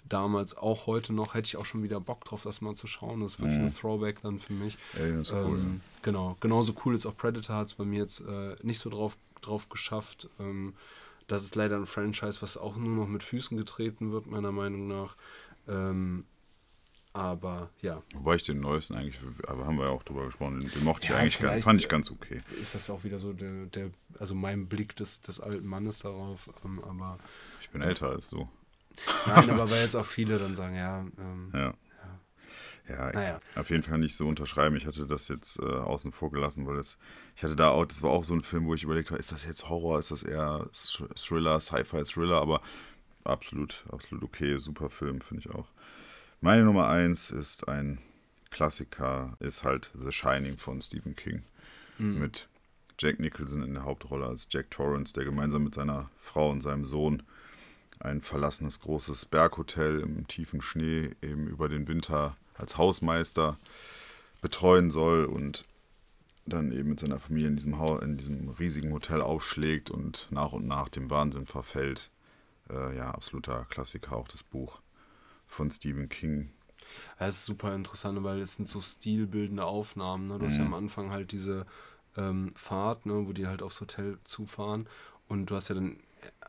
Damals, 0.08 0.58
auch 0.58 0.88
heute 0.88 1.14
noch, 1.14 1.34
hätte 1.36 1.48
ich 1.48 1.58
auch 1.58 1.66
schon 1.66 1.84
wieder 1.84 2.00
Bock 2.00 2.26
drauf, 2.26 2.44
das 2.44 2.62
mal 2.62 2.76
zu 2.76 2.88
schauen. 2.88 3.22
Das 3.22 3.34
ist 3.34 3.40
wirklich 3.40 3.60
ein 3.60 3.74
Throwback 3.74 4.22
dann 4.22 4.40
für 4.40 4.54
mich. 4.54 4.78
Alien 4.96 5.22
ist 5.22 5.32
cool, 5.32 5.60
ähm, 5.60 5.82
Genau, 6.02 6.36
genauso 6.40 6.74
cool 6.84 6.96
ist 6.96 7.06
auch 7.06 7.16
Predator, 7.16 7.58
hat 7.58 7.68
es 7.68 7.74
bei 7.74 7.86
mir 7.86 8.00
jetzt 8.00 8.22
äh, 8.22 8.56
nicht 8.64 8.80
so 8.80 8.90
drauf, 8.90 9.18
drauf 9.42 9.70
geschafft. 9.70 10.30
Ähm, 10.40 10.74
das 11.32 11.44
ist 11.44 11.56
leider 11.56 11.78
ein 11.78 11.86
Franchise, 11.86 12.42
was 12.42 12.58
auch 12.58 12.76
nur 12.76 12.96
noch 12.96 13.08
mit 13.08 13.24
Füßen 13.24 13.58
getreten 13.58 14.12
wird, 14.12 14.28
meiner 14.28 14.52
Meinung 14.52 14.88
nach. 14.88 15.16
Ähm, 15.68 16.26
aber 17.12 17.70
ja, 17.82 18.04
Wobei 18.14 18.36
ich 18.36 18.44
den 18.44 18.60
neuesten 18.60 18.96
eigentlich, 18.96 19.20
aber 19.48 19.66
haben 19.66 19.78
wir 19.78 19.86
ja 19.86 19.92
auch 19.92 20.04
drüber 20.04 20.26
gesprochen, 20.26 20.60
den, 20.60 20.70
den 20.72 20.84
mochte 20.84 21.06
ich 21.06 21.10
Ja, 21.10 21.18
eigentlich, 21.18 21.40
ganz, 21.40 21.64
fand 21.64 21.80
ich 21.80 21.88
ganz 21.90 22.12
okay. 22.12 22.42
ist 22.62 22.76
das 22.76 22.90
auch 22.90 23.04
wieder 23.04 23.18
so 23.18 23.34
der, 23.34 23.66
der 23.66 23.90
also 24.20 24.36
mein 24.36 24.68
Blick 24.68 24.96
des, 24.96 25.22
des 25.22 25.40
alten 25.40 25.66
Mannes 25.66 26.00
darauf. 26.00 26.50
Ähm, 26.64 26.82
aber 26.84 27.18
Ich 27.62 27.70
bin 27.72 27.82
älter 27.82 28.10
als 28.10 28.30
du. 28.30 28.48
nein, 29.26 29.50
aber 29.50 29.70
weil 29.72 29.82
jetzt 29.82 29.96
auch 29.96 30.06
viele 30.06 30.38
dann 30.38 30.54
sagen, 30.56 30.76
ja, 30.76 31.00
ähm, 31.18 31.52
Ja. 31.54 31.74
Ja, 32.90 33.12
Naja. 33.12 33.40
auf 33.56 33.70
jeden 33.70 33.84
Fall 33.84 34.00
nicht 34.00 34.16
so 34.16 34.28
unterschreiben. 34.28 34.76
Ich 34.76 34.86
hatte 34.88 35.06
das 35.06 35.28
jetzt 35.28 35.60
äh, 35.60 35.64
außen 35.66 36.12
vor 36.12 36.32
gelassen, 36.32 36.66
weil 36.68 36.78
es, 36.78 36.98
ich 37.36 37.44
hatte 37.44 37.56
da 37.56 37.70
auch, 37.70 37.86
das 37.86 38.02
war 38.02 38.10
auch 38.10 38.24
so 38.24 38.34
ein 38.34 38.42
Film, 38.42 38.66
wo 38.66 38.74
ich 38.74 38.84
überlegt 38.84 39.12
habe, 39.12 39.20
ist 39.20 39.32
das 39.32 39.46
jetzt 39.46 39.70
Horror, 39.70 40.00
ist 40.00 40.12
das 40.12 40.24
eher 40.24 40.66
Thr- 40.72 41.14
Thriller, 41.16 41.60
Sci-Fi-Thriller, 41.60 42.42
aber 42.42 42.62
absolut, 43.24 43.84
absolut 43.92 44.24
okay, 44.24 44.58
super 44.58 44.90
Film, 44.90 45.22
finde 45.22 45.44
ich 45.48 45.54
auch. 45.56 45.68
Meine 46.42 46.64
Nummer 46.64 46.88
eins 46.88 47.32
ist 47.32 47.68
ein 47.68 48.00
Klassiker, 48.50 49.38
ist 49.40 49.64
halt 49.64 49.92
The 49.94 50.12
Shining 50.12 50.58
von 50.58 50.82
Stephen 50.82 51.16
King. 51.16 51.44
Mit 51.98 52.48
Jack 52.98 53.20
Nicholson 53.20 53.62
in 53.62 53.74
der 53.74 53.84
Hauptrolle 53.84 54.26
als 54.26 54.48
Jack 54.50 54.72
Torrance, 54.72 55.14
der 55.14 55.26
gemeinsam 55.26 55.66
mit 55.66 55.76
seiner 55.76 56.10
Frau 56.18 56.50
und 56.50 56.62
seinem 56.62 56.86
Sohn 56.86 57.24
ein 58.00 58.22
verlassenes 58.22 58.80
großes 58.80 59.26
Berghotel 59.26 60.00
im 60.00 60.26
tiefen 60.28 60.62
Schnee 60.62 61.10
eben 61.22 61.48
über 61.48 61.68
den 61.68 61.90
Winter 61.90 62.38
als 62.60 62.78
Hausmeister 62.78 63.58
betreuen 64.42 64.92
soll 64.92 65.26
und 65.26 65.66
dann 66.46 66.72
eben 66.72 66.90
mit 66.90 67.00
seiner 67.00 67.20
Familie 67.20 67.50
in 67.50 67.56
diesem, 67.56 67.78
Haus, 67.78 68.02
in 68.02 68.18
diesem 68.18 68.50
riesigen 68.50 68.92
Hotel 68.92 69.22
aufschlägt 69.22 69.90
und 69.90 70.28
nach 70.32 70.52
und 70.52 70.68
nach 70.68 70.90
dem 70.90 71.10
Wahnsinn 71.10 71.46
verfällt. 71.46 72.10
Äh, 72.70 72.96
ja, 72.96 73.12
absoluter 73.12 73.66
Klassiker, 73.70 74.16
auch 74.16 74.28
das 74.28 74.44
Buch 74.44 74.82
von 75.48 75.70
Stephen 75.72 76.10
King. 76.10 76.52
Das 77.18 77.36
ist 77.36 77.46
super 77.46 77.74
interessant, 77.76 78.24
weil 78.24 78.40
es 78.40 78.56
sind 78.56 78.68
so 78.68 78.82
stilbildende 78.82 79.66
Aufnahmen. 79.66 80.28
Ne? 80.28 80.40
Du 80.40 80.46
hast 80.46 80.58
ja 80.58 80.66
am 80.66 80.74
Anfang 80.74 81.12
halt 81.12 81.32
diese 81.32 81.66
ähm, 82.18 82.52
Fahrt, 82.56 83.06
ne, 83.06 83.28
wo 83.28 83.34
die 83.34 83.48
halt 83.48 83.62
aufs 83.62 83.82
Hotel 83.82 84.18
zufahren. 84.24 84.88
Und 85.28 85.48
du 85.48 85.56
hast 85.56 85.70
ja 85.70 85.76
dann, 85.76 85.98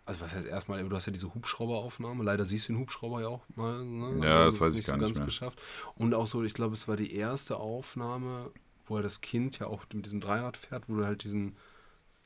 also 0.06 0.20
was 0.20 0.34
heißt 0.34 0.46
erstmal, 0.46 0.86
du 0.86 0.96
hast 0.96 1.06
ja 1.06 1.12
diese 1.12 1.32
Hubschrauberaufnahme. 1.34 2.24
Leider 2.24 2.44
siehst 2.44 2.68
du 2.68 2.72
den 2.72 2.80
Hubschrauber 2.80 3.20
ja 3.20 3.28
auch 3.28 3.42
mal. 3.54 3.84
Ne? 3.84 4.26
Ja, 4.26 4.44
das 4.46 4.56
ist 4.56 4.60
weiß 4.60 4.70
ich 4.70 4.76
nicht 4.76 4.86
gar 4.86 4.98
so 4.98 4.98
nicht 4.98 5.08
ganz 5.08 5.18
mehr. 5.18 5.26
geschafft. 5.26 5.62
Und 5.94 6.14
auch 6.14 6.26
so, 6.26 6.42
ich 6.42 6.54
glaube, 6.54 6.74
es 6.74 6.88
war 6.88 6.96
die 6.96 7.14
erste 7.14 7.56
Aufnahme, 7.56 8.50
wo 8.86 8.96
er 8.96 9.02
das 9.02 9.20
Kind 9.20 9.58
ja 9.58 9.66
auch 9.66 9.84
mit 9.92 10.04
diesem 10.06 10.20
Dreirad 10.20 10.56
fährt, 10.56 10.88
wo 10.88 10.96
du 10.96 11.04
halt 11.04 11.22
diesen 11.24 11.56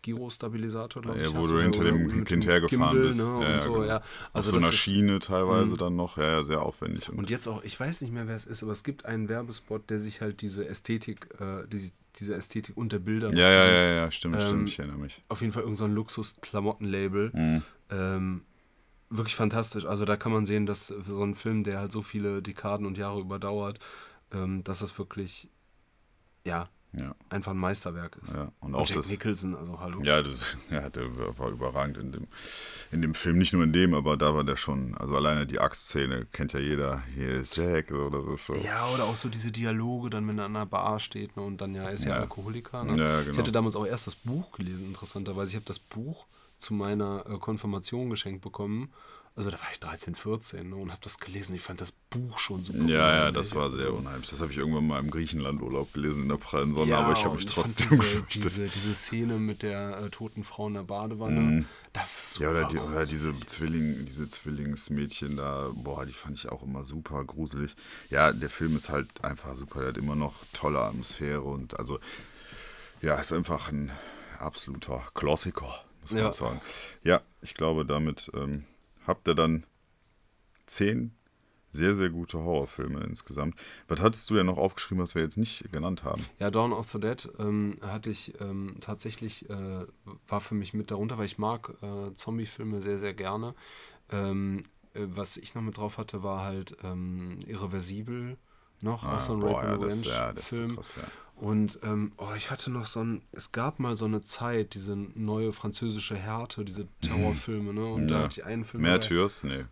Gyrostabilisator, 0.05 1.03
glaube 1.03 1.19
Ja, 1.21 1.27
ich, 1.29 1.35
wo 1.35 1.47
du 1.47 1.61
hinter 1.61 1.83
dem 1.85 2.25
Kind 2.25 2.47
hergefahren 2.47 2.95
Gimbal, 2.95 3.09
bist. 3.09 3.21
Ne? 3.21 3.25
Ja, 3.27 3.37
und 3.37 3.43
ja, 3.43 3.61
so, 3.61 3.73
genau. 3.73 3.85
ja. 3.85 3.97
Auf 3.97 4.05
Also 4.33 4.51
so 4.53 4.57
einer 4.59 4.73
Schiene 4.73 5.19
teilweise 5.19 5.75
Mhm. 5.75 5.79
dann 5.79 5.97
noch, 5.97 6.17
ja, 6.19 6.25
ja, 6.25 6.45
sehr 6.45 6.63
aufwendig. 6.63 7.09
und 7.11 7.31
jetzt 7.31 7.47
auch, 7.49 7.65
ich 7.65 7.79
weiß 7.79 8.01
nicht 8.03 8.13
mehr, 8.13 8.27
wer 8.29 8.37
es 8.37 8.45
ist, 8.47 8.63
aber 8.63 8.73
es 8.73 8.85
gibt 8.85 9.05
einen 9.07 9.29
Werbespot, 9.29 9.91
der 9.91 9.99
sich 9.99 10.21
halt 10.21 10.41
diese 10.43 10.69
Ästhetik, 10.69 11.29
äh, 11.41 11.67
diese, 11.67 11.93
diese 12.17 12.35
Ästhetik 12.35 12.77
unter 12.77 12.99
Bildern. 13.01 13.37
ja, 13.37 13.51
ja, 13.51 13.67
ja, 13.67 13.95
ja, 13.95 14.11
stimmt, 14.13 14.37
Ähm, 14.37 14.41
stimmt, 14.43 14.69
ich 14.69 14.79
erinnere 14.79 14.99
mich. 14.99 15.23
Auf 15.29 15.41
jeden 15.41 15.53
Fall 15.53 15.63
irgendein 15.63 15.89
so 15.89 15.95
Luxus-Klamottenlabel. 15.95 17.31
Mhm. 17.35 17.63
Ähm, 17.91 18.43
wirklich 19.11 19.35
fantastisch. 19.37 19.85
Also 19.85 20.05
da 20.05 20.17
kann 20.17 20.33
man 20.33 20.47
sehen, 20.47 20.67
dass 20.67 20.89
so 20.89 21.23
ein 21.23 21.35
Film, 21.35 21.65
der 21.65 21.79
halt 21.81 21.93
so 21.93 22.03
viele 22.03 22.43
Dekaden 22.43 22.87
und 22.87 22.99
Jahre 22.99 23.21
überdauert, 23.21 23.79
ähm, 24.33 24.65
dass 24.65 24.81
das 24.81 24.97
wirklich, 24.99 25.49
ja, 26.45 26.69
Ja, 26.97 27.15
einfach 27.29 27.53
ein 27.53 27.59
Meisterwerk 27.59 28.17
ist. 28.23 28.35
ja. 28.35 28.53
Und 28.61 28.69
Und 28.73 28.75
auch 28.77 28.87
Jack 28.87 28.99
das. 28.99 29.09
Nicholson, 29.11 29.57
also 29.57 29.81
hallo. 29.81 30.01
Ja, 30.05 30.23
das, 30.23 30.35
ja, 30.71 30.89
der 30.91 31.05
war 31.39 31.49
überragend 31.51 31.99
in 31.99 32.13
dem, 32.13 32.29
in 32.93 33.03
dem 33.03 33.15
Film. 33.15 33.39
Nicht 33.39 33.53
nur 33.53 33.65
in 33.65 33.73
dem, 33.73 33.95
aber 33.95 34.17
da 34.17 34.35
war 34.35 34.45
der 34.45 34.57
schon, 34.57 34.95
also 34.97 35.17
alleine 35.17 35.47
die 35.47 35.59
Axtszene 35.59 36.27
kennt 36.33 36.53
ja 36.53 36.61
jeder. 36.61 37.03
Hier 37.15 37.31
ist 37.31 37.57
Jack, 37.57 37.89
so, 37.91 38.11
das 38.11 38.27
ist 38.27 38.47
so. 38.47 38.55
Ja, 38.55 38.87
oder 38.95 39.05
auch 39.05 39.17
so 39.17 39.29
diese 39.29 39.51
Dialoge, 39.51 40.11
dann 40.11 40.29
wenn 40.29 40.39
er 40.39 40.45
an 40.45 40.55
einer 40.57 40.67
Bar 40.67 41.01
steht 41.01 41.37
ne, 41.37 41.43
und 41.43 41.61
dann 41.61 41.75
ja, 41.75 41.83
er 41.85 41.93
ist 41.93 42.05
ja, 42.05 42.11
Ja. 42.15 42.21
Alkoholiker. 42.21 42.85
Ne? 42.85 42.97
Ja, 43.03 43.21
Ich 43.21 43.27
genau. 43.27 43.39
hatte 43.39 43.53
damals 43.53 43.75
auch 43.77 43.87
erst 43.87 44.07
das 44.07 44.15
Buch 44.15 44.53
gelesen, 44.53 44.87
interessanterweise. 44.87 45.51
Ich 45.51 45.57
habe 45.57 45.67
das 45.67 45.79
Buch 45.81 46.27
zu 46.59 46.75
meiner 46.75 47.25
äh, 47.29 47.39
Konfirmation 47.39 48.09
geschenkt 48.11 48.41
bekommen. 48.43 48.93
Also 49.37 49.51
da 49.51 49.59
war 49.59 49.67
ich 49.73 49.81
13, 49.81 50.15
14 50.15 50.69
ne, 50.71 50.77
und 50.77 50.93
habe 50.93 51.01
das 51.03 51.19
gelesen. 51.19 51.57
Ich 51.57 51.63
fand 51.63 51.81
das 51.81 51.91
Buch 51.91 52.39
schon 52.39 52.63
super. 52.63 52.85
Ja, 52.85 52.87
ja, 52.87 53.09
unheimlich. 53.29 53.35
das 53.35 53.55
war 53.57 53.73
sehr 53.73 53.87
Also, 53.87 53.95
unheimlich. 53.95 54.31
Das 54.31 54.41
habe 54.41 54.53
ich 54.53 54.59
irgendwann 54.59 54.87
mal 54.87 55.01
im 55.01 55.11
Griechenland-Urlaub 55.11 55.93
gelesen 55.93 56.23
in 56.23 56.29
der 56.29 56.37
prallen 56.37 56.73
Sonne, 56.73 56.91
Ja, 56.93 57.01
aber 57.01 57.15
ich 57.15 57.25
habe 57.25 57.35
mich 57.35 57.47
trotzdem 57.47 57.89
diese, 57.89 57.97
gefürchtet. 58.01 58.45
diese, 58.45 58.69
diese 58.69 58.95
Szene 58.95 59.39
mit 59.39 59.63
der 59.63 59.99
äh, 59.99 60.11
toten 60.11 60.45
Frau 60.45 60.69
in 60.69 60.75
der 60.75 60.85
Badewanne, 60.85 61.65
das 61.93 62.17
ist 62.17 62.35
super. 62.35 62.51
Mhm. 62.51 62.55
Ja, 62.55 62.61
oder, 62.61 62.69
die, 62.69 62.79
oder 62.79 63.05
diese, 63.07 63.35
Zwilling, 63.47 64.05
diese 64.05 64.29
Zwillingsmädchen 64.29 65.37
da, 65.37 65.69
boah, 65.75 66.07
die 66.07 66.13
fand 66.13 66.39
ich 66.39 66.49
auch 66.49 66.63
immer 66.63 66.85
super 66.85 67.25
gruselig. 67.25 67.75
Ja, 68.11 68.33
der 68.33 68.51
Film 68.51 68.77
ist 68.77 68.89
halt 68.89 69.25
einfach 69.25 69.57
super, 69.57 69.81
der 69.81 69.89
hat 69.89 69.99
immer 69.99 70.15
noch 70.15 70.35
tolle 70.53 70.79
Atmosphäre 70.79 71.41
und 71.43 71.77
also, 71.77 71.99
ja, 73.03 73.17
ist 73.17 73.33
einfach 73.33 73.73
ein 73.73 73.91
absoluter 74.39 75.03
Klassiker, 75.15 75.85
muss 76.03 76.13
man 76.13 76.21
Ja. 76.23 76.33
sagen. 76.33 76.61
Ja, 77.03 77.21
ich 77.43 77.55
glaube, 77.55 77.85
damit 77.85 78.31
ähm, 78.35 78.65
habt 79.07 79.29
ihr 79.29 79.35
dann 79.35 79.65
zehn 80.67 81.15
sehr, 81.71 81.95
sehr 81.95 82.09
gute 82.09 82.39
Horrorfilme 82.39 83.01
insgesamt. 83.03 83.57
Was 83.89 84.01
hattest 84.01 84.31
du 84.31 84.37
ja 84.37 84.45
noch 84.45 84.59
aufgeschrieben, 84.59 85.03
was 85.03 85.17
wir 85.17 85.23
jetzt 85.23 85.37
nicht 85.39 85.71
genannt 85.73 86.05
haben? 86.05 86.25
Ja, 86.39 86.51
Dawn 86.53 86.73
of 86.73 86.89
the 86.93 87.01
Dead 87.01 87.29
ähm, 87.41 87.79
hatte 87.83 88.11
ich 88.11 88.41
ähm, 88.41 88.77
tatsächlich, 88.81 89.51
äh, 89.51 89.85
war 90.29 90.41
für 90.41 90.55
mich 90.55 90.73
mit 90.73 90.93
darunter, 90.93 91.19
weil 91.19 91.27
ich 91.27 91.37
mag 91.39 91.73
äh, 91.83 92.15
Zombie-Filme 92.15 92.81
sehr, 92.81 92.99
sehr 92.99 93.13
gerne. 93.13 93.57
Ähm, 94.11 94.63
äh, 94.95 95.01
was 95.07 95.37
ich 95.37 95.57
noch 95.57 95.63
mit 95.63 95.77
drauf 95.77 95.99
hatte, 95.99 96.23
war 96.23 96.45
halt 96.45 96.77
ähm, 96.85 97.41
Irreversibel 97.47 98.37
noch, 98.81 99.05
auch 99.05 99.21
so 99.21 99.35
ein 99.35 99.43
Ah, 99.43 99.47
Rape 99.47 99.67
ja, 99.67 99.77
das, 99.79 100.05
ja, 100.05 100.33
das 100.33 100.53
Revenge-Film. 100.53 100.77
krass, 100.77 100.95
ja. 100.97 101.03
Und 101.37 101.81
ähm, 101.83 102.13
oh, 102.17 102.33
ich 102.37 102.51
hatte 102.51 102.71
noch 102.71 102.87
so 102.87 103.03
ein, 103.03 103.23
es 103.33 103.51
gab 103.51 103.81
mal 103.81 103.97
so 103.97 104.05
eine 104.05 104.23
Zeit, 104.23 104.75
diese 104.75 104.95
neue 104.97 105.53
französische 105.53 106.17
Härte, 106.17 106.65
diese 106.65 106.87
Terrorfilme, 107.01 107.75
ne? 107.75 107.87
Und 107.87 108.09
da 108.09 108.17
Ja. 108.19 108.23
hatte 108.25 108.41
ich 108.41 108.47
einen 108.47 108.65
Film. 108.65 108.83
Märtyrs? 108.85 109.43
Nee. 109.43 109.65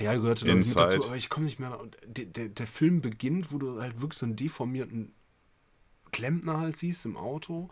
Ja, 0.00 0.14
gehörte 0.14 0.44
da 0.46 0.54
mit 0.54 0.66
Inside. 0.66 0.80
dazu, 0.80 1.04
aber 1.04 1.16
ich 1.16 1.28
komme 1.28 1.44
nicht 1.46 1.60
mehr. 1.60 1.78
Und 1.78 1.96
der, 2.04 2.24
der, 2.24 2.48
der 2.48 2.66
Film 2.66 3.00
beginnt, 3.00 3.52
wo 3.52 3.58
du 3.58 3.80
halt 3.80 4.00
wirklich 4.00 4.18
so 4.18 4.26
einen 4.26 4.34
deformierten 4.36 5.12
Klempner 6.10 6.58
halt 6.58 6.76
siehst 6.76 7.06
im 7.06 7.16
Auto, 7.16 7.68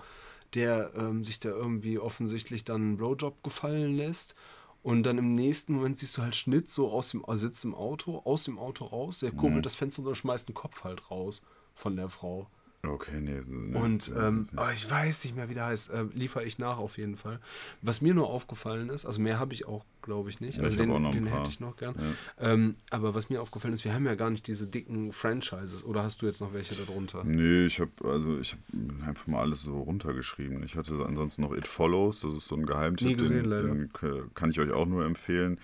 der 0.55 0.93
ähm, 0.95 1.25
sich 1.25 1.41
da 1.41 1.49
irgendwie 1.49 1.99
offensichtlich 1.99 2.65
dann 2.65 2.83
einen 2.83 2.97
Blowjob 2.97 3.43
gefallen 3.43 3.97
lässt. 3.97 4.35
Und 4.83 5.03
dann 5.03 5.19
im 5.19 5.35
nächsten 5.35 5.75
Moment 5.75 5.99
siehst 5.99 6.17
du 6.17 6.23
halt 6.23 6.37
Schnitt 6.37 6.71
so 6.71 6.91
aus 6.93 7.11
dem, 7.11 7.25
also 7.29 7.49
sitzt 7.49 7.65
im 7.65 7.75
Auto, 7.75 8.21
aus 8.25 8.45
dem 8.45 8.59
Auto 8.59 8.85
raus, 8.85 9.19
der 9.19 9.33
Mhm. 9.33 9.37
kurbelt 9.37 9.67
das 9.67 9.75
Fenster 9.75 10.03
und 10.03 10.15
schmeißt 10.15 10.49
den 10.49 10.55
Kopf 10.55 10.85
halt 10.85 11.11
raus 11.11 11.43
von 11.75 11.97
der 11.97 12.09
Frau. 12.09 12.47
Okay, 12.87 13.21
nee. 13.21 13.41
nee 13.51 13.77
Und 13.77 14.07
ja, 14.07 14.29
ähm, 14.29 14.41
nicht- 14.43 14.57
aber 14.57 14.73
ich 14.73 14.89
weiß 14.89 15.25
nicht 15.25 15.35
mehr, 15.35 15.49
wie 15.49 15.55
der 15.55 15.67
heißt. 15.67 15.91
Äh, 15.91 16.05
liefere 16.15 16.45
ich 16.45 16.59
nach 16.59 16.79
auf 16.79 16.97
jeden 16.97 17.17
Fall. 17.17 17.41
Was 17.83 18.01
mir 18.01 18.15
nur 18.15 18.31
aufgefallen 18.31 18.89
ist, 18.89 19.05
also 19.05 19.21
mehr 19.21 19.41
habe 19.41 19.53
ich 19.53 19.67
auch, 19.67 19.85
glaube 20.01 20.31
ich, 20.31 20.41
nicht. 20.41 20.59
Ja, 20.59 20.63
also 20.63 20.75
ich 20.75 20.81
hab 20.81 20.87
den, 20.87 20.95
auch 20.95 21.01
noch 21.01 21.09
ein 21.13 21.25
den 21.25 21.27
hätte 21.27 21.49
ich 21.51 21.59
noch 21.59 21.77
gern. 21.77 21.97
Ähm, 22.39 22.77
aber 22.91 23.15
was 23.15 23.31
mir 23.31 23.43
aufgefallen 23.43 23.75
ist, 23.75 23.85
wir 23.85 23.93
haben 23.95 24.07
ja 24.07 24.15
gar 24.15 24.31
nicht 24.31 24.47
diese 24.47 24.69
dicken 24.69 25.11
Franchises. 25.11 25.83
Oder 25.85 26.05
hast 26.05 26.23
du 26.23 26.27
jetzt 26.27 26.41
noch 26.41 26.53
welche 26.55 26.77
darunter? 26.77 27.25
Nee, 27.25 27.67
ich 27.67 27.81
habe 27.81 27.91
also 28.05 28.39
ich 28.39 28.53
habe 28.53 29.07
einfach 29.11 29.27
mal 29.27 29.41
alles 29.41 29.63
so 29.63 29.81
runtergeschrieben. 29.81 30.63
Ich 30.63 30.77
hatte 30.77 31.05
ansonsten 31.05 31.43
noch 31.43 31.53
It 31.57 31.67
Follows, 31.67 32.21
das 32.21 32.35
ist 32.37 32.47
so 32.47 32.55
ein 32.55 32.65
Geheimtipp, 32.65 33.09
Nie 33.09 33.17
gesehen, 33.17 33.43
den, 33.43 33.51
leider. 33.51 33.69
den 33.69 33.93
k- 33.93 34.23
kann 34.35 34.51
ich 34.53 34.61
euch 34.61 34.71
auch 34.71 34.87
nur 34.87 35.05
empfehlen. 35.05 35.59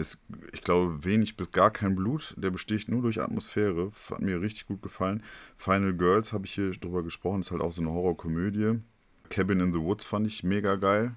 Es, 0.00 0.24
ich 0.52 0.62
glaube, 0.62 1.04
wenig 1.04 1.36
bis 1.36 1.52
gar 1.52 1.70
kein 1.70 1.94
Blut, 1.94 2.34
der 2.38 2.50
besticht 2.50 2.88
nur 2.88 3.02
durch 3.02 3.20
Atmosphäre. 3.20 3.92
Hat 4.10 4.22
mir 4.22 4.40
richtig 4.40 4.66
gut 4.66 4.80
gefallen. 4.80 5.22
Final 5.58 5.92
Girls 5.92 6.32
habe 6.32 6.46
ich 6.46 6.54
hier 6.54 6.70
drüber 6.70 7.02
gesprochen, 7.02 7.40
ist 7.40 7.50
halt 7.50 7.60
auch 7.60 7.72
so 7.72 7.82
eine 7.82 7.90
Horrorkomödie. 7.90 8.80
Cabin 9.28 9.60
in 9.60 9.74
the 9.74 9.80
Woods 9.80 10.04
fand 10.04 10.26
ich 10.26 10.42
mega 10.42 10.76
geil. 10.76 11.16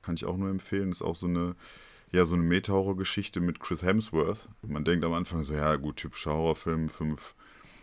Kann 0.00 0.14
ich 0.14 0.24
auch 0.24 0.38
nur 0.38 0.48
empfehlen. 0.48 0.90
Ist 0.90 1.02
auch 1.02 1.14
so 1.14 1.26
eine, 1.26 1.54
ja, 2.10 2.24
so 2.24 2.34
eine 2.34 2.44
Meta-Horror-Geschichte 2.44 3.40
mit 3.40 3.60
Chris 3.60 3.82
Hemsworth. 3.82 4.48
Man 4.62 4.84
denkt 4.84 5.04
am 5.04 5.12
Anfang 5.12 5.42
so, 5.42 5.52
ja, 5.52 5.76
gut, 5.76 5.96
typischer 5.96 6.32
Horrorfilm, 6.32 6.88
fünf 6.88 7.34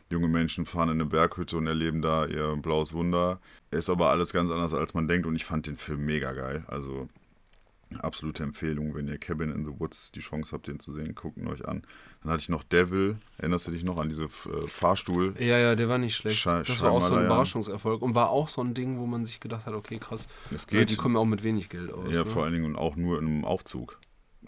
junge 0.10 0.28
Menschen 0.28 0.66
fahren 0.66 0.90
in 0.90 0.96
eine 0.96 1.06
Berghütte 1.06 1.58
und 1.58 1.68
erleben 1.68 2.02
da 2.02 2.26
ihr 2.26 2.56
blaues 2.56 2.94
Wunder. 2.94 3.40
Ist 3.70 3.92
aber 3.92 4.10
alles 4.10 4.34
ganz 4.34 4.50
anders, 4.50 4.74
als 4.74 4.96
man 4.96 5.08
denkt 5.08 5.28
und 5.28 5.36
ich 5.36 5.46
fand 5.46 5.68
den 5.68 5.76
Film 5.78 6.06
mega 6.06 6.32
geil. 6.32 6.64
Also 6.68 7.08
absolute 7.98 8.44
Empfehlung, 8.44 8.94
wenn 8.96 9.08
ihr 9.08 9.18
Cabin 9.18 9.52
in 9.52 9.66
the 9.66 9.72
Woods 9.80 10.12
die 10.12 10.20
Chance 10.20 10.52
habt, 10.52 10.68
den 10.68 10.80
zu 10.80 10.92
sehen, 10.94 11.16
guckt 11.16 11.38
ihn 11.38 11.48
euch 11.48 11.68
an. 11.68 11.82
Dann 12.22 12.32
hatte 12.32 12.42
ich 12.42 12.50
noch 12.50 12.64
Devil. 12.64 13.18
Erinnerst 13.38 13.68
du 13.68 13.72
dich 13.72 13.84
noch 13.84 13.98
an 13.98 14.10
diese 14.10 14.26
äh, 14.26 14.68
Fahrstuhl? 14.68 15.34
Ja, 15.40 15.58
ja, 15.58 15.76
der 15.76 15.90
war 15.90 15.98
nicht 15.98 16.16
schlecht. 16.16 16.40
Schei- 16.40 16.64
das 16.64 16.82
war 16.82 16.92
auch 16.92 17.02
so 17.02 17.16
ein. 17.16 17.26
Überraschungserfolg 17.26 18.02
und 18.02 18.14
war 18.16 18.30
auch 18.30 18.48
so 18.48 18.62
ein 18.62 18.74
Ding, 18.74 19.00
wo 19.00 19.06
man 19.06 19.26
sich 19.26 19.40
gedacht 19.40 19.66
hat, 19.66 19.74
okay, 19.74 19.98
krass. 20.00 20.28
Es 20.54 20.66
äh, 20.66 20.72
geht. 20.72 20.90
Die 20.90 20.96
kommen 20.96 21.16
ja 21.16 21.22
auch 21.22 21.26
mit 21.26 21.44
wenig 21.44 21.70
Geld 21.70 21.92
aus. 21.92 22.14
Ja, 22.14 22.24
ne? 22.24 22.26
vor 22.26 22.44
allen 22.44 22.54
Dingen 22.54 22.66
und 22.66 22.76
auch 22.76 22.96
nur 22.96 23.20
in 23.20 23.26
einem 23.28 23.46
Aufzug. 23.46 23.98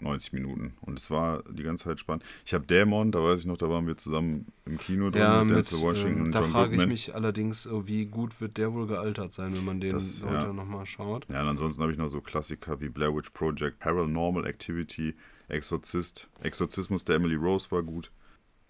90 0.00 0.32
Minuten. 0.32 0.74
Und 0.80 0.98
es 0.98 1.10
war 1.10 1.42
die 1.50 1.62
ganze 1.62 1.84
Zeit 1.84 2.00
spannend. 2.00 2.24
Ich 2.44 2.54
habe 2.54 2.66
Dämon, 2.66 3.12
da 3.12 3.22
weiß 3.22 3.40
ich 3.40 3.46
noch, 3.46 3.56
da 3.58 3.68
waren 3.68 3.86
wir 3.86 3.96
zusammen 3.96 4.46
im 4.64 4.78
Kino 4.78 5.10
drin 5.10 5.22
Ja, 5.22 5.44
mit 5.44 5.54
Denzel 5.56 5.80
Washington 5.80 6.18
ähm, 6.18 6.24
und 6.26 6.32
da 6.34 6.40
John 6.40 6.50
frage 6.50 6.66
ich 6.72 6.78
Goodman. 6.78 6.88
mich 6.88 7.14
allerdings, 7.14 7.66
äh, 7.66 7.86
wie 7.86 8.06
gut 8.06 8.40
wird 8.40 8.56
der 8.56 8.72
wohl 8.72 8.86
gealtert 8.86 9.32
sein, 9.32 9.54
wenn 9.56 9.64
man 9.64 9.80
den 9.80 9.92
Das- 9.92 10.22
heute 10.24 10.46
ja. 10.46 10.52
nochmal 10.52 10.86
schaut. 10.86 11.26
Ja, 11.30 11.42
und 11.42 11.48
ansonsten 11.48 11.82
habe 11.82 11.92
ich 11.92 11.98
noch 11.98 12.08
so 12.08 12.20
Klassiker 12.20 12.80
wie 12.80 12.88
Blair 12.88 13.14
Witch 13.14 13.30
Project, 13.30 13.78
Paranormal 13.78 14.46
Activity, 14.46 15.14
Exorzist. 15.48 16.28
Exorzismus 16.40 17.04
der 17.04 17.16
Emily 17.16 17.34
Rose 17.36 17.70
war 17.70 17.82
gut. 17.82 18.10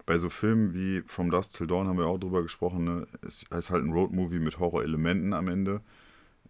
Bei 0.05 0.19
so 0.19 0.29
Filmen 0.31 0.75
wie 0.75 1.03
From 1.07 1.31
Dusk 1.31 1.57
Till 1.57 1.69
Dawn 1.69 1.87
haben 1.87 1.97
wir 1.97 2.07
auch 2.07 2.19
drüber 2.19 2.43
gesprochen. 2.43 2.85
Ne? 2.85 3.07
Es 3.25 3.45
ist 3.57 3.71
halt 3.71 3.85
ein 3.85 3.93
Roadmovie 3.93 4.41
mit 4.41 4.59
Horrorelementen 4.59 5.33
am 5.33 5.47
Ende. 5.47 5.81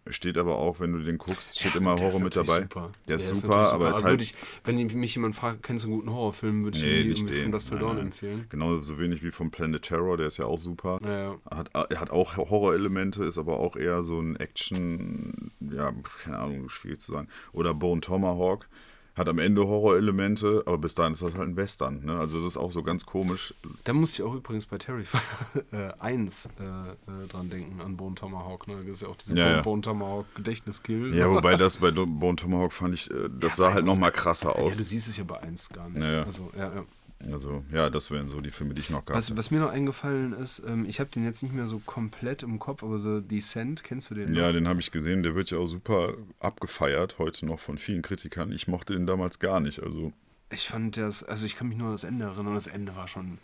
Steht 0.09 0.37
aber 0.37 0.57
auch, 0.57 0.81
wenn 0.81 0.91
du 0.91 0.99
den 0.99 1.17
guckst, 1.17 1.59
steht 1.59 1.75
Ja, 1.75 1.79
immer 1.79 1.95
der 1.95 2.05
Horror 2.07 2.17
ist 2.17 2.23
mit 2.23 2.35
dabei. 2.35 2.61
Super. 2.63 2.91
Der 3.07 3.15
ist 3.15 3.27
super, 3.35 3.47
natürlich 3.47 3.73
aber 3.73 3.89
ist 3.89 3.95
würde 3.97 4.07
halt. 4.09 4.21
ich, 4.21 4.35
wenn 4.65 4.75
mich 4.99 5.15
jemand 5.15 5.33
fragt, 5.35 5.63
kennst 5.63 5.85
du 5.85 5.87
einen 5.87 5.95
guten 5.97 6.09
Horrorfilm, 6.11 6.63
würde 6.65 6.77
ich 6.77 6.83
Nee, 6.83 7.03
nicht 7.05 7.29
den. 7.29 7.43
von 7.43 7.51
Dust 7.53 7.69
Till 7.69 7.79
Dawn 7.79 7.97
empfehlen. 7.97 8.45
Genauso 8.49 8.99
wenig 8.99 9.23
wie 9.23 9.31
von 9.31 9.49
Planet 9.49 9.81
Terror, 9.81 10.17
der 10.17 10.27
ist 10.27 10.37
ja 10.37 10.45
auch 10.45 10.57
super. 10.59 10.99
Ja, 11.03 11.19
ja. 11.19 11.35
Hat, 11.49 11.69
er 11.73 11.99
hat 12.01 12.11
auch 12.11 12.35
Horrorelemente, 12.35 13.23
ist 13.23 13.37
aber 13.37 13.59
auch 13.59 13.77
eher 13.77 14.03
so 14.03 14.19
ein 14.19 14.35
Action, 14.35 15.51
ja, 15.61 15.93
keine 16.23 16.37
Ahnung, 16.39 16.67
schwierig 16.69 16.99
zu 16.99 17.13
sagen. 17.13 17.29
Oder 17.53 17.73
Bone 17.73 18.01
Tomahawk. 18.01 18.67
Hat 19.15 19.29
am 19.29 19.37
Ende 19.37 19.67
Horrorelemente, 19.67 20.63
aber 20.65 20.79
bis 20.79 20.95
dahin 20.95 21.13
ist 21.13 21.21
das 21.21 21.35
halt 21.35 21.47
ein 21.47 21.55
Western. 21.55 22.03
Ne? 22.03 22.17
Also 22.17 22.39
das 22.39 22.47
ist 22.47 22.57
auch 22.57 22.71
so 22.71 22.81
ganz 22.81 23.05
komisch. 23.05 23.53
Da 23.83 23.93
muss 23.93 24.15
ich 24.15 24.23
auch 24.23 24.33
übrigens 24.33 24.65
bei 24.65 24.79
Terrifier 24.79 25.21
äh, 25.71 25.91
1 25.99 26.49
äh, 26.59 26.63
äh, 26.63 27.27
dran 27.27 27.49
denken, 27.49 27.79
an 27.79 27.95
Bone 27.95 28.15
Tomahawk. 28.15 28.67
Ne? 28.67 28.77
Das 28.81 28.87
ist 28.95 29.01
ja 29.03 29.09
auch 29.09 29.15
diese 29.15 29.35
Ja, 29.35 29.61
Bone, 29.61 29.77
ja. 29.77 29.91
Tomahawk 29.91 30.25
Gedächtniskill. 30.35 31.13
Ja, 31.15 31.29
wobei 31.29 31.55
das 31.57 31.77
bei 31.77 31.91
Bone 31.91 32.35
Tomahawk 32.37 32.73
fand 32.73 32.95
ich, 32.95 33.11
äh, 33.11 33.29
das 33.29 33.57
Ja, 33.57 33.65
sah 33.67 33.73
halt 33.73 33.85
nochmal 33.85 34.11
krasser 34.11 34.49
Ja, 34.49 34.55
aus. 34.55 34.77
du 34.77 34.83
siehst 34.83 35.07
es 35.07 35.17
ja 35.17 35.23
bei 35.25 35.39
1 35.41 35.69
gar 35.69 35.89
nicht. 35.89 36.01
Ja, 36.01 36.11
ja. 36.11 36.23
Also, 36.23 36.49
ja, 36.57 36.73
ja. 36.73 36.85
Also 37.31 37.63
ja, 37.71 37.89
das 37.89 38.11
wären 38.11 38.29
so 38.29 38.41
die 38.41 38.51
Filme, 38.51 38.73
die 38.73 38.81
ich 38.81 38.89
noch 38.89 39.05
gehabt 39.05 39.17
Was, 39.17 39.35
was 39.37 39.51
mir 39.51 39.59
noch 39.59 39.71
eingefallen 39.71 40.33
ist, 40.33 40.61
ähm, 40.67 40.85
ich 40.87 40.99
habe 40.99 41.09
den 41.09 41.23
jetzt 41.23 41.41
nicht 41.43 41.53
mehr 41.53 41.67
so 41.67 41.79
komplett 41.79 42.43
im 42.43 42.59
Kopf, 42.59 42.83
aber 42.83 42.99
The 43.01 43.25
Descent, 43.25 43.83
kennst 43.83 44.11
du 44.11 44.15
den? 44.15 44.33
Ja, 44.33 44.47
noch? 44.47 44.53
den 44.53 44.67
habe 44.67 44.79
ich 44.79 44.91
gesehen. 44.91 45.23
Der 45.23 45.35
wird 45.35 45.49
ja 45.49 45.57
auch 45.57 45.67
super 45.67 46.13
abgefeiert 46.39 47.17
heute 47.19 47.45
noch 47.45 47.59
von 47.59 47.77
vielen 47.77 48.01
Kritikern. 48.01 48.51
Ich 48.51 48.67
mochte 48.67 48.93
den 48.93 49.05
damals 49.07 49.39
gar 49.39 49.59
nicht. 49.59 49.81
Also 49.81 50.11
Ich 50.49 50.67
fand 50.67 50.97
das, 50.97 51.23
also 51.23 51.45
ich 51.45 51.55
kann 51.55 51.69
mich 51.69 51.77
nur 51.77 51.87
an 51.87 51.93
das 51.93 52.03
Ende 52.03 52.25
erinnern 52.25 52.47
und 52.47 52.55
das 52.55 52.67
Ende 52.67 52.95
war 52.95 53.07
schon 53.07 53.37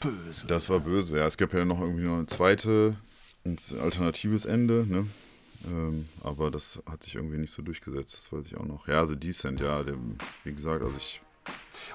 böse. 0.00 0.46
das 0.46 0.68
war 0.68 0.80
böse. 0.80 1.18
Ja, 1.18 1.26
es 1.26 1.36
gab 1.36 1.52
ja 1.52 1.64
noch 1.64 1.80
irgendwie 1.80 2.04
noch 2.04 2.16
eine 2.16 2.26
zweite, 2.26 2.96
ein 3.44 3.56
alternatives 3.80 4.44
Ende. 4.44 4.84
Ne? 4.88 5.06
Ähm, 5.66 6.08
aber 6.22 6.50
das 6.50 6.82
hat 6.88 7.02
sich 7.02 7.14
irgendwie 7.14 7.38
nicht 7.38 7.52
so 7.52 7.62
durchgesetzt. 7.62 8.16
Das 8.16 8.32
weiß 8.32 8.46
ich 8.46 8.56
auch 8.56 8.66
noch. 8.66 8.86
Ja, 8.88 9.06
The 9.06 9.16
Descent. 9.16 9.60
Ja, 9.60 9.82
der, 9.82 9.96
wie 10.44 10.52
gesagt, 10.52 10.82
also 10.82 10.96
ich. 10.96 11.20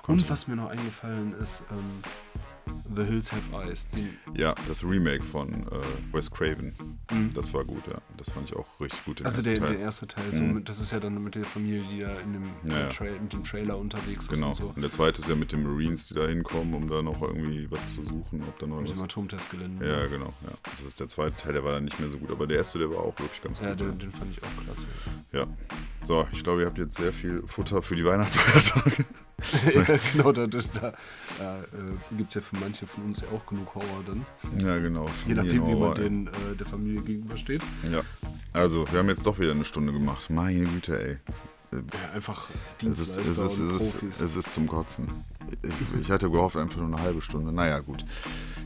Und 0.07 0.29
was 0.29 0.47
mir 0.47 0.55
noch 0.55 0.69
eingefallen 0.69 1.33
ist, 1.33 1.63
ähm, 1.71 2.03
The 2.95 3.03
Hills 3.03 3.31
Have 3.31 3.51
Eyes. 3.55 3.87
Ja, 4.35 4.53
das 4.67 4.83
Remake 4.83 5.23
von 5.23 5.51
äh, 5.67 6.13
Wes 6.13 6.29
Craven. 6.29 6.73
Das 7.33 7.51
war 7.53 7.63
gut. 7.65 7.81
Ja, 7.87 7.99
das 8.17 8.29
fand 8.29 8.47
ich 8.49 8.55
auch 8.55 8.65
richtig 8.79 9.03
gut. 9.05 9.19
Mhm. 9.21 9.25
also 9.25 9.41
der, 9.41 9.55
Teil. 9.55 9.71
der 9.71 9.79
erste 9.79 10.07
Teil, 10.07 10.23
so 10.31 10.43
Mhm. 10.43 10.53
mit, 10.55 10.69
das 10.69 10.79
ist 10.79 10.91
ja 10.91 10.99
dann 10.99 11.23
mit 11.23 11.33
der 11.33 11.45
Familie, 11.45 11.83
die 11.91 11.99
da 12.01 12.11
in 12.19 12.33
dem, 12.33 12.43
Ja, 12.65 12.79
ja. 12.81 12.87
Tra 12.89 13.05
mit 13.05 13.33
dem 13.33 13.43
Trailer 13.43 13.75
unterwegs 13.77 14.25
ist 14.25 14.31
Genau. 14.33 14.49
und 14.49 14.53
so. 14.55 14.71
Und 14.75 14.81
der 14.83 14.91
zweite 14.91 15.19
ist 15.21 15.27
ja 15.27 15.35
mit 15.35 15.51
den 15.51 15.63
Marines, 15.63 16.07
die 16.09 16.13
da 16.13 16.27
hinkommen, 16.27 16.73
um 16.75 16.87
da 16.89 17.01
noch 17.01 17.21
irgendwie 17.23 17.69
was 17.71 17.87
zu 17.95 18.03
suchen, 18.03 18.43
ob 18.47 18.59
da 18.59 18.67
noch 18.67 18.77
Mit 18.81 18.89
dem 18.89 18.97
was. 18.97 19.01
Atomtestgelände. 19.01 19.87
Ja, 19.87 20.05
genau. 20.07 20.33
Ja. 20.43 20.51
Das 20.77 20.85
ist 20.85 20.99
der 20.99 21.07
zweite 21.07 21.35
Teil, 21.37 21.53
der 21.53 21.63
war 21.63 21.71
dann 21.71 21.85
nicht 21.85 21.99
mehr 21.99 22.09
so 22.09 22.17
gut, 22.19 22.29
aber 22.29 22.45
der 22.45 22.57
erste, 22.57 22.77
der 22.77 22.89
war 22.91 22.99
auch 22.99 23.17
wirklich 23.19 23.41
ganz 23.41 23.59
Ja, 23.59 23.69
gut. 23.71 23.79
den, 23.79 23.97
den 23.99 24.11
fand 24.11 24.31
ich 24.31 24.43
auch 24.43 24.63
klasse. 24.63 24.87
Ja. 25.31 25.47
So, 26.03 26.27
ich 26.31 26.43
glaube, 26.43 26.61
ihr 26.61 26.67
habt 26.67 26.77
jetzt 26.77 26.97
sehr 26.97 27.13
viel 27.13 27.41
Futter 27.47 27.81
für 27.81 27.95
die 27.95 28.05
Weihnachtsfeiertage. 28.05 29.05
Ja, 29.73 29.97
genau, 30.13 30.31
da, 30.31 30.47
da, 30.47 30.59
da, 30.79 30.89
äh, 30.89 30.93
gibt 32.17 32.29
es 32.29 32.35
ja 32.35 32.41
für 32.41 32.57
manche 32.57 32.87
von 32.87 33.05
uns 33.05 33.21
ja 33.21 33.27
auch 33.35 33.45
genug 33.45 33.75
Horror 33.75 34.03
dann. 34.05 34.25
Ja, 34.57 34.77
genau. 34.77 35.09
Je 35.27 35.33
nachdem, 35.33 35.67
wie 35.67 35.75
man 35.75 35.95
den 35.95 36.27
äh, 36.27 36.55
der 36.57 36.65
Familie 36.65 37.01
gegenübersteht. 37.01 37.61
Ja. 37.91 38.01
Also, 38.53 38.89
wir 38.91 38.99
haben 38.99 39.09
jetzt 39.09 39.25
doch 39.25 39.39
wieder 39.39 39.51
eine 39.51 39.65
Stunde 39.65 39.93
gemacht. 39.93 40.29
Meine 40.29 40.65
Güte, 40.65 41.01
ey. 41.01 41.17
Ja, 41.71 42.15
einfach 42.15 42.47
Es 42.83 42.99
ist, 42.99 43.17
es, 43.17 43.37
ist, 43.37 43.59
es, 43.59 44.01
ist, 44.01 44.21
es 44.21 44.35
ist 44.35 44.53
zum 44.53 44.67
Kotzen. 44.67 45.07
Ich, 45.61 46.01
ich 46.01 46.11
hatte 46.11 46.29
gehofft, 46.29 46.57
einfach 46.57 46.77
nur 46.77 46.87
eine 46.87 46.99
halbe 46.99 47.21
Stunde. 47.21 47.51
Naja, 47.51 47.79
gut. 47.79 48.05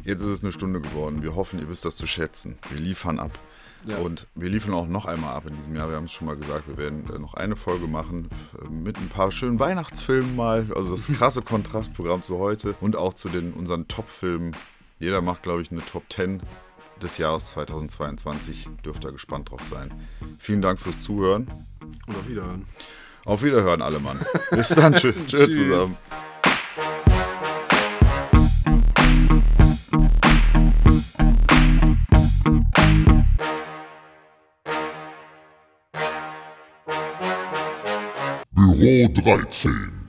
Jetzt 0.05 0.21
ist 0.21 0.30
es 0.30 0.43
eine 0.43 0.53
Stunde 0.53 0.80
geworden. 0.80 1.21
Wir 1.21 1.36
hoffen, 1.36 1.59
ihr 1.59 1.67
wisst 1.69 1.84
das 1.84 1.97
zu 1.97 2.07
schätzen. 2.07 2.57
Wir 2.69 2.80
liefern 2.80 3.19
ab. 3.19 3.38
Ja. 3.86 3.98
Und 3.98 4.28
wir 4.36 4.50
liefern 4.50 4.74
auch 4.74 4.88
noch 4.88 5.06
einmal 5.06 5.34
ab 5.36 5.46
in 5.48 5.56
diesem 5.56 5.76
Jahr. 5.76 5.90
Wir 5.90 5.98
haben 5.98 6.06
es 6.06 6.12
schon 6.12 6.28
mal 6.28 6.36
gesagt, 6.38 6.68
wir 6.68 6.78
werden 6.78 7.04
äh, 7.14 7.20
noch 7.20 7.34
eine 7.34 7.56
Folge 7.56 7.88
machen 7.88 8.30
äh, 8.62 8.70
mit 8.70 8.98
ein 8.98 9.10
paar 9.10 9.32
schönen 9.32 9.60
Weihnachtsfilmen 9.60 10.36
mal. 10.36 10.68
Also 10.76 10.92
das 10.92 11.08
krasse 11.18 11.42
Kontrastprogramm 11.42 12.24
zu 12.24 12.38
heute 12.38 12.76
und 12.82 12.96
auch 12.96 13.14
zu 13.14 13.30
den 13.30 13.54
unseren 13.54 13.88
Top-Filmen. 13.88 14.56
Jeder 15.00 15.22
macht, 15.22 15.44
glaube 15.44 15.62
ich, 15.62 15.72
eine 15.72 15.86
Top 15.86 16.04
10 16.10 16.42
des 17.02 17.18
Jahres 17.18 17.48
2022. 17.50 18.70
Dürft 18.86 19.04
ihr 19.04 19.12
gespannt 19.12 19.52
drauf 19.52 19.62
sein. 19.70 19.92
Vielen 20.40 20.62
Dank 20.62 20.80
fürs 20.80 21.02
Zuhören. 21.02 21.48
Und 22.08 22.16
auf 22.16 22.28
Wiederhören. 22.28 22.66
Auf 23.26 23.44
Wiederhören, 23.44 23.82
alle 23.82 24.00
Mann. 24.00 24.20
Bis 24.52 24.70
dann. 24.70 24.94
Tschüss 24.96 25.16
tschö 25.28 25.46
Tschüss. 25.46 25.58
zusammen. 25.58 25.98
Büro 38.84 39.32
13. 39.34 40.03